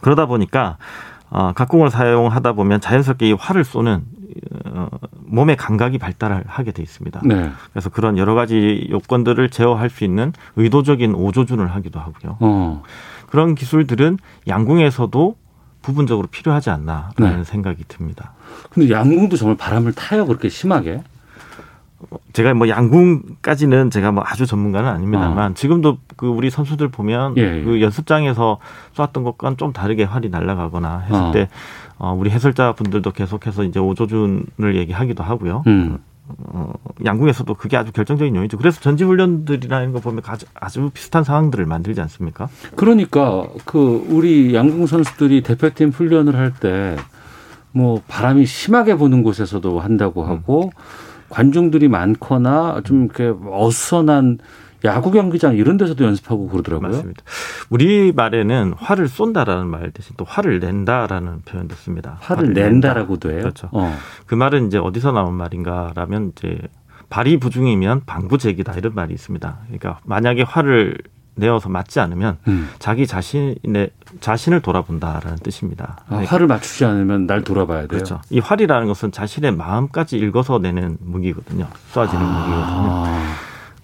그러다 0.00 0.26
보니까 0.26 0.78
어, 1.30 1.52
각궁을 1.52 1.90
사용하다 1.90 2.52
보면 2.52 2.80
자연스럽게 2.80 3.28
이 3.28 3.32
활을 3.32 3.64
쏘는 3.64 4.02
어, 4.66 4.88
몸의 5.26 5.56
감각이 5.56 5.98
발달을 5.98 6.44
하게 6.46 6.72
돼 6.72 6.82
있습니다. 6.82 7.20
네. 7.24 7.50
그래서 7.72 7.90
그런 7.90 8.18
여러 8.18 8.34
가지 8.34 8.86
요건들을 8.90 9.50
제어할 9.50 9.90
수 9.90 10.04
있는 10.04 10.32
의도적인 10.56 11.14
오조준을 11.14 11.74
하기도 11.74 12.00
하고요. 12.00 12.36
어. 12.40 12.82
그런 13.26 13.54
기술들은 13.54 14.18
양궁에서도 14.46 15.36
부분적으로 15.82 16.28
필요하지 16.28 16.70
않나라는 16.70 17.38
네. 17.38 17.44
생각이 17.44 17.84
듭니다. 17.88 18.32
근데 18.70 18.90
양궁도 18.90 19.36
정말 19.36 19.56
바람을 19.56 19.92
타요 19.92 20.24
그렇게 20.26 20.48
심하게. 20.48 21.02
제가 22.32 22.54
뭐 22.54 22.68
양궁까지는 22.68 23.90
제가 23.90 24.12
뭐 24.12 24.24
아주 24.26 24.46
전문가는 24.46 24.88
아닙니다만 24.88 25.54
지금도 25.54 25.98
그 26.16 26.26
우리 26.26 26.50
선수들 26.50 26.88
보면 26.88 27.32
어. 27.32 27.34
예, 27.36 27.58
예. 27.58 27.62
그 27.62 27.80
연습장에서 27.80 28.58
쏘았던 28.92 29.24
것과는 29.24 29.56
좀 29.56 29.72
다르게 29.72 30.04
활이 30.04 30.28
날아가거나 30.30 30.98
했을 31.00 31.14
어. 31.14 31.32
때 31.32 31.48
어, 31.98 32.12
우리 32.12 32.30
해설자 32.30 32.72
분들도 32.72 33.10
계속해서 33.12 33.64
이제 33.64 33.78
오조준을 33.78 34.76
얘기하기도 34.76 35.22
하고요. 35.22 35.62
음. 35.66 35.98
어, 36.26 36.72
양궁에서도 37.04 37.52
그게 37.54 37.76
아주 37.76 37.92
결정적인 37.92 38.34
요인이죠. 38.34 38.56
그래서 38.56 38.80
전지훈련들이라는 38.80 39.92
거 39.92 40.00
보면 40.00 40.22
아주, 40.26 40.46
아주 40.54 40.90
비슷한 40.94 41.22
상황들을 41.22 41.66
만들지 41.66 42.00
않습니까? 42.00 42.48
그러니까 42.76 43.46
그 43.66 44.06
우리 44.08 44.54
양궁 44.54 44.86
선수들이 44.86 45.42
대표팀 45.42 45.90
훈련을 45.90 46.34
할 46.36 46.52
때 46.60 46.96
뭐 47.74 48.00
바람이 48.06 48.46
심하게 48.46 48.94
부는 48.94 49.24
곳에서도 49.24 49.80
한다고 49.80 50.22
음. 50.22 50.28
하고 50.30 50.70
관중들이 51.28 51.88
많거나 51.88 52.82
좀 52.84 53.04
이렇게 53.04 53.32
어수선한 53.50 54.38
야구 54.84 55.10
경기장 55.10 55.56
이런 55.56 55.78
데서도 55.78 56.04
연습하고 56.04 56.48
그러더라고요. 56.48 56.90
맞습니다. 56.90 57.22
우리 57.70 58.12
말에는 58.12 58.74
활을 58.76 59.08
쏜다라는 59.08 59.66
말 59.66 59.90
대신 59.90 60.14
또 60.18 60.24
활을 60.26 60.60
낸다라는 60.60 61.42
표현도 61.46 61.74
씁니다. 61.74 62.18
화를 62.20 62.52
낸다라고도 62.52 63.30
해요. 63.30 63.40
그렇죠. 63.40 63.68
어. 63.72 63.96
그 64.26 64.34
말은 64.34 64.66
이제 64.66 64.78
어디서 64.78 65.12
나온 65.12 65.34
말인가라면 65.34 66.32
이제 66.36 66.58
발이 67.08 67.38
부중이면 67.38 68.02
방부제기다 68.04 68.74
이런 68.74 68.94
말이 68.94 69.14
있습니다. 69.14 69.58
그러니까 69.66 70.00
만약에 70.04 70.42
화를 70.42 70.98
내어서 71.36 71.68
맞지 71.68 72.00
않으면 72.00 72.38
음. 72.48 72.68
자기 72.78 73.06
자신의 73.06 73.90
자신을 74.20 74.60
돌아본다라는 74.60 75.38
뜻입니다. 75.38 75.96
아, 76.02 76.04
그러니까 76.08 76.30
화를 76.32 76.46
맞추지 76.46 76.84
않으면 76.84 77.26
날 77.26 77.42
돌아봐야 77.42 77.80
돼요. 77.80 77.88
그렇죠. 77.88 78.20
이 78.30 78.38
활이라는 78.38 78.86
것은 78.86 79.10
자신의 79.12 79.52
마음까지 79.56 80.16
읽어서 80.18 80.58
내는 80.58 80.96
무기거든요. 81.00 81.66
무기거든요. 82.28 83.04
아. 83.06 83.34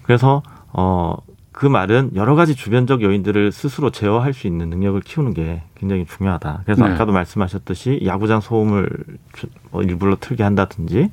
그래서 0.02 0.42
어, 0.72 1.16
그 1.52 1.66
말은 1.66 2.12
여러 2.14 2.36
가지 2.36 2.54
주변적 2.54 3.02
요인들을 3.02 3.52
스스로 3.52 3.90
제어할 3.90 4.32
수 4.32 4.46
있는 4.46 4.70
능력을 4.70 4.98
키우는 5.02 5.34
게 5.34 5.62
굉장히 5.74 6.06
중요하다. 6.06 6.62
그래서 6.64 6.86
네. 6.86 6.94
아까도 6.94 7.12
말씀하셨듯이 7.12 8.00
야구장 8.06 8.40
소음을 8.40 8.88
주- 9.34 9.46
뭐 9.70 9.82
일부러 9.82 10.16
틀게 10.18 10.42
한다든지 10.42 11.10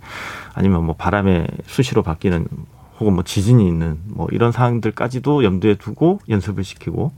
아니면 0.54 0.86
뭐 0.86 0.96
바람에 0.96 1.48
수시로 1.66 2.02
바뀌는 2.04 2.48
혹은 3.00 3.14
뭐 3.14 3.24
지진이 3.24 3.68
있는 3.68 3.98
뭐 4.06 4.28
이런 4.32 4.52
상황들까지도 4.52 5.44
염두에 5.44 5.76
두고 5.76 6.20
연습을 6.30 6.64
시키고 6.64 7.12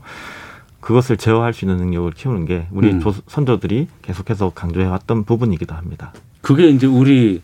그것을 0.80 1.16
제어할 1.16 1.52
수 1.52 1.64
있는 1.64 1.76
능력을 1.78 2.10
키우는 2.12 2.44
게 2.46 2.66
우리 2.70 2.90
음. 2.92 3.00
조- 3.00 3.14
선조들이 3.26 3.88
계속해서 4.02 4.50
강조해왔던 4.50 5.24
부분이기도 5.24 5.74
합니다. 5.74 6.12
그게 6.42 6.68
이제 6.68 6.86
우리 6.86 7.42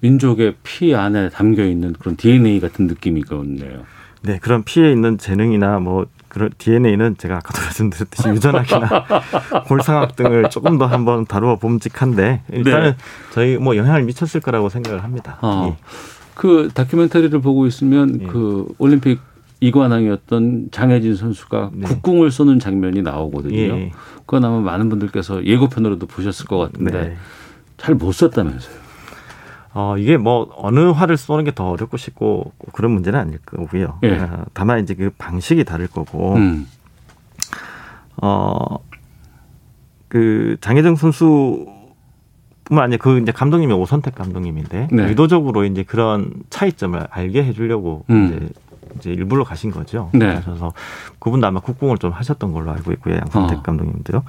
민족의 0.00 0.54
피 0.62 0.94
안에 0.94 1.28
담겨 1.30 1.64
있는 1.64 1.92
그런 1.92 2.16
DNA 2.16 2.60
같은 2.60 2.86
느낌이거든요. 2.86 3.82
네, 4.22 4.38
그런 4.38 4.64
피해 4.64 4.90
있는 4.90 5.18
재능이나 5.18 5.78
뭐 5.80 6.06
그런 6.28 6.50
DNA는 6.58 7.16
제가 7.18 7.36
아까도 7.36 7.60
말씀드렸듯이 7.62 8.28
유전학이나 8.28 9.04
골상학 9.66 10.16
등을 10.16 10.50
조금 10.50 10.78
더 10.78 10.86
한번 10.86 11.24
다루어 11.26 11.56
봄직한데 11.56 12.42
일단은 12.52 12.90
네. 12.92 12.96
저희 13.32 13.56
뭐 13.56 13.76
영향을 13.76 14.02
미쳤을 14.04 14.40
거라고 14.40 14.68
생각을 14.68 15.02
합니다. 15.02 15.38
어. 15.42 15.68
예. 15.70 15.76
그 16.38 16.70
다큐멘터리를 16.72 17.36
보고 17.40 17.66
있으면 17.66 18.20
예. 18.22 18.26
그 18.26 18.72
올림픽 18.78 19.18
이관왕이었던 19.60 20.68
장혜진 20.70 21.16
선수가 21.16 21.70
네. 21.74 21.86
국궁을 21.88 22.30
쏘는 22.30 22.60
장면이 22.60 23.02
나오거든요. 23.02 23.56
예. 23.56 23.92
그건 24.20 24.44
아마 24.44 24.60
많은 24.60 24.88
분들께서 24.88 25.44
예고편으로도 25.44 26.06
보셨을 26.06 26.46
것 26.46 26.58
같은데 26.58 26.92
네. 26.92 27.16
잘못 27.76 28.12
썼다면서요. 28.12 28.76
어, 29.74 29.98
이게 29.98 30.16
뭐 30.16 30.48
어느 30.56 30.78
활을 30.78 31.16
쏘는 31.16 31.42
게 31.44 31.50
더 31.50 31.70
어렵고 31.70 31.96
쉽고 31.96 32.52
그런 32.72 32.92
문제는 32.92 33.18
아닐 33.18 33.38
거고요. 33.38 33.98
예. 34.04 34.12
어, 34.18 34.44
다만 34.54 34.80
이제 34.80 34.94
그 34.94 35.10
방식이 35.18 35.64
다를 35.64 35.88
거고 35.88 36.34
음. 36.36 36.68
어, 38.22 38.78
그 40.06 40.56
장혜정 40.60 40.94
선수 40.94 41.66
뿐만 42.68 42.84
아니라 42.84 42.98
그 43.02 43.18
이제 43.18 43.32
감독님이 43.32 43.72
오선택 43.72 44.14
감독님인데 44.14 44.88
네. 44.92 45.02
의도적으로 45.04 45.64
이제 45.64 45.82
그런 45.82 46.30
차이점을 46.50 47.08
알게 47.10 47.44
해주려고 47.44 48.04
음. 48.10 48.26
이제 48.26 48.48
이제 48.96 49.10
일부러 49.10 49.44
가신 49.44 49.70
거죠. 49.70 50.10
네. 50.12 50.40
그래서 50.44 50.72
그분도 51.18 51.46
아마 51.46 51.60
국궁을 51.60 51.98
좀 51.98 52.12
하셨던 52.12 52.52
걸로 52.52 52.70
알고 52.70 52.92
있고요, 52.92 53.16
양선택 53.16 53.58
어. 53.58 53.62
감독님도요. 53.62 54.22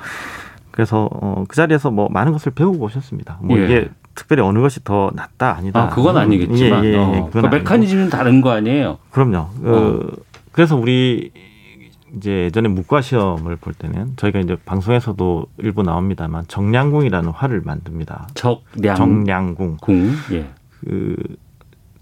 그래서 0.72 1.10
어, 1.12 1.44
그 1.48 1.56
자리에서 1.56 1.92
뭐 1.92 2.08
많은 2.10 2.32
것을 2.32 2.52
배우고 2.54 2.86
오셨습니다. 2.86 3.40
뭐 3.42 3.58
예. 3.58 3.66
이게 3.66 3.90
특별히 4.16 4.44
어느 4.44 4.60
것이 4.60 4.84
더 4.84 5.12
낫다 5.14 5.56
아니다. 5.58 5.84
아 5.84 5.90
그건 5.90 6.18
아니겠지만 6.18 6.86
예, 6.86 6.90
예, 6.90 6.94
예. 6.94 6.98
어, 6.98 7.30
그. 7.32 7.40
메커니즘은 7.40 8.10
다른 8.10 8.42
거 8.42 8.52
아니에요. 8.52 8.98
그럼요. 9.12 9.50
그, 9.62 10.16
그래서 10.52 10.76
우리 10.76 11.32
이제 12.16 12.46
예전에 12.46 12.68
문과 12.70 13.02
시험을 13.02 13.56
볼 13.58 13.74
때는 13.74 14.14
저희가 14.16 14.40
이제 14.40 14.58
방송에서도 14.66 15.46
일부 15.58 15.84
나옵니다만 15.84 16.46
정량궁이라는 16.48 17.30
활을 17.32 17.62
만듭니다. 17.62 18.28
적량 18.34 18.96
정량궁. 18.96 19.78
궁. 19.82 20.12
예. 20.32 20.50
그 20.82 21.16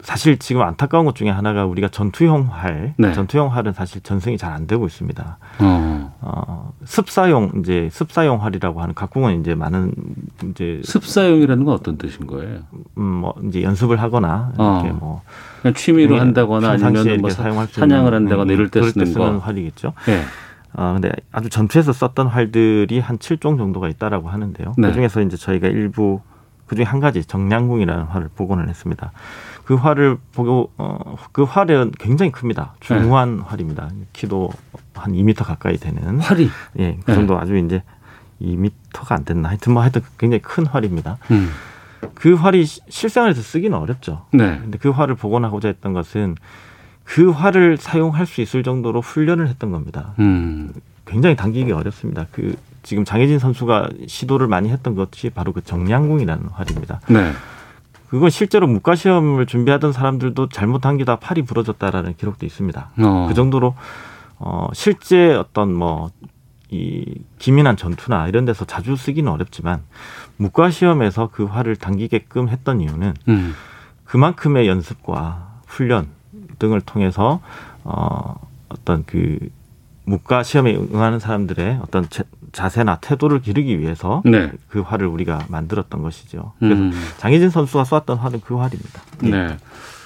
사실 0.01 0.37
지금 0.37 0.61
안타까운 0.61 1.05
것 1.05 1.15
중에 1.15 1.29
하나가 1.29 1.65
우리가 1.65 1.87
전투용 1.87 2.47
활, 2.51 2.93
네. 2.97 3.13
전투용 3.13 3.51
활은 3.51 3.73
사실 3.73 4.01
전승이 4.01 4.37
잘 4.37 4.53
안 4.53 4.67
되고 4.67 4.85
있습니다. 4.85 5.37
어. 5.59 6.17
어, 6.21 6.71
습사용 6.85 7.51
이제 7.59 7.89
습사용 7.91 8.43
활이라고 8.43 8.81
하는 8.81 8.93
각궁은 8.93 9.39
이제 9.41 9.55
많은 9.55 9.91
이제 10.51 10.81
습사용이라는 10.83 11.63
건 11.65 11.73
어떤 11.73 11.97
뜻인 11.97 12.27
거예요? 12.27 12.59
음, 12.97 13.03
뭐 13.03 13.33
이제 13.47 13.63
연습을 13.63 13.99
하거나 14.01 14.51
어. 14.57 14.81
이렇게 14.83 14.97
뭐 14.97 15.21
그냥 15.61 15.73
취미로 15.73 16.19
한다거나 16.19 16.69
평상시에 16.77 16.99
아니면 17.01 17.21
뭐 17.21 17.29
사- 17.31 17.43
사용할 17.43 17.67
수 17.67 17.79
사냥을 17.79 18.05
있는, 18.13 18.13
한다거나 18.13 18.51
음, 18.51 18.53
이럴 18.53 18.69
때 18.69 18.81
쓰는 18.83 19.13
거. 19.13 19.37
활이겠죠. 19.39 19.93
예. 20.09 20.21
어, 20.73 20.93
근데 20.93 21.11
아주 21.31 21.49
전투에서 21.49 21.91
썼던 21.91 22.27
활들이 22.27 22.99
한 22.99 23.17
7종 23.17 23.57
정도가 23.57 23.89
있다라고 23.89 24.29
하는데요. 24.29 24.73
네. 24.77 24.87
그 24.89 24.93
중에서 24.93 25.21
이제 25.21 25.37
저희가 25.37 25.67
일부 25.67 26.21
그 26.67 26.75
중에 26.75 26.85
한 26.85 26.99
가지 26.99 27.23
정량궁이라는 27.23 28.03
활을 28.05 28.29
복원을 28.35 28.67
했습니다. 28.69 29.11
그 29.67 29.75
활을 29.75 30.17
보고 30.33 30.71
어, 30.77 31.17
그 31.33 31.43
활은 31.43 31.91
굉장히 31.99 32.31
큽니다. 32.31 32.75
중후한 32.79 33.39
활입니다. 33.45 33.89
키도 34.13 34.49
한 34.93 35.11
2미터 35.11 35.43
가까이 35.43 35.75
되는 35.75 36.21
활이. 36.21 36.49
예, 36.79 36.97
그 37.03 37.11
네. 37.11 37.13
정도 37.15 37.37
아주 37.37 37.57
이제 37.57 37.83
2미터가 38.41 39.11
안 39.11 39.25
됐나 39.25 39.49
하여튼 39.49 39.73
뭐 39.73 39.81
하여튼 39.81 40.03
굉장히 40.17 40.41
큰 40.41 40.65
활입니다. 40.65 41.17
음. 41.31 41.49
그 42.13 42.35
활이 42.35 42.63
시- 42.65 42.79
실생활에서 42.87 43.41
쓰기는 43.41 43.77
어렵죠. 43.77 44.25
네. 44.31 44.57
근데 44.57 44.77
그 44.77 44.89
활을 44.89 45.15
복원하고자 45.15 45.67
했던 45.67 45.91
것은 45.91 46.35
그 47.03 47.29
활을 47.31 47.75
사용할 47.75 48.25
수 48.25 48.39
있을 48.39 48.63
정도로 48.63 49.01
훈련을 49.01 49.49
했던 49.49 49.71
겁니다. 49.71 50.13
음. 50.19 50.71
굉장히 51.05 51.35
당기기 51.35 51.73
어렵습니다. 51.73 52.25
그 52.31 52.55
지금 52.83 53.03
장혜진 53.03 53.37
선수가 53.39 53.89
시도를 54.07 54.47
많이 54.47 54.69
했던 54.69 54.95
것이 54.95 55.29
바로 55.29 55.51
그 55.51 55.61
정량궁이라는 55.61 56.45
활입니다. 56.53 57.01
네. 57.09 57.33
그건 58.09 58.29
실제로 58.29 58.67
문과 58.67 58.95
시험을 58.95 59.45
준비하던 59.45 59.91
사람들도 59.91 60.49
잘못 60.49 60.79
당기다 60.79 61.17
팔이 61.17 61.43
부러졌다라는 61.43 62.15
기록도 62.15 62.45
있습니다. 62.45 62.91
어. 62.99 63.25
그 63.27 63.33
정도로 63.33 63.75
어 64.39 64.67
실제 64.73 65.33
어떤 65.33 65.73
뭐 65.73 66.11
이 66.69 67.05
기민한 67.39 67.77
전투나 67.77 68.27
이런 68.27 68.43
데서 68.43 68.65
자주 68.65 68.95
쓰기는 68.97 69.31
어렵지만 69.31 69.83
문과 70.35 70.69
시험에서 70.69 71.29
그 71.31 71.45
활을 71.45 71.77
당기게끔 71.77 72.49
했던 72.49 72.81
이유는 72.81 73.13
음. 73.29 73.55
그만큼의 74.03 74.67
연습과 74.67 75.61
훈련 75.65 76.07
등을 76.59 76.81
통해서 76.81 77.41
어 77.85 78.35
어떤 78.67 79.05
그 79.05 79.39
문과 80.03 80.43
시험에 80.43 80.75
응하는 80.75 81.19
사람들의 81.19 81.79
어떤 81.81 82.09
자, 82.09 82.23
자세나 82.51 82.97
태도를 83.01 83.41
기르기 83.41 83.79
위해서 83.79 84.21
네. 84.25 84.51
그 84.69 84.81
활을 84.81 85.07
우리가 85.07 85.45
만들었던 85.49 86.01
것이죠. 86.01 86.53
그래서 86.59 86.81
음. 86.81 86.91
장희진 87.17 87.49
선수가 87.49 87.83
쏘았던 87.83 88.17
활은 88.17 88.41
그 88.41 88.55
활입니다. 88.55 89.01
네. 89.21 89.57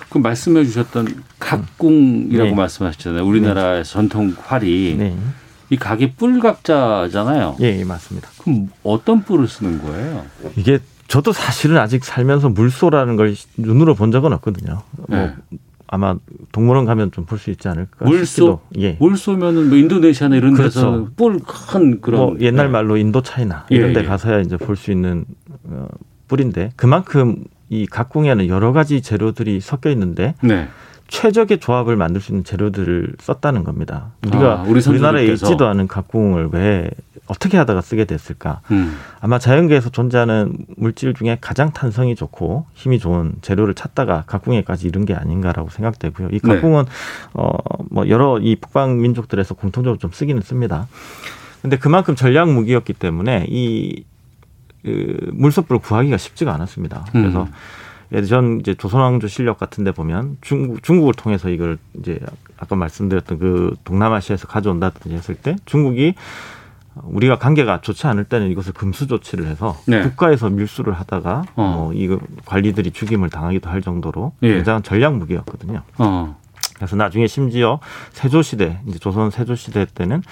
그 0.10 0.18
말씀해 0.18 0.66
주셨던 0.66 1.24
각궁이라고 1.40 2.50
네. 2.50 2.56
말씀하셨잖아요. 2.56 3.26
우리나라의 3.26 3.86
전통 3.86 4.36
활이 4.38 4.96
네. 4.98 5.16
이 5.70 5.78
각이 5.78 6.14
뿔 6.16 6.40
각자잖아요. 6.42 7.56
예, 7.62 7.80
예, 7.80 7.84
맞습니다. 7.86 8.28
그럼 8.40 8.70
어떤 8.84 9.24
뿔을 9.24 9.48
쓰는 9.48 9.82
거예요? 9.82 10.26
이게 10.58 10.80
저도 11.08 11.32
사실은 11.32 11.78
아직 11.78 12.04
살면서 12.04 12.50
물소라는 12.50 13.16
걸 13.16 13.36
눈으로 13.56 13.96
본 13.96 14.12
적은 14.12 14.34
없거든요. 14.34 14.82
뭐 15.08 15.18
네. 15.18 15.34
아마 15.94 16.16
동물원 16.54 16.86
가면 16.86 17.12
좀 17.12 17.26
볼 17.26 17.38
수 17.38 17.52
있지 17.52 17.68
않을까 17.68 18.06
물소? 18.06 18.26
싶기도. 18.26 18.62
예. 18.80 18.98
물소면은 19.00 19.70
뭐 19.70 19.78
인도네시아나 19.78 20.38
이런 20.38 20.54
데서 20.56 20.92
그렇죠. 20.92 21.10
뿔큰 21.18 22.02
그런 22.02 22.22
뭐 22.22 22.38
옛날 22.40 22.68
네. 22.68 22.72
말로 22.72 22.98
인도 22.98 23.22
차이나 23.22 23.66
예, 23.72 23.76
이런 23.76 23.94
데 23.94 24.00
예. 24.00 24.06
가서야 24.06 24.40
이제 24.40 24.58
볼 24.58 24.76
수 24.78 24.92
있는 24.92 25.26
어, 25.66 25.88
뿔인데 26.30 26.72
그만큼 26.78 27.44
이 27.70 27.86
각궁에는 27.86 28.48
여러 28.48 28.72
가지 28.74 29.02
재료들이 29.02 29.60
섞여 29.60 29.90
있는데 29.92 30.34
네. 30.42 30.68
최적의 31.10 31.60
조합을 31.60 31.98
만들 31.98 32.22
수 32.22 32.32
있는 32.32 32.46
재료들을 32.46 33.16
썼다는 33.20 33.66
겁니다. 33.66 34.14
우리가 34.26 34.62
아, 34.62 34.64
우리 34.64 34.82
우리나라에. 34.88 35.26
있지도 35.34 35.68
않은 35.68 35.88
각궁을 35.88 36.50
왜 36.54 36.90
어떻게 37.28 37.58
하다가 37.58 37.82
쓰게 37.82 38.06
됐을까? 38.06 38.62
음. 38.72 38.98
아마 39.20 39.40
자연계에서 39.40 39.90
존재하는 39.90 40.58
물질 40.76 41.14
중에 41.14 41.38
가장 41.40 41.72
탄성이 41.72 42.16
좋고 42.16 42.66
힘이 42.74 43.00
좋은 43.00 43.36
재료를 43.42 43.74
찾다가 43.74 44.24
각궁에까지 44.28 44.88
이른 44.88 45.06
게 45.06 45.14
아닌가라고 45.14 45.70
생각되고요. 45.70 46.30
이 46.32 46.40
네. 46.40 46.40
각궁은 46.40 46.86
어뭐 47.34 48.10
여러 48.10 48.40
이 48.40 48.56
북방 48.56 49.02
민족들에서 49.02 49.54
공통적으로 49.54 49.98
좀 49.98 50.12
쓰기는 50.12 50.42
씁니다. 50.42 50.88
근데 51.62 51.78
그만큼 51.78 52.16
전략 52.16 52.50
무기였기 52.50 52.94
때문에 52.94 53.46
이 53.48 54.04
그, 54.84 55.30
물소불을 55.34 55.80
구하기가 55.80 56.18
쉽지가 56.18 56.54
않았습니다. 56.54 57.06
그래서 57.12 57.44
음. 57.44 57.52
예전 58.14 58.60
이제 58.60 58.74
조선왕조 58.74 59.28
실력 59.28 59.58
같은데 59.58 59.92
보면 59.92 60.38
중국 60.42 60.84
중국을 60.84 61.14
통해서 61.14 61.50
이걸 61.50 61.78
이제 62.00 62.20
아까 62.58 62.76
말씀드렸던 62.76 63.40
그 63.40 63.76
동남아시아에서 63.86 64.48
가져온다든지 64.48 65.16
했을 65.16 65.36
때 65.36 65.56
중국이 65.66 66.16
우리가 67.04 67.38
관계가 67.38 67.82
좋지 67.82 68.08
않을 68.08 68.26
때는 68.26 68.52
이것을 68.52 68.74
금수 68.74 69.08
조치를 69.08 69.46
해서 69.48 69.78
네. 69.88 70.02
국가에서 70.02 70.50
밀수를 70.50 70.94
하다가 70.94 71.44
어. 71.56 71.74
뭐 71.76 71.94
이거 71.94 72.20
관리들이 72.46 72.92
죽임을 72.92 73.30
당하기도 73.30 73.70
할 73.70 73.82
정도로 73.82 74.34
예. 74.44 74.56
굉장한 74.56 74.84
전략 74.84 75.16
무기였거든요. 75.16 75.82
어. 75.98 76.38
그래서 76.76 76.96
나중에 76.96 77.28
심지어 77.28 77.80
세조 78.12 78.42
시대 78.42 78.82
이제 78.88 78.98
조선 78.98 79.30
세조 79.30 79.56
시대 79.56 79.86
때는 79.86 80.24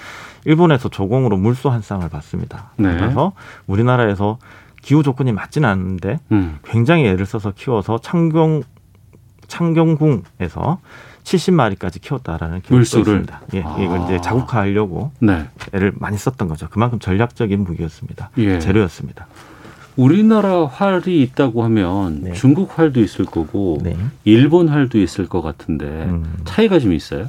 일본에서 0.45 0.89
조공으로 0.89 1.37
물소 1.37 1.69
한 1.69 1.81
쌍을 1.81 2.09
받습니다. 2.09 2.71
네. 2.77 2.95
그래서 2.97 3.33
우리나라에서 3.67 4.39
기후 4.81 5.03
조건이 5.03 5.31
맞지는 5.31 5.67
않는데 5.69 6.19
음. 6.31 6.57
굉장히 6.63 7.05
애를 7.05 7.25
써서 7.25 7.51
키워서 7.55 7.99
창경 7.99 8.63
창경궁에서 9.47 10.79
70마리까지 11.29 12.01
키웠다라는? 12.01 12.61
있습니다. 12.71 13.41
예, 13.53 13.59
이걸 13.59 14.03
이제 14.05 14.15
아. 14.15 14.21
자국화하려고 14.21 15.11
네. 15.19 15.45
애를 15.73 15.93
많이 15.95 16.17
썼던 16.17 16.47
거죠. 16.47 16.67
그만큼 16.69 16.99
전략적인 16.99 17.63
무기였습니다. 17.63 18.31
예. 18.37 18.59
재료였습니다. 18.59 19.27
우리나라 19.95 20.65
활이 20.65 21.21
있다고 21.21 21.63
하면 21.65 22.21
네. 22.21 22.33
중국 22.33 22.79
활도 22.79 23.01
있을 23.01 23.25
거고 23.25 23.79
네. 23.83 23.97
일본 24.23 24.69
활도 24.69 24.97
있을 24.99 25.27
것 25.27 25.41
같은데 25.41 25.85
음. 25.85 26.37
차이가 26.45 26.79
좀 26.79 26.93
있어요? 26.93 27.27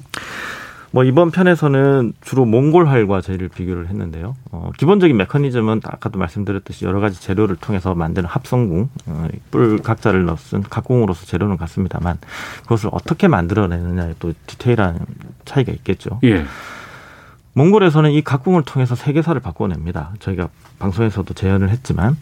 뭐 0.93 1.05
이번 1.05 1.30
편에서는 1.30 2.14
주로 2.20 2.45
몽골 2.45 2.88
활과 2.88 3.20
저희를 3.20 3.49
비교를 3.49 3.88
했는데요. 3.88 4.34
어, 4.51 4.70
기본적인 4.76 5.16
메커니즘은 5.16 5.82
아까도 5.84 6.18
말씀드렸듯이 6.18 6.84
여러 6.84 7.01
가지 7.01 7.20
재료를 7.20 7.57
통해서 7.57 7.95
만드는 7.95 8.28
합성궁, 8.28 8.88
어, 9.07 9.28
뿔 9.51 9.78
각자를 9.78 10.24
넣은 10.24 10.62
각궁으로서 10.68 11.26
재료는 11.26 11.57
같습니다만 11.59 12.18
그것을 12.62 12.91
어떻게 12.93 13.28
만들어내느냐에 13.28 14.14
또 14.18 14.32
디테일한 14.47 14.99
차이가 15.45 15.72
있겠죠. 15.72 16.18
예. 16.24 16.45
몽골에서는 17.53 18.11
이 18.12 18.22
각궁을 18.22 18.62
통해서 18.64 18.95
세계사를 18.95 19.41
바꿔냅니다. 19.41 20.12
저희가 20.18 20.49
방송에서도 20.78 21.32
재연을 21.34 21.70
했지만 21.70 22.16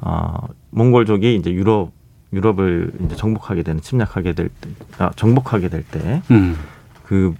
어, 0.00 0.48
몽골족이 0.70 1.36
이제 1.36 1.52
유럽 1.52 1.92
유럽을 2.32 2.92
이제 3.04 3.16
정복하게 3.16 3.62
되는 3.62 3.80
침략하게 3.80 4.34
될 4.34 4.48
때, 4.48 4.68
아, 4.98 5.10
정복하게 5.16 5.68
될때 5.68 6.22
음. 6.30 6.58
그, 7.04 7.34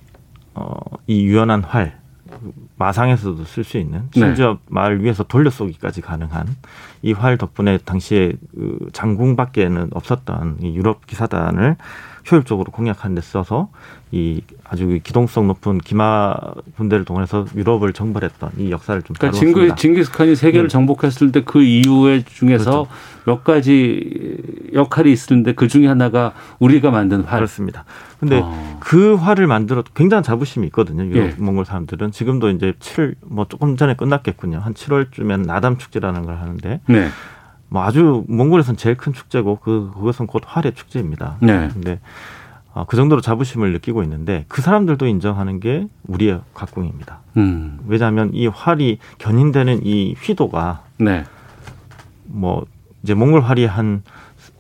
어, 0.58 0.74
이 1.06 1.24
유연한 1.24 1.62
활, 1.62 1.98
마상에서도 2.76 3.44
쓸 3.44 3.64
수 3.64 3.78
있는, 3.78 4.00
네. 4.10 4.20
심지어 4.20 4.58
말 4.68 4.98
위에서 5.00 5.22
돌려 5.24 5.50
쏘기까지 5.50 6.00
가능한 6.00 6.46
이 7.02 7.12
활 7.14 7.38
덕분에 7.38 7.78
당시에 7.78 8.32
그 8.54 8.88
장궁밖에는 8.92 9.90
없었던 9.92 10.58
이 10.62 10.74
유럽 10.76 11.06
기사단을 11.06 11.76
효율적으로 12.30 12.70
공략하는 12.72 13.14
데 13.14 13.20
써서 13.22 13.70
이 14.10 14.42
아주 14.70 15.00
기동성 15.02 15.46
높은 15.46 15.78
기마 15.78 16.34
군대를 16.76 17.04
동원해서 17.04 17.46
유럽을 17.56 17.92
정벌했던 17.92 18.52
이 18.58 18.70
역사를 18.70 19.00
좀 19.02 19.16
그러니까 19.18 19.38
다루었습니다. 19.38 19.76
징기, 19.76 19.80
징기스칸이 19.80 20.36
세계를 20.36 20.68
네. 20.68 20.72
정복했을 20.72 21.32
때 21.32 21.40
그 21.40 21.62
이후에 21.62 22.22
중에서 22.24 22.70
그렇죠. 22.86 22.88
몇 23.24 23.44
가지 23.44 24.36
역할이 24.74 25.10
있었는데 25.12 25.54
그 25.54 25.68
중에 25.68 25.86
하나가 25.86 26.32
우리가 26.58 26.90
만든 26.90 27.22
활. 27.22 27.38
그렇습니다. 27.38 27.84
근데 28.20 28.40
어. 28.42 28.76
그 28.80 29.14
활을 29.14 29.46
만들어 29.46 29.82
굉장한 29.94 30.22
자부심이 30.22 30.66
있거든요. 30.66 31.04
유럽 31.04 31.16
예. 31.16 31.34
몽골 31.38 31.64
사람들은 31.64 32.10
지금도 32.10 32.50
이제 32.50 32.74
7, 32.80 33.14
뭐 33.22 33.46
조금 33.48 33.76
전에 33.76 33.94
끝났겠군요. 33.94 34.58
한 34.58 34.74
7월쯤엔 34.74 35.46
나담 35.46 35.78
축제라는 35.78 36.24
걸 36.26 36.36
하는데 36.36 36.80
네. 36.86 37.08
뭐 37.68 37.82
아주 37.84 38.24
몽골에선 38.28 38.76
제일 38.76 38.96
큰 38.96 39.12
축제고 39.12 39.56
그 39.56 39.90
그것은 39.94 40.26
곧 40.26 40.42
활의 40.46 40.74
축제입니다. 40.74 41.36
네. 41.40 41.68
근데 41.72 42.00
어, 42.74 42.84
그 42.86 42.96
정도로 42.96 43.20
자부심을 43.20 43.72
느끼고 43.72 44.02
있는데 44.02 44.44
그 44.48 44.62
사람들도 44.62 45.06
인정하는 45.06 45.60
게 45.60 45.86
우리의 46.06 46.40
각궁입니다. 46.54 47.20
음. 47.36 47.78
왜냐하면 47.86 48.30
이 48.34 48.46
활이 48.46 48.98
견인되는 49.18 49.80
이 49.84 50.14
휘도가 50.20 50.82
네. 50.98 51.24
뭐 52.24 52.66
이제 53.02 53.14
몽골 53.14 53.42
활이 53.42 53.64
한 53.64 54.02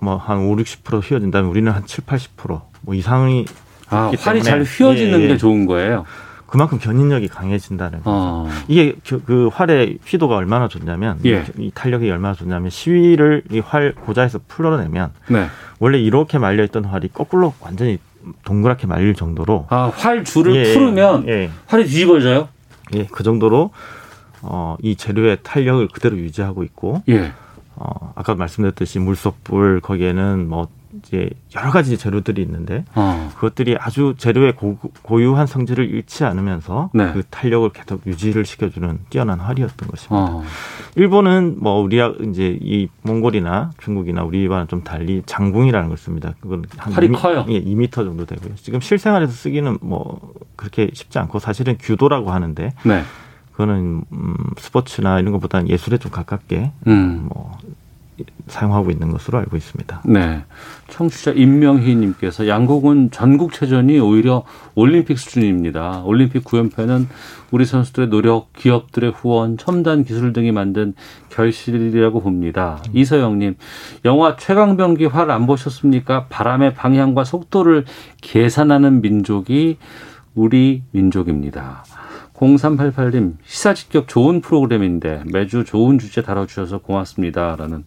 뭐한 0.00 0.38
5, 0.38 0.56
60% 0.56 1.02
휘어진다면 1.02 1.50
우리는 1.50 1.70
한 1.70 1.84
7, 1.86 2.04
80%뭐 2.04 2.94
이상이 2.94 3.46
아, 3.90 4.12
활이 4.18 4.42
잘 4.42 4.62
휘어지는 4.62 5.20
예, 5.20 5.24
예. 5.24 5.28
게 5.28 5.36
좋은 5.36 5.66
거예요. 5.66 6.04
그만큼 6.48 6.78
견인력이 6.78 7.28
강해진다는 7.28 7.98
거죠. 7.98 8.10
어. 8.10 8.48
이게 8.68 8.96
그, 9.06 9.22
그 9.22 9.48
활의 9.52 9.98
휘도가 10.04 10.34
얼마나 10.34 10.66
좋냐면 10.66 11.20
예. 11.26 11.44
이 11.58 11.70
탄력이 11.74 12.10
얼마나 12.10 12.34
좋냐면 12.34 12.70
시위를 12.70 13.42
이 13.52 13.60
활 13.60 13.94
고자에서 13.94 14.40
풀어내면 14.48 15.10
네. 15.28 15.46
원래 15.78 15.98
이렇게 15.98 16.38
말려 16.38 16.64
있던 16.64 16.86
활이 16.86 17.08
거꾸로 17.12 17.52
완전히 17.60 17.98
동그랗게 18.44 18.86
말릴 18.86 19.14
정도로 19.14 19.66
아, 19.68 19.92
활 19.94 20.24
줄을 20.24 20.54
예, 20.56 20.72
풀으면 20.72 21.28
예, 21.28 21.50
활이 21.66 21.84
뒤집어져요? 21.84 22.48
예, 22.94 23.06
그 23.12 23.22
정도로 23.22 23.70
어, 24.40 24.76
이 24.80 24.96
재료의 24.96 25.38
탄력을 25.42 25.86
그대로 25.88 26.16
유지하고 26.16 26.64
있고 26.64 27.02
예. 27.10 27.32
어, 27.76 28.12
아까 28.16 28.34
말씀드렸듯이 28.34 28.98
물소불 29.00 29.80
거기에는 29.82 30.48
뭐 30.48 30.68
이제 30.96 31.30
여러 31.54 31.70
가지 31.70 31.96
재료들이 31.96 32.42
있는데 32.42 32.84
어. 32.94 33.30
그것들이 33.34 33.76
아주 33.78 34.14
재료의 34.16 34.54
고, 34.56 34.78
고유한 35.02 35.46
성질을 35.46 35.88
잃지 35.88 36.24
않으면서 36.24 36.90
네. 36.94 37.12
그 37.12 37.22
탄력을 37.30 37.68
계속 37.70 38.06
유지를 38.06 38.44
시켜주는 38.44 38.98
뛰어난 39.10 39.40
활이었던 39.40 39.88
것입니다. 39.88 40.32
어. 40.32 40.42
일본은 40.96 41.56
뭐 41.60 41.80
우리가 41.80 42.14
이제 42.28 42.58
이 42.60 42.88
몽골이나 43.02 43.72
중국이나 43.78 44.24
우리와는 44.24 44.68
좀 44.68 44.82
달리 44.82 45.22
장궁이라는 45.26 45.88
걸 45.88 45.98
씁니다. 45.98 46.34
그건 46.40 46.64
한 46.76 46.92
활이 46.92 47.08
2미, 47.08 47.20
커요? 47.20 47.44
예, 47.48 47.62
2m 47.62 47.92
정도 47.92 48.24
되고요. 48.24 48.54
지금 48.56 48.80
실생활에서 48.80 49.32
쓰기는 49.32 49.78
뭐 49.80 50.32
그렇게 50.56 50.90
쉽지 50.92 51.18
않고 51.18 51.38
사실은 51.38 51.76
규도라고 51.78 52.30
하는데 52.30 52.72
네. 52.84 53.02
그거는 53.52 54.04
음, 54.12 54.34
스포츠나 54.56 55.18
이런 55.18 55.32
것보다는 55.32 55.68
예술에 55.68 55.98
좀 55.98 56.12
가깝게 56.12 56.70
음. 56.86 57.28
뭐 57.28 57.58
사용하고 58.46 58.90
있는 58.90 59.10
것으로 59.10 59.38
알고 59.38 59.56
있습니다. 59.56 60.02
네. 60.06 60.44
청취자 60.88 61.32
임명희님께서 61.32 62.48
양국은 62.48 63.10
전국체전이 63.10 63.98
오히려 64.00 64.44
올림픽 64.74 65.18
수준입니다. 65.18 66.02
올림픽 66.04 66.44
구연패는 66.44 67.08
우리 67.50 67.64
선수들의 67.64 68.08
노력, 68.08 68.52
기업들의 68.54 69.12
후원, 69.12 69.56
첨단 69.56 70.04
기술 70.04 70.32
등이 70.32 70.52
만든 70.52 70.94
결실이라고 71.30 72.20
봅니다. 72.20 72.82
이서영님, 72.92 73.56
영화 74.04 74.36
최강병기 74.36 75.06
활 75.06 75.28
안 75.30 75.46
보셨습니까? 75.46 76.26
바람의 76.28 76.74
방향과 76.74 77.24
속도를 77.24 77.84
계산하는 78.22 79.02
민족이 79.02 79.76
우리 80.34 80.82
민족입니다. 80.92 81.84
0388님 82.38 83.34
시사 83.44 83.74
직격 83.74 84.08
좋은 84.08 84.40
프로그램인데 84.40 85.22
매주 85.32 85.64
좋은 85.64 85.98
주제 85.98 86.22
다뤄주셔서 86.22 86.78
고맙습니다라는 86.78 87.84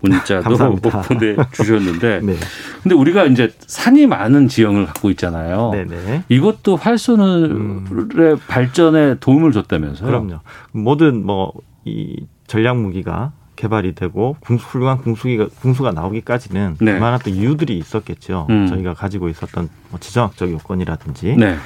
문자도. 0.00 0.76
보내주셨는데 1.08 2.20
네. 2.24 2.36
근데 2.82 2.94
우리가 2.94 3.24
이제 3.24 3.52
산이 3.66 4.06
많은 4.06 4.48
지형을 4.48 4.86
갖고 4.86 5.10
있잖아요. 5.10 5.70
네네. 5.72 6.24
이것도 6.28 6.76
활소의 6.76 8.36
발전에 8.46 9.16
도움을 9.18 9.52
줬다면서요? 9.52 10.06
그럼요. 10.06 10.40
모든 10.72 11.26
뭐 11.26 11.52
이 11.88 12.26
전략 12.46 12.76
무기가 12.78 13.32
개발이 13.56 13.94
되고 13.94 14.36
궁수, 14.40 14.64
훌륭한 14.66 14.98
궁수기가 14.98 15.48
궁수가 15.60 15.90
나오기까지는 15.92 16.76
네. 16.80 16.94
그만한 16.94 17.18
또 17.24 17.30
이유들이 17.30 17.76
있었겠죠. 17.78 18.46
음. 18.50 18.66
저희가 18.68 18.94
가지고 18.94 19.28
있었던 19.28 19.68
뭐 19.90 19.98
지정학적 19.98 20.50
요건이라든지 20.52 21.34
네. 21.36 21.56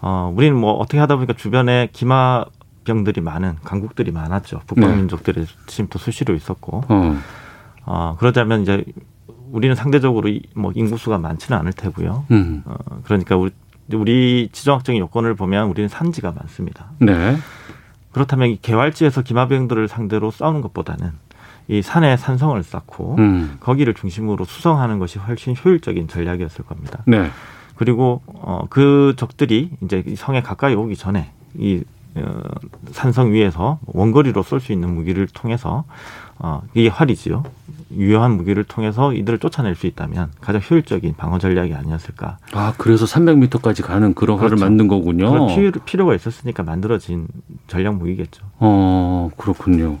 어, 0.00 0.32
우리는 0.34 0.56
뭐 0.56 0.72
어떻게 0.74 0.98
하다 0.98 1.16
보니까 1.16 1.32
주변에 1.34 1.88
기마 1.92 2.44
병들이 2.84 3.20
많은 3.20 3.56
강국들이 3.64 4.12
많았죠. 4.12 4.60
북방 4.66 4.90
네. 4.90 4.96
민족들의 4.96 5.46
침투 5.66 5.98
수시로 5.98 6.34
있었고, 6.34 6.82
어. 6.88 7.16
어, 7.84 8.16
그러자면 8.18 8.62
이제 8.62 8.84
우리는 9.50 9.74
상대적으로 9.74 10.28
이- 10.28 10.42
뭐 10.54 10.72
인구수가 10.74 11.18
많지는 11.18 11.58
않을 11.58 11.72
테고요. 11.72 12.24
음. 12.30 12.62
어, 12.64 12.76
그러니까 13.04 13.36
우리, 13.36 13.50
우리 13.92 14.48
지정학적인 14.52 15.00
요건을 15.00 15.34
보면 15.34 15.68
우리는 15.68 15.88
산지가 15.88 16.32
많습니다. 16.32 16.90
네. 16.98 17.36
그렇다면 18.12 18.48
이 18.48 18.58
개활지에서 18.60 19.22
기마병들을 19.22 19.88
상대로 19.88 20.30
싸우는 20.30 20.60
것보다는 20.62 21.12
이 21.68 21.82
산에 21.82 22.16
산성을 22.16 22.62
쌓고 22.62 23.16
음. 23.18 23.56
거기를 23.60 23.92
중심으로 23.94 24.44
수성하는 24.46 24.98
것이 24.98 25.18
훨씬 25.18 25.54
효율적인 25.62 26.08
전략이었을 26.08 26.64
겁니다. 26.64 27.02
네. 27.06 27.30
그리고 27.78 28.22
어, 28.26 28.64
그 28.68 29.14
적들이 29.16 29.70
이제 29.84 30.02
이 30.04 30.16
성에 30.16 30.42
가까이 30.42 30.74
오기 30.74 30.96
전에 30.96 31.30
이 31.56 31.84
어, 32.16 32.42
산성 32.90 33.32
위에서 33.32 33.78
원거리로 33.86 34.42
쏠 34.42 34.58
수 34.58 34.72
있는 34.72 34.92
무기를 34.92 35.28
통해서 35.28 35.84
어, 36.40 36.60
이게 36.74 36.88
활이지요. 36.88 37.44
유효한 37.96 38.32
무기를 38.32 38.64
통해서 38.64 39.12
이들을 39.14 39.38
쫓아낼 39.38 39.76
수 39.76 39.86
있다면 39.86 40.32
가장 40.40 40.60
효율적인 40.68 41.14
방어 41.16 41.38
전략이 41.38 41.72
아니었을까. 41.72 42.38
아 42.52 42.74
그래서 42.78 43.06
300m까지 43.06 43.84
가는 43.84 44.12
그런 44.12 44.38
활을 44.38 44.50
그렇죠. 44.50 44.64
만든 44.64 44.88
거군요. 44.88 45.30
그런 45.30 45.46
필요, 45.46 45.70
필요가 45.84 46.14
있었으니까 46.16 46.64
만들어진 46.64 47.28
전략 47.68 47.94
무기겠죠. 47.94 48.44
어, 48.58 49.30
그렇군요. 49.36 49.98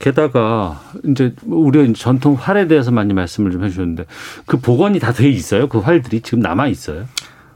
게다가 0.00 0.80
이제 1.04 1.34
우리가 1.44 1.92
전통 1.94 2.34
활에 2.34 2.66
대해서 2.66 2.90
많이 2.90 3.12
말씀을 3.14 3.52
좀 3.52 3.62
해주셨는데 3.62 4.06
그 4.46 4.58
복원이 4.58 4.98
다 4.98 5.12
돼 5.12 5.28
있어요? 5.28 5.68
그 5.68 5.78
활들이 5.78 6.22
지금 6.22 6.40
남아 6.40 6.66
있어요? 6.68 7.04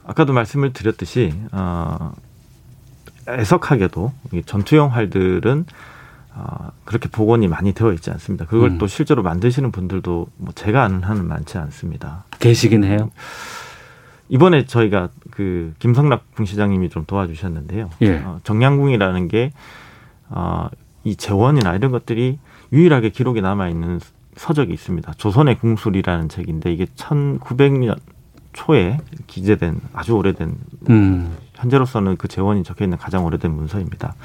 아까도 0.05 0.31
말씀을 0.31 0.71
드렸듯이 0.71 1.33
어, 1.51 2.13
애석하게도 3.27 4.13
이 4.33 4.43
전투용 4.45 4.93
활들은 4.93 5.65
어, 6.35 6.71
그렇게 6.85 7.09
복원이 7.09 7.47
많이 7.47 7.73
되어 7.73 7.91
있지 7.93 8.11
않습니다. 8.11 8.45
그걸 8.45 8.71
음. 8.71 8.77
또 8.77 8.85
실제로 8.87 9.23
만드시는 9.23 9.71
분들도 9.71 10.27
뭐 10.37 10.53
제가 10.53 10.83
아는 10.83 11.01
한은 11.01 11.27
많지 11.27 11.57
않습니다. 11.57 12.25
계시긴 12.39 12.83
해요. 12.83 13.09
이번에 14.29 14.65
저희가 14.65 15.09
그 15.31 15.73
김성락 15.79 16.35
궁시장님이 16.35 16.89
좀 16.89 17.05
도와주셨는데요. 17.05 17.89
예. 18.01 18.17
어, 18.17 18.39
정량궁이라는 18.43 19.27
게 19.29 19.51
어, 20.29 20.67
이 21.05 21.15
재원이나 21.15 21.75
이런 21.75 21.91
것들이 21.91 22.39
유일하게 22.73 23.11
기록에 23.11 23.39
남아 23.39 23.69
있는 23.69 24.01
서적이 24.35 24.73
있습니다. 24.73 25.13
조선의 25.13 25.59
궁술이라는 25.59 26.27
책인데 26.27 26.73
이게 26.73 26.85
1900년 26.85 27.97
초에 28.51 28.97
기재된 29.27 29.79
아주 29.93 30.13
오래된 30.13 30.55
음. 30.89 31.37
현재로서는 31.53 32.17
그 32.17 32.27
재원이 32.27 32.63
적혀 32.63 32.85
있는 32.85 32.97
가장 32.97 33.23
오래된 33.25 33.51
문서입니다. 33.51 34.15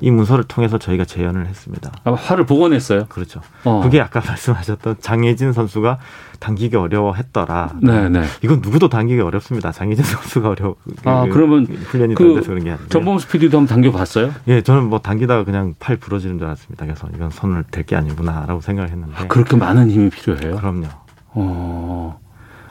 이 0.00 0.10
문서를 0.10 0.44
통해서 0.44 0.78
저희가 0.78 1.04
재현을 1.04 1.46
했습니다. 1.46 1.92
아, 2.04 2.12
활을 2.12 2.46
복원했어요? 2.46 3.06
그렇죠. 3.08 3.40
어. 3.64 3.80
그게 3.82 4.00
아까 4.00 4.20
말씀하셨던 4.26 4.96
장혜진 5.00 5.52
선수가 5.52 5.98
당기기 6.40 6.76
어려워했더라. 6.76 7.74
네네. 7.80 8.24
이건 8.42 8.60
누구도 8.60 8.88
당기기 8.88 9.20
어렵습니다. 9.20 9.72
장혜진 9.72 10.04
선수가 10.04 10.48
어려. 10.50 10.74
아, 11.04 11.24
그 11.24 11.30
그러면 11.30 11.66
훈련이 11.66 12.14
그덜 12.16 12.34
돼서 12.34 12.48
그런 12.50 12.64
게 12.64 12.70
아니고. 12.72 12.88
전범수 12.88 13.28
PD도 13.28 13.58
한번 13.58 13.68
당겨봤어요? 13.74 14.32
예, 14.48 14.62
저는 14.62 14.84
뭐 14.84 14.98
당기다가 14.98 15.44
그냥 15.44 15.74
팔 15.78 15.96
부러지는 15.96 16.38
줄 16.38 16.46
알았습니다. 16.46 16.84
그래서 16.84 17.08
이건 17.14 17.30
손을 17.30 17.64
댈 17.70 17.84
게 17.84 17.96
아니구나라고 17.96 18.60
생각을 18.62 18.90
했는데. 18.90 19.14
아, 19.16 19.26
그렇게 19.28 19.56
많은 19.56 19.90
힘이 19.90 20.10
필요해요? 20.10 20.56
그럼요. 20.56 20.86
어. 21.34 22.20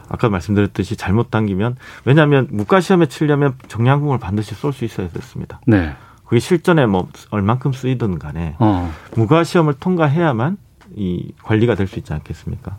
아까 0.09 0.29
말씀드렸듯이 0.29 0.95
잘못 0.95 1.31
당기면 1.31 1.75
왜냐하면 2.05 2.47
무과 2.51 2.81
시험에 2.81 3.07
치려면 3.07 3.55
정량궁을 3.67 4.19
반드시 4.19 4.53
쏠 4.53 4.73
수 4.73 4.85
있어야 4.85 5.07
됐습니다. 5.09 5.59
네. 5.65 5.95
그게 6.33 6.39
실전에 6.39 6.87
뭐 6.87 7.09
얼만큼 7.29 7.73
쓰이든 7.73 8.17
간에 8.17 8.55
어. 8.57 8.91
무과 9.15 9.43
시험을 9.43 9.75
통과해야만 9.75 10.57
이 10.95 11.31
관리가 11.43 11.75
될 11.75 11.85
수 11.85 11.99
있지 11.99 12.11
않겠습니까? 12.11 12.75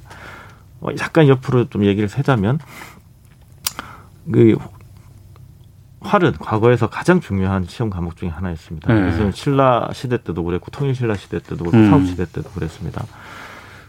어, 0.80 0.88
약간 0.98 1.28
옆으로 1.28 1.68
좀 1.70 1.84
얘기를 1.84 2.09
세자면 2.09 2.59
그 4.32 4.57
활은 6.00 6.32
과거에서 6.32 6.90
가장 6.90 7.20
중요한 7.20 7.64
시험 7.68 7.90
과목 7.90 8.16
중에 8.16 8.28
하나였습니다. 8.28 8.92
네. 8.92 9.00
그래서 9.02 9.30
신라 9.30 9.90
시대 9.92 10.20
때도 10.20 10.42
그랬고 10.42 10.72
통일 10.72 10.96
신라 10.96 11.14
시대 11.14 11.38
때도 11.38 11.59
그렇고 11.59 11.76
음. 11.76 11.90
사국 11.90 12.07
시대 12.07 12.24
때도 12.24 12.50
그랬습니다. 12.50 13.05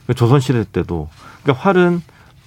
그 0.05 0.13
조선 0.13 0.39
시대 0.41 0.63
때도 0.63 1.09
그러니까 1.41 1.63
활은 1.63 2.03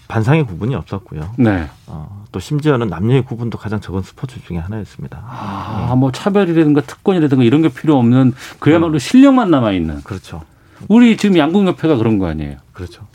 반상의 0.08 0.46
구분이 0.46 0.74
없었고요. 0.74 1.34
네. 1.36 1.68
어, 1.86 2.24
또 2.32 2.40
심지어는 2.40 2.88
남녀의 2.88 3.24
구분도 3.24 3.58
가장 3.58 3.80
적은 3.80 4.02
스포츠 4.02 4.42
중에 4.42 4.56
하나였습니다. 4.56 5.22
아, 5.24 5.94
뭐 5.96 6.10
차별이라든가 6.10 6.80
특권이라든가 6.80 7.44
이런 7.44 7.62
게 7.62 7.68
필요 7.68 7.96
없는 7.98 8.32
그야말로 8.58 8.98
실력만 8.98 9.50
남아 9.50 9.72
있는. 9.72 10.02
그렇죠. 10.02 10.42
우리 10.88 11.16
지금 11.16 11.36
양궁협회가 11.36 11.96
그런 11.96 12.18
거 12.18 12.26
아니에요? 12.26 12.56
그렇죠. 12.72 13.06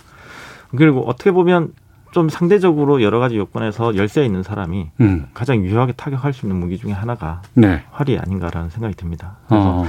그리고 0.76 1.08
어떻게 1.08 1.32
보면 1.32 1.74
좀 2.12 2.30
상대적으로 2.30 3.02
여러 3.02 3.20
가지 3.20 3.38
요건에서 3.38 3.96
열세 3.96 4.24
있는 4.24 4.44
사람이 4.44 4.92
음. 5.02 5.26
가장 5.34 5.64
유효하게 5.64 5.94
타격할 5.94 6.32
수 6.32 6.46
있는 6.46 6.60
무기 6.60 6.78
중에 6.78 6.92
하나가 6.92 7.42
네. 7.56 7.84
활이 7.92 8.20
아닌가라는 8.20 8.70
생각이 8.70 8.94
듭니다. 8.96 9.38
그래서, 9.48 9.80
어. 9.80 9.86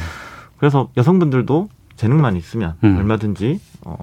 그래서 0.56 0.88
여성분들도 0.96 1.68
재능만 1.96 2.36
있으면 2.36 2.74
음. 2.82 2.96
얼마든지 2.96 3.60
어, 3.82 3.98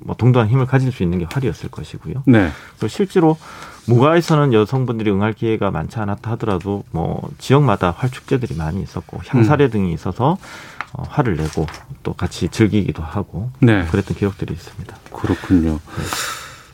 뭐 0.00 0.16
동등한 0.16 0.48
힘을 0.48 0.66
가질 0.66 0.92
수 0.92 1.02
있는 1.02 1.18
게 1.18 1.26
활이었을 1.30 1.70
것이고요. 1.70 2.22
네. 2.26 2.50
그리고 2.72 2.88
실제로 2.88 3.36
무가에서는 3.86 4.52
여성분들이 4.52 5.10
응할 5.10 5.32
기회가 5.32 5.70
많지 5.70 5.98
않았다 5.98 6.32
하더라도 6.32 6.84
뭐 6.90 7.28
지역마다 7.38 7.90
활 7.96 8.10
축제들이 8.10 8.54
많이 8.54 8.82
있었고 8.82 9.20
향사례 9.26 9.66
음. 9.66 9.70
등이 9.70 9.92
있어서 9.92 10.38
어, 10.92 11.02
활을 11.08 11.36
내고 11.36 11.66
또 12.02 12.14
같이 12.14 12.48
즐기기도 12.48 13.02
하고 13.02 13.50
네. 13.60 13.84
그랬던 13.90 14.16
기록들이 14.16 14.54
있습니다. 14.54 14.96
그렇군요. 15.12 15.78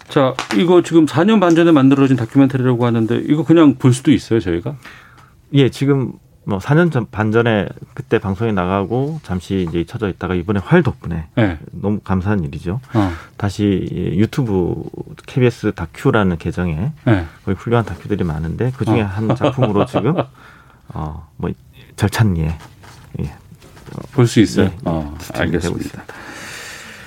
자, 0.08 0.34
이거 0.56 0.82
지금 0.82 1.06
4년 1.06 1.40
반 1.40 1.54
전에 1.54 1.72
만들어진 1.72 2.16
다큐멘터리라고 2.16 2.86
하는데 2.86 3.16
이거 3.28 3.44
그냥 3.44 3.74
볼 3.74 3.92
수도 3.92 4.12
있어요, 4.12 4.40
저희가? 4.40 4.76
예, 5.52 5.68
지금 5.68 6.12
뭐 6.48 6.58
4년 6.58 6.92
전, 6.92 7.06
반 7.10 7.32
전에 7.32 7.68
그때 7.92 8.20
방송에 8.20 8.52
나가고 8.52 9.18
잠시 9.24 9.66
이제 9.68 9.80
잊혀져 9.80 10.08
있다가 10.08 10.36
이번에 10.36 10.60
활 10.62 10.84
덕분에 10.84 11.26
네. 11.34 11.58
너무 11.72 11.98
감사한 11.98 12.44
일이죠. 12.44 12.80
어. 12.94 13.12
다시 13.36 13.88
이 13.90 14.18
유튜브 14.20 14.84
KBS 15.26 15.72
다큐라는 15.72 16.38
계정에 16.38 16.92
네. 17.04 17.26
거의 17.44 17.56
훌륭한 17.56 17.84
다큐들이 17.84 18.22
많은데 18.22 18.72
그 18.76 18.84
중에 18.84 19.02
어. 19.02 19.06
한 19.06 19.34
작품으로 19.34 19.86
지금 19.86 20.14
어뭐 20.94 21.50
절찬리에 21.96 22.54
예, 23.22 23.34
볼수 24.12 24.38
있어요. 24.40 24.66
네, 24.68 24.76
어, 24.84 25.16
알겠습니다. 25.34 26.04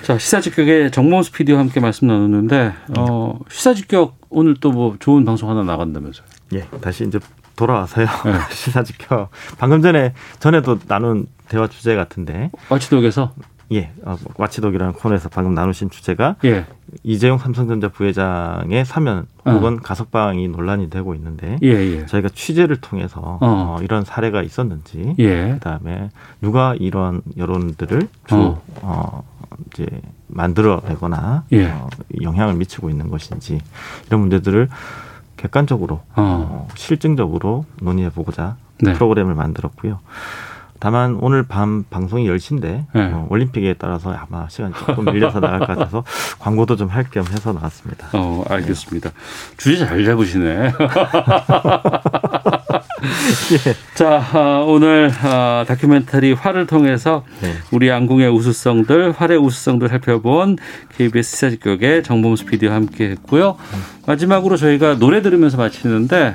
자, 0.02 0.18
시사직격의 0.18 0.90
정몽수 0.90 1.32
PD와 1.32 1.60
함께 1.60 1.78
말씀 1.78 2.08
나누는데, 2.08 2.72
어, 2.98 3.38
시사직격 3.50 4.18
오늘 4.30 4.54
또 4.56 4.72
뭐 4.72 4.96
좋은 4.98 5.24
방송 5.24 5.48
하나 5.50 5.62
나간다면서요? 5.62 6.26
예, 6.54 6.66
다시 6.80 7.04
이제 7.06 7.18
돌아와서요. 7.60 8.06
네. 8.06 8.32
시사 8.54 8.82
지켜. 8.82 9.28
방금 9.58 9.82
전에 9.82 10.14
전에도 10.38 10.78
나눈 10.88 11.26
대화 11.48 11.66
주제 11.68 11.94
같은데. 11.94 12.50
와치독에서? 12.70 13.34
예, 13.72 13.92
어, 14.04 14.16
와치독이라는 14.36 14.94
코너에서 14.94 15.28
방금 15.28 15.54
나누신 15.54 15.90
주제가 15.90 16.36
예. 16.44 16.66
이재용 17.04 17.38
삼성전자 17.38 17.88
부회장의 17.88 18.84
사면 18.84 19.26
어. 19.44 19.52
혹은 19.52 19.76
가석방이 19.76 20.48
논란이 20.48 20.90
되고 20.90 21.14
있는데 21.14 21.56
예, 21.62 21.68
예. 21.68 22.06
저희가 22.06 22.30
취재를 22.34 22.80
통해서 22.80 23.20
어. 23.20 23.38
어, 23.40 23.78
이런 23.82 24.04
사례가 24.04 24.42
있었는지 24.42 25.14
예. 25.20 25.52
그다음에 25.52 26.10
누가 26.40 26.74
이런 26.80 27.22
여론들을 27.36 28.08
주 28.26 28.34
어. 28.34 28.62
어. 28.82 29.22
이제 29.72 29.86
만들어내거나 30.26 31.44
예. 31.52 31.66
어, 31.68 31.88
영향을 32.22 32.54
미치고 32.54 32.90
있는 32.90 33.08
것인지 33.08 33.60
이런 34.08 34.20
문제들을 34.20 34.68
객관적으로 35.40 35.96
어. 36.16 36.46
어, 36.50 36.68
실증적으로 36.74 37.64
논의해 37.80 38.10
보고자 38.10 38.56
네. 38.80 38.92
프로그램을 38.92 39.34
만들었고요. 39.34 40.00
다만 40.78 41.18
오늘 41.20 41.42
밤 41.42 41.84
방송이 41.90 42.26
10시인데 42.26 42.62
네. 42.94 43.12
어, 43.12 43.26
올림픽에 43.28 43.74
따라서 43.78 44.12
아마 44.14 44.48
시간이 44.48 44.72
조금 44.74 45.04
밀려서 45.06 45.40
나갈 45.40 45.58
것 45.60 45.66
같아서 45.68 46.04
광고도 46.38 46.76
좀 46.76 46.88
할 46.88 47.04
겸 47.10 47.26
해서 47.26 47.52
나왔습니다. 47.52 48.08
어, 48.14 48.44
알겠습니다. 48.48 49.10
주제 49.58 49.84
잘 49.86 50.04
잡으시네. 50.04 50.72
자, 53.94 54.22
아, 54.32 54.64
오늘 54.66 55.10
아, 55.22 55.64
다큐멘터리 55.66 56.32
화를 56.32 56.66
통해서 56.66 57.24
네. 57.40 57.52
우리 57.70 57.88
양궁의 57.88 58.30
우수성들, 58.30 59.12
활의 59.12 59.38
우수성들 59.38 59.88
살펴본 59.88 60.56
KBS 60.96 61.30
시사직격의 61.30 62.02
정범수 62.02 62.46
PD와 62.46 62.74
함께 62.74 63.10
했고요. 63.10 63.56
마지막으로 64.06 64.56
저희가 64.56 64.98
노래 64.98 65.22
들으면서 65.22 65.56
마치는데 65.56 66.34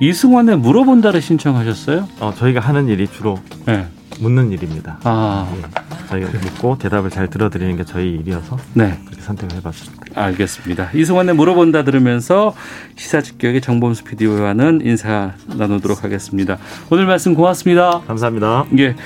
이승환의 0.00 0.58
물어본다를 0.58 1.20
신청하셨어요? 1.20 2.08
어, 2.20 2.32
저희가 2.36 2.60
하는 2.60 2.88
일이 2.88 3.08
주로 3.08 3.38
네. 3.66 3.86
묻는 4.20 4.50
일입니다. 4.52 4.98
아, 5.04 5.52
예. 5.56 6.08
저희가 6.08 6.30
묻고 6.38 6.78
대답을 6.78 7.10
잘 7.10 7.28
들어드리는 7.28 7.76
게 7.76 7.84
저희 7.84 8.10
일이어서 8.14 8.56
네. 8.74 8.98
그렇게 9.04 9.22
선택을 9.22 9.56
해봤습니다. 9.58 10.04
알겠습니다. 10.14 10.90
이승환의 10.94 11.34
물어본다 11.34 11.84
들으면서 11.84 12.54
시사직격의 12.96 13.60
정범수 13.60 14.04
PD와는 14.04 14.80
인사 14.84 15.32
나누도록 15.46 16.02
하겠습니다. 16.04 16.58
오늘 16.90 17.06
말씀 17.06 17.34
고맙습니다. 17.34 18.00
감사합니다. 18.06 18.66
예. 18.78 18.96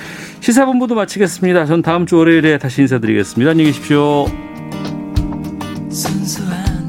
시사본부도 0.41 0.95
마치겠습니다. 0.95 1.67
전 1.67 1.83
다음 1.83 2.07
주 2.07 2.17
월요일에 2.17 2.59
다시 2.59 2.83
인사드리겠습니다. 2.83 3.51
안녕히 3.51 3.73
계십시오. 3.73 4.27
순수한 5.91 6.82